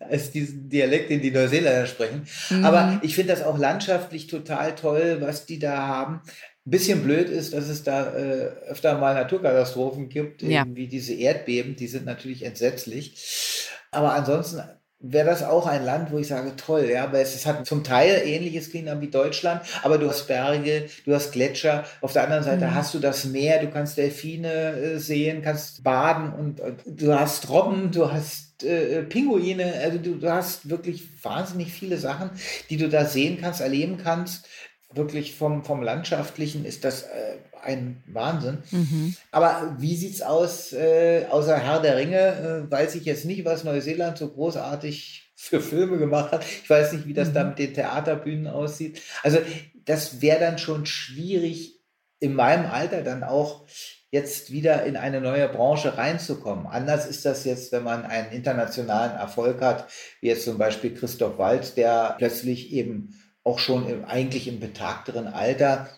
als 0.00 0.30
diesen 0.30 0.68
Dialekt, 0.68 1.10
den 1.10 1.20
die 1.20 1.30
Neuseeländer 1.30 1.86
sprechen. 1.86 2.26
Mhm. 2.50 2.64
Aber 2.64 2.98
ich 3.02 3.14
finde 3.14 3.32
das 3.32 3.42
auch 3.42 3.58
landschaftlich 3.58 4.26
total 4.26 4.74
toll, 4.74 5.18
was 5.20 5.46
die 5.46 5.58
da 5.58 5.76
haben. 5.86 6.20
Bisschen 6.68 7.04
blöd 7.04 7.28
ist, 7.28 7.54
dass 7.54 7.68
es 7.68 7.84
da 7.84 8.12
äh, 8.16 8.50
öfter 8.68 8.98
mal 8.98 9.14
Naturkatastrophen 9.14 10.08
gibt, 10.08 10.42
ja. 10.42 10.66
wie 10.68 10.88
diese 10.88 11.14
Erdbeben, 11.14 11.76
die 11.76 11.86
sind 11.86 12.04
natürlich 12.04 12.42
entsetzlich. 12.42 13.70
Aber 13.92 14.14
ansonsten 14.14 14.62
wäre 14.98 15.26
das 15.26 15.42
auch 15.42 15.66
ein 15.66 15.84
Land, 15.84 16.10
wo 16.10 16.18
ich 16.18 16.26
sage, 16.26 16.56
toll, 16.56 16.88
ja, 16.90 17.04
aber 17.04 17.20
es, 17.20 17.34
es 17.34 17.46
hat 17.46 17.66
zum 17.66 17.84
Teil 17.84 18.22
ähnliches 18.24 18.70
Klima 18.70 19.00
wie 19.00 19.08
Deutschland, 19.08 19.60
aber 19.82 19.98
du 19.98 20.08
hast 20.08 20.26
Berge, 20.26 20.88
du 21.04 21.14
hast 21.14 21.32
Gletscher, 21.32 21.84
auf 22.00 22.12
der 22.12 22.24
anderen 22.24 22.42
Seite 22.42 22.66
mhm. 22.66 22.74
hast 22.74 22.94
du 22.94 22.98
das 22.98 23.24
Meer, 23.24 23.60
du 23.60 23.70
kannst 23.70 23.98
Delfine 23.98 24.72
äh, 24.72 24.98
sehen, 24.98 25.42
kannst 25.42 25.84
baden 25.84 26.32
und, 26.32 26.60
und, 26.60 26.82
du 26.86 27.12
hast 27.14 27.48
Robben, 27.48 27.92
du 27.92 28.10
hast 28.10 28.64
äh, 28.64 29.02
Pinguine, 29.02 29.74
also 29.84 29.98
du, 29.98 30.16
du 30.16 30.30
hast 30.30 30.68
wirklich 30.68 31.04
wahnsinnig 31.22 31.72
viele 31.72 31.98
Sachen, 31.98 32.30
die 32.70 32.76
du 32.76 32.88
da 32.88 33.04
sehen 33.04 33.38
kannst, 33.40 33.60
erleben 33.60 33.98
kannst 34.02 34.48
wirklich 34.92 35.34
vom, 35.34 35.64
vom 35.64 35.82
Landschaftlichen 35.82 36.64
ist 36.64 36.84
das 36.84 37.02
äh, 37.02 37.38
ein 37.62 38.02
Wahnsinn. 38.06 38.58
Mhm. 38.70 39.16
Aber 39.30 39.76
wie 39.78 39.96
sieht 39.96 40.14
es 40.14 40.22
aus, 40.22 40.72
äh, 40.72 41.26
außer 41.28 41.58
Herr 41.58 41.80
der 41.80 41.96
Ringe, 41.96 42.66
äh, 42.68 42.70
weiß 42.70 42.94
ich 42.94 43.04
jetzt 43.04 43.24
nicht, 43.24 43.44
was 43.44 43.64
Neuseeland 43.64 44.18
so 44.18 44.28
großartig 44.28 45.32
für 45.36 45.60
Filme 45.60 45.98
gemacht 45.98 46.32
hat. 46.32 46.44
Ich 46.44 46.70
weiß 46.70 46.92
nicht, 46.92 47.06
wie 47.06 47.14
das 47.14 47.28
mhm. 47.28 47.34
da 47.34 47.44
mit 47.44 47.58
den 47.58 47.74
Theaterbühnen 47.74 48.46
aussieht. 48.46 49.02
Also 49.22 49.38
das 49.84 50.20
wäre 50.20 50.40
dann 50.40 50.58
schon 50.58 50.86
schwierig, 50.86 51.80
in 52.18 52.34
meinem 52.34 52.66
Alter 52.70 53.02
dann 53.02 53.22
auch 53.22 53.66
jetzt 54.10 54.50
wieder 54.50 54.84
in 54.84 54.96
eine 54.96 55.20
neue 55.20 55.48
Branche 55.48 55.98
reinzukommen. 55.98 56.66
Anders 56.66 57.06
ist 57.06 57.26
das 57.26 57.44
jetzt, 57.44 57.72
wenn 57.72 57.82
man 57.82 58.06
einen 58.06 58.32
internationalen 58.32 59.16
Erfolg 59.16 59.60
hat, 59.60 59.88
wie 60.20 60.28
jetzt 60.28 60.44
zum 60.44 60.56
Beispiel 60.56 60.94
Christoph 60.94 61.38
Wald, 61.38 61.76
der 61.76 62.14
plötzlich 62.16 62.72
eben 62.72 63.14
auch 63.46 63.60
schon 63.60 63.88
im, 63.88 64.04
eigentlich 64.04 64.48
im 64.48 64.58
betagteren 64.58 65.28
Alter 65.28 65.88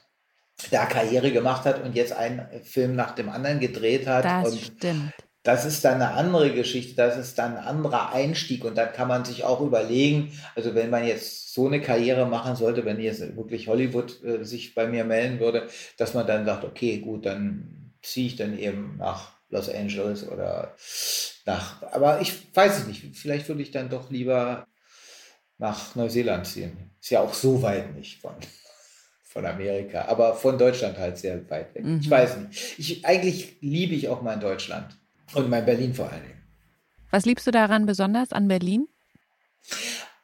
da 0.71 0.85
Karriere 0.85 1.33
gemacht 1.33 1.65
hat 1.65 1.83
und 1.83 1.95
jetzt 1.95 2.13
einen 2.13 2.47
Film 2.63 2.95
nach 2.95 3.15
dem 3.15 3.31
anderen 3.31 3.59
gedreht 3.59 4.07
hat. 4.07 4.25
Das 4.25 4.53
und 4.53 4.61
stimmt. 4.61 5.15
Das 5.45 5.65
ist 5.65 5.83
dann 5.85 5.95
eine 5.95 6.11
andere 6.11 6.53
Geschichte, 6.53 6.95
das 6.95 7.17
ist 7.17 7.39
dann 7.39 7.57
ein 7.57 7.65
anderer 7.65 8.13
Einstieg 8.13 8.67
und 8.67 8.77
dann 8.77 8.93
kann 8.93 9.09
man 9.09 9.25
sich 9.25 9.45
auch 9.45 9.63
überlegen, 9.63 10.33
also 10.55 10.75
wenn 10.75 10.91
man 10.91 11.07
jetzt 11.07 11.55
so 11.55 11.67
eine 11.67 11.81
Karriere 11.81 12.27
machen 12.27 12.55
sollte, 12.55 12.85
wenn 12.85 13.01
jetzt 13.01 13.21
wirklich 13.35 13.67
Hollywood 13.67 14.23
äh, 14.25 14.45
sich 14.45 14.75
bei 14.75 14.87
mir 14.87 15.05
melden 15.05 15.41
würde, 15.41 15.69
dass 15.97 16.13
man 16.13 16.27
dann 16.27 16.45
sagt, 16.45 16.65
okay, 16.65 16.99
gut, 16.99 17.25
dann 17.25 17.95
ziehe 18.03 18.27
ich 18.27 18.37
dann 18.37 18.59
eben 18.59 18.97
nach 18.99 19.33
Los 19.49 19.71
Angeles 19.71 20.29
oder 20.29 20.77
nach, 21.47 21.83
aber 21.93 22.21
ich 22.21 22.55
weiß 22.55 22.81
es 22.81 22.87
nicht, 22.87 23.17
vielleicht 23.17 23.49
würde 23.49 23.63
ich 23.63 23.71
dann 23.71 23.89
doch 23.89 24.11
lieber 24.11 24.67
nach 25.59 25.95
Neuseeland 25.95 26.47
ziehen. 26.47 26.91
Ist 27.01 27.11
ja 27.11 27.21
auch 27.21 27.35
so 27.35 27.63
weit 27.63 27.95
nicht 27.95 28.21
von, 28.21 28.35
von 29.25 29.45
Amerika, 29.45 30.07
aber 30.07 30.35
von 30.35 30.57
Deutschland 30.57 30.99
halt 30.99 31.19
sehr 31.19 31.49
weit 31.51 31.75
weg. 31.75 31.85
Mhm. 31.85 32.01
Ich 32.01 32.11
weiß 32.11 32.37
nicht. 32.39 32.79
Ich, 32.79 33.05
eigentlich 33.05 33.59
liebe 33.61 33.95
ich 33.95 34.09
auch 34.09 34.23
mein 34.23 34.41
Deutschland 34.41 34.97
und 35.35 35.51
mein 35.51 35.65
Berlin 35.65 35.95
vor 35.95 36.11
allen 36.11 36.23
Dingen. 36.23 36.43
Was 37.11 37.25
liebst 37.25 37.47
du 37.47 37.51
daran 37.51 37.87
besonders 37.87 38.33
an 38.33 38.49
Berlin? 38.49 38.87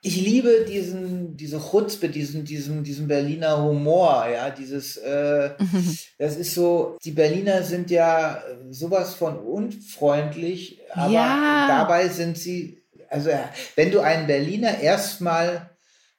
Ich 0.07 0.17
liebe 0.17 0.67
diesen, 0.69 1.35
diese 1.35 1.59
Chutzpe, 1.59 2.11
diesen, 2.11 2.45
diesen, 2.45 2.85
diesen 2.85 3.09
Berliner 3.09 3.63
Humor, 3.63 4.27
ja, 4.31 4.51
dieses, 4.51 4.99
äh, 4.99 5.53
das 6.19 6.37
ist 6.37 6.55
so, 6.55 6.99
die 7.03 7.13
Berliner 7.13 7.63
sind 7.63 7.91
ja 7.91 8.43
sowas 8.69 9.15
von 9.15 9.39
unfreundlich, 9.39 10.83
aber 10.93 11.11
ja. 11.11 11.67
dabei 11.69 12.09
sind 12.09 12.37
sie 12.37 12.84
also 13.15 13.31
wenn 13.77 13.93
du 13.93 14.01
einen 14.01 14.27
Berliner 14.27 14.81
erstmal 14.81 15.71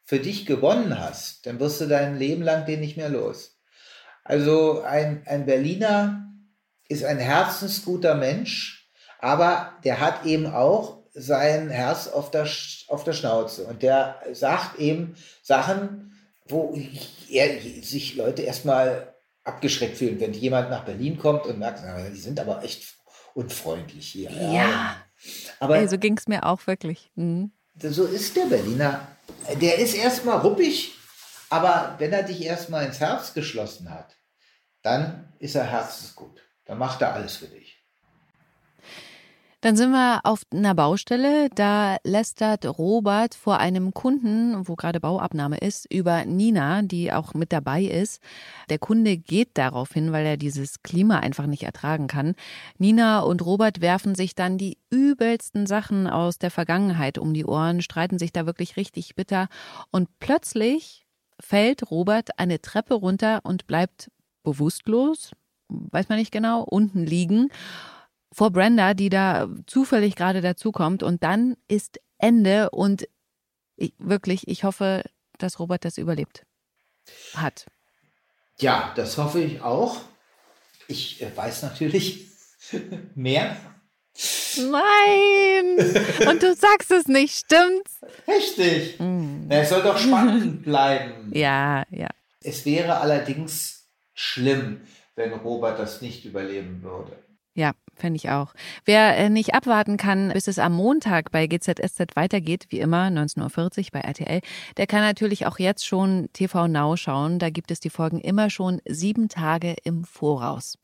für 0.05 0.19
dich 0.19 0.45
gewonnen 0.45 0.97
hast, 0.97 1.45
dann 1.45 1.59
wirst 1.59 1.81
du 1.81 1.87
dein 1.87 2.17
Leben 2.17 2.41
lang 2.41 2.65
den 2.65 2.79
nicht 2.79 2.95
mehr 2.95 3.09
los. 3.09 3.59
Also 4.23 4.81
ein, 4.81 5.23
ein 5.25 5.45
Berliner 5.45 6.31
ist 6.87 7.03
ein 7.03 7.19
herzensguter 7.19 8.15
Mensch, 8.15 8.89
aber 9.19 9.73
der 9.83 9.99
hat 9.99 10.25
eben 10.25 10.47
auch 10.47 11.03
sein 11.13 11.69
Herz 11.69 12.07
auf 12.07 12.31
der, 12.31 12.47
auf 12.87 13.03
der 13.03 13.13
Schnauze 13.13 13.65
und 13.65 13.83
der 13.83 14.21
sagt 14.31 14.79
eben 14.79 15.17
Sachen, 15.43 16.13
wo 16.47 16.79
er, 17.29 17.59
sich 17.81 18.15
Leute 18.15 18.43
erstmal 18.43 19.13
abgeschreckt 19.43 19.97
fühlen, 19.97 20.21
wenn 20.21 20.33
jemand 20.33 20.69
nach 20.69 20.85
Berlin 20.85 21.17
kommt 21.17 21.45
und 21.45 21.59
merkt, 21.59 21.83
die 22.13 22.19
sind 22.19 22.39
aber 22.39 22.63
echt 22.63 22.95
unfreundlich 23.33 24.07
hier. 24.07 24.31
Ja. 24.31 24.53
ja. 24.53 25.04
Aber 25.59 25.77
hey, 25.77 25.87
so 25.87 25.97
ging 25.97 26.17
es 26.17 26.27
mir 26.27 26.45
auch 26.45 26.67
wirklich. 26.67 27.11
Mhm. 27.15 27.51
So 27.79 28.05
ist 28.05 28.35
der 28.35 28.45
Berliner. 28.45 29.07
Der 29.61 29.79
ist 29.79 29.95
erstmal 29.95 30.39
ruppig, 30.39 30.93
aber 31.49 31.95
wenn 31.99 32.13
er 32.13 32.23
dich 32.23 32.43
erstmal 32.43 32.85
ins 32.85 32.99
Herz 32.99 33.33
geschlossen 33.33 33.89
hat, 33.89 34.15
dann 34.81 35.33
ist 35.39 35.55
er 35.55 35.63
herzensgut. 35.65 36.41
Dann 36.65 36.77
macht 36.77 37.01
er 37.01 37.13
alles 37.13 37.37
für 37.37 37.47
dich. 37.47 37.64
Dann 39.65 39.77
sind 39.77 39.93
wir 39.93 40.21
auf 40.25 40.43
einer 40.53 40.75
Baustelle. 40.75 41.49
Da 41.49 41.97
lästert 42.03 42.67
Robert 42.77 43.33
vor 43.33 43.57
einem 43.57 43.95
Kunden, 43.95 44.67
wo 44.67 44.75
gerade 44.75 44.99
Bauabnahme 44.99 45.57
ist, 45.57 45.91
über 45.91 46.23
Nina, 46.23 46.83
die 46.83 47.11
auch 47.11 47.33
mit 47.33 47.51
dabei 47.51 47.81
ist. 47.81 48.21
Der 48.69 48.77
Kunde 48.77 49.17
geht 49.17 49.57
darauf 49.57 49.91
hin, 49.91 50.11
weil 50.11 50.23
er 50.23 50.37
dieses 50.37 50.83
Klima 50.83 51.17
einfach 51.17 51.47
nicht 51.47 51.63
ertragen 51.63 52.05
kann. 52.05 52.35
Nina 52.77 53.21
und 53.21 53.43
Robert 53.43 53.81
werfen 53.81 54.13
sich 54.13 54.35
dann 54.35 54.59
die 54.59 54.77
übelsten 54.91 55.65
Sachen 55.65 56.05
aus 56.05 56.37
der 56.37 56.51
Vergangenheit 56.51 57.17
um 57.17 57.33
die 57.33 57.45
Ohren, 57.45 57.81
streiten 57.81 58.19
sich 58.19 58.31
da 58.31 58.45
wirklich 58.45 58.77
richtig 58.77 59.15
bitter. 59.15 59.47
Und 59.89 60.09
plötzlich 60.19 61.07
fällt 61.39 61.89
Robert 61.89 62.37
eine 62.37 62.61
Treppe 62.61 62.93
runter 62.93 63.39
und 63.41 63.65
bleibt 63.65 64.11
bewusstlos, 64.43 65.31
weiß 65.69 66.07
man 66.09 66.19
nicht 66.19 66.31
genau, 66.31 66.61
unten 66.61 67.03
liegen 67.03 67.49
vor 68.35 68.51
Brenda, 68.51 68.93
die 68.93 69.07
da 69.09 69.47
zufällig 69.65 70.17
gerade 70.17 70.41
dazukommt 70.41 71.03
und 71.03 71.23
dann 71.23 71.55
ist 71.69 72.01
Ende 72.17 72.69
und 72.69 73.07
Ich, 73.77 73.93
wirklich, 73.97 74.47
ich 74.49 74.63
hoffe, 74.65 75.03
dass 75.37 75.57
Robert 75.59 75.85
das 75.85 75.97
überlebt 75.97 76.45
hat. 77.33 77.65
Ja, 78.59 78.93
das 78.95 79.17
hoffe 79.17 79.41
ich 79.41 79.61
auch. 79.61 80.01
Ich 80.87 81.21
äh, 81.21 81.35
weiß 81.35 81.63
natürlich 81.63 82.27
mehr. 83.15 83.55
Nein! 84.57 86.29
Und 86.29 86.41
du 86.43 86.55
sagst 86.55 86.91
es 86.91 87.07
nicht, 87.07 87.35
stimmt's? 87.35 87.99
Richtig. 88.27 88.95
Na, 88.99 89.55
es 89.55 89.69
soll 89.69 89.81
doch 89.81 89.97
spannend 89.97 90.63
bleiben. 90.63 91.31
Ja, 91.33 91.83
ja. 91.89 92.09
Es 92.41 92.65
wäre 92.65 92.99
allerdings 92.99 93.87
schlimm, 94.13 94.81
wenn 95.15 95.33
Robert 95.33 95.79
das 95.79 96.01
nicht 96.01 96.23
überleben 96.25 96.81
würde. 96.81 97.17
Ja, 97.55 97.73
fände 97.95 98.17
ich 98.17 98.29
auch. 98.29 98.53
Wer 98.85 99.17
äh, 99.17 99.29
nicht 99.29 99.53
abwarten 99.53 99.97
kann, 99.97 100.29
bis 100.33 100.47
es 100.47 100.59
am 100.59 100.73
Montag 100.73 101.31
bei 101.31 101.47
GZSZ 101.47 102.15
weitergeht, 102.15 102.67
wie 102.69 102.79
immer, 102.79 103.07
19.40 103.07 103.77
Uhr 103.79 103.85
bei 103.93 103.99
RTL, 104.01 104.41
der 104.77 104.87
kann 104.87 105.01
natürlich 105.01 105.45
auch 105.45 105.59
jetzt 105.59 105.85
schon 105.85 106.29
TV 106.33 106.67
Now 106.67 106.95
schauen. 106.97 107.39
Da 107.39 107.49
gibt 107.49 107.71
es 107.71 107.79
die 107.79 107.89
Folgen 107.89 108.19
immer 108.19 108.49
schon 108.49 108.81
sieben 108.87 109.29
Tage 109.29 109.75
im 109.83 110.03
Voraus. 110.03 110.77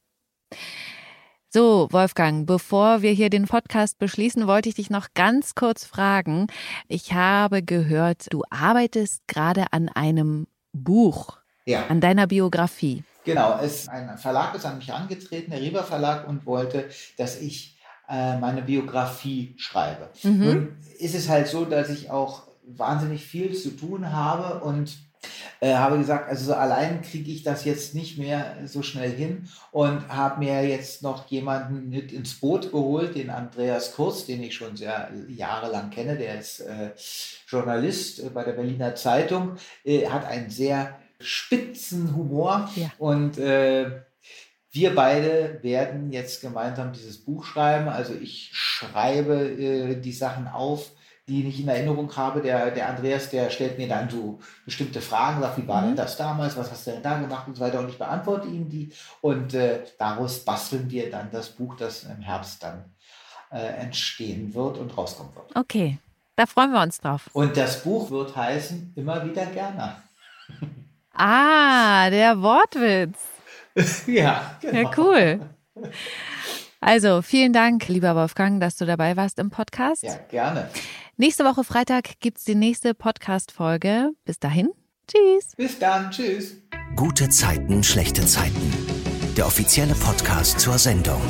So, 1.53 1.89
Wolfgang, 1.91 2.47
bevor 2.47 3.01
wir 3.01 3.11
hier 3.11 3.29
den 3.29 3.45
Podcast 3.45 3.99
beschließen, 3.99 4.47
wollte 4.47 4.69
ich 4.69 4.75
dich 4.75 4.89
noch 4.89 5.07
ganz 5.15 5.53
kurz 5.53 5.83
fragen. 5.85 6.47
Ich 6.87 7.13
habe 7.13 7.61
gehört, 7.61 8.31
du 8.31 8.43
arbeitest 8.49 9.27
gerade 9.27 9.65
an 9.71 9.89
einem 9.89 10.47
Buch, 10.71 11.37
Ja. 11.65 11.87
an 11.87 11.99
deiner 11.99 12.27
Biografie. 12.27 13.03
Genau, 13.23 13.59
es, 13.61 13.87
ein 13.87 14.17
Verlag 14.17 14.55
ist 14.55 14.65
an 14.65 14.77
mich 14.77 14.87
herangetreten, 14.87 15.51
der 15.51 15.61
Rieber 15.61 15.83
Verlag, 15.83 16.27
und 16.27 16.45
wollte, 16.45 16.89
dass 17.17 17.39
ich 17.39 17.77
äh, 18.09 18.37
meine 18.37 18.61
Biografie 18.61 19.55
schreibe. 19.57 20.09
Nun 20.23 20.77
ist 20.99 21.15
es 21.15 21.29
halt 21.29 21.47
so, 21.47 21.65
dass 21.65 21.89
ich 21.89 22.09
auch 22.09 22.43
wahnsinnig 22.65 23.23
viel 23.23 23.55
zu 23.55 23.71
tun 23.71 24.11
habe 24.11 24.63
und 24.63 24.97
äh, 25.59 25.75
habe 25.75 25.97
gesagt, 25.97 26.29
also 26.29 26.45
so 26.45 26.53
allein 26.55 27.01
kriege 27.03 27.31
ich 27.31 27.43
das 27.43 27.65
jetzt 27.65 27.93
nicht 27.93 28.17
mehr 28.17 28.57
so 28.65 28.81
schnell 28.81 29.11
hin 29.11 29.47
und 29.71 30.07
habe 30.07 30.39
mir 30.39 30.67
jetzt 30.67 31.03
noch 31.03 31.27
jemanden 31.27 31.89
mit 31.89 32.11
ins 32.11 32.39
Boot 32.39 32.71
geholt, 32.71 33.15
den 33.15 33.29
Andreas 33.29 33.93
Kurz, 33.93 34.25
den 34.25 34.41
ich 34.41 34.55
schon 34.55 34.75
sehr 34.75 35.11
jahrelang 35.29 35.91
kenne, 35.91 36.17
der 36.17 36.39
ist 36.39 36.61
äh, 36.61 36.91
Journalist 37.47 38.19
äh, 38.19 38.29
bei 38.29 38.43
der 38.43 38.53
Berliner 38.53 38.95
Zeitung, 38.95 39.55
äh, 39.83 40.07
hat 40.07 40.25
einen 40.25 40.49
sehr 40.49 40.97
spitzen 41.23 42.15
Humor 42.15 42.69
Ja. 42.75 42.91
und 42.97 43.37
äh, 43.37 44.01
wir 44.73 44.95
beide 44.95 45.59
werden 45.63 46.11
jetzt 46.13 46.41
gemeinsam 46.41 46.93
dieses 46.93 47.17
Buch 47.25 47.43
schreiben. 47.43 47.89
Also 47.89 48.13
ich 48.13 48.51
schreibe 48.53 49.33
äh, 49.35 49.95
die 49.99 50.13
Sachen 50.13 50.47
auf, 50.47 50.91
die 51.27 51.45
ich 51.45 51.59
in 51.59 51.67
Erinnerung 51.67 52.15
habe. 52.15 52.41
Der, 52.41 52.71
der 52.71 52.87
Andreas, 52.89 53.29
der 53.29 53.49
stellt 53.49 53.77
mir 53.77 53.89
dann 53.89 54.09
so 54.09 54.39
bestimmte 54.63 55.01
Fragen, 55.01 55.41
sagt, 55.41 55.57
wie 55.57 55.67
war 55.67 55.81
denn 55.81 55.97
das 55.97 56.15
damals, 56.15 56.55
was 56.55 56.71
hast 56.71 56.87
du 56.87 56.91
denn 56.91 57.03
da 57.03 57.19
gemacht 57.19 57.47
und 57.49 57.55
so 57.55 57.61
weiter. 57.61 57.79
Und 57.79 57.89
ich 57.89 57.97
beantworte 57.97 58.47
ihm 58.47 58.69
die. 58.69 58.93
Und 59.19 59.53
äh, 59.53 59.83
daraus 59.99 60.39
basteln 60.45 60.89
wir 60.89 61.11
dann 61.11 61.29
das 61.31 61.49
Buch, 61.49 61.75
das 61.75 62.03
im 62.05 62.21
Herbst 62.21 62.63
dann 62.63 62.85
äh, 63.51 63.59
entstehen 63.59 64.53
wird 64.53 64.77
und 64.77 64.97
rauskommen 64.97 65.35
wird. 65.35 65.53
Okay, 65.53 65.99
da 66.37 66.45
freuen 66.45 66.71
wir 66.71 66.81
uns 66.81 67.01
drauf. 67.01 67.29
Und 67.33 67.57
das 67.57 67.83
Buch 67.83 68.09
wird 68.09 68.37
heißen, 68.37 68.93
immer 68.95 69.25
wieder 69.25 69.45
gerne. 69.47 69.97
Ah, 71.23 72.09
der 72.09 72.41
Wortwitz. 72.41 73.19
ja, 74.07 74.57
genau. 74.59 74.81
Ja, 74.81 74.91
cool. 74.97 75.39
Also, 76.79 77.21
vielen 77.21 77.53
Dank, 77.53 77.87
lieber 77.89 78.15
Wolfgang, 78.15 78.59
dass 78.59 78.75
du 78.75 78.87
dabei 78.87 79.15
warst 79.17 79.37
im 79.37 79.51
Podcast. 79.51 80.01
Ja, 80.01 80.17
gerne. 80.31 80.67
Nächste 81.17 81.45
Woche 81.45 81.63
Freitag 81.63 82.19
gibt's 82.21 82.43
die 82.43 82.55
nächste 82.55 82.95
Podcast-Folge. 82.95 84.13
Bis 84.25 84.39
dahin, 84.39 84.71
tschüss. 85.07 85.55
Bis 85.55 85.77
dann. 85.77 86.09
Tschüss. 86.09 86.55
Gute 86.95 87.29
Zeiten, 87.29 87.83
schlechte 87.83 88.25
Zeiten. 88.25 88.73
Der 89.37 89.45
offizielle 89.45 89.93
Podcast 89.93 90.59
zur 90.59 90.79
Sendung. 90.79 91.21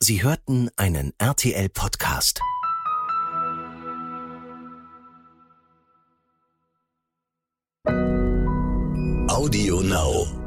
Sie 0.00 0.22
hörten 0.22 0.70
einen 0.78 1.12
RTL-Podcast. 1.18 2.40
Audio 9.30 9.80
Now. 9.80 10.37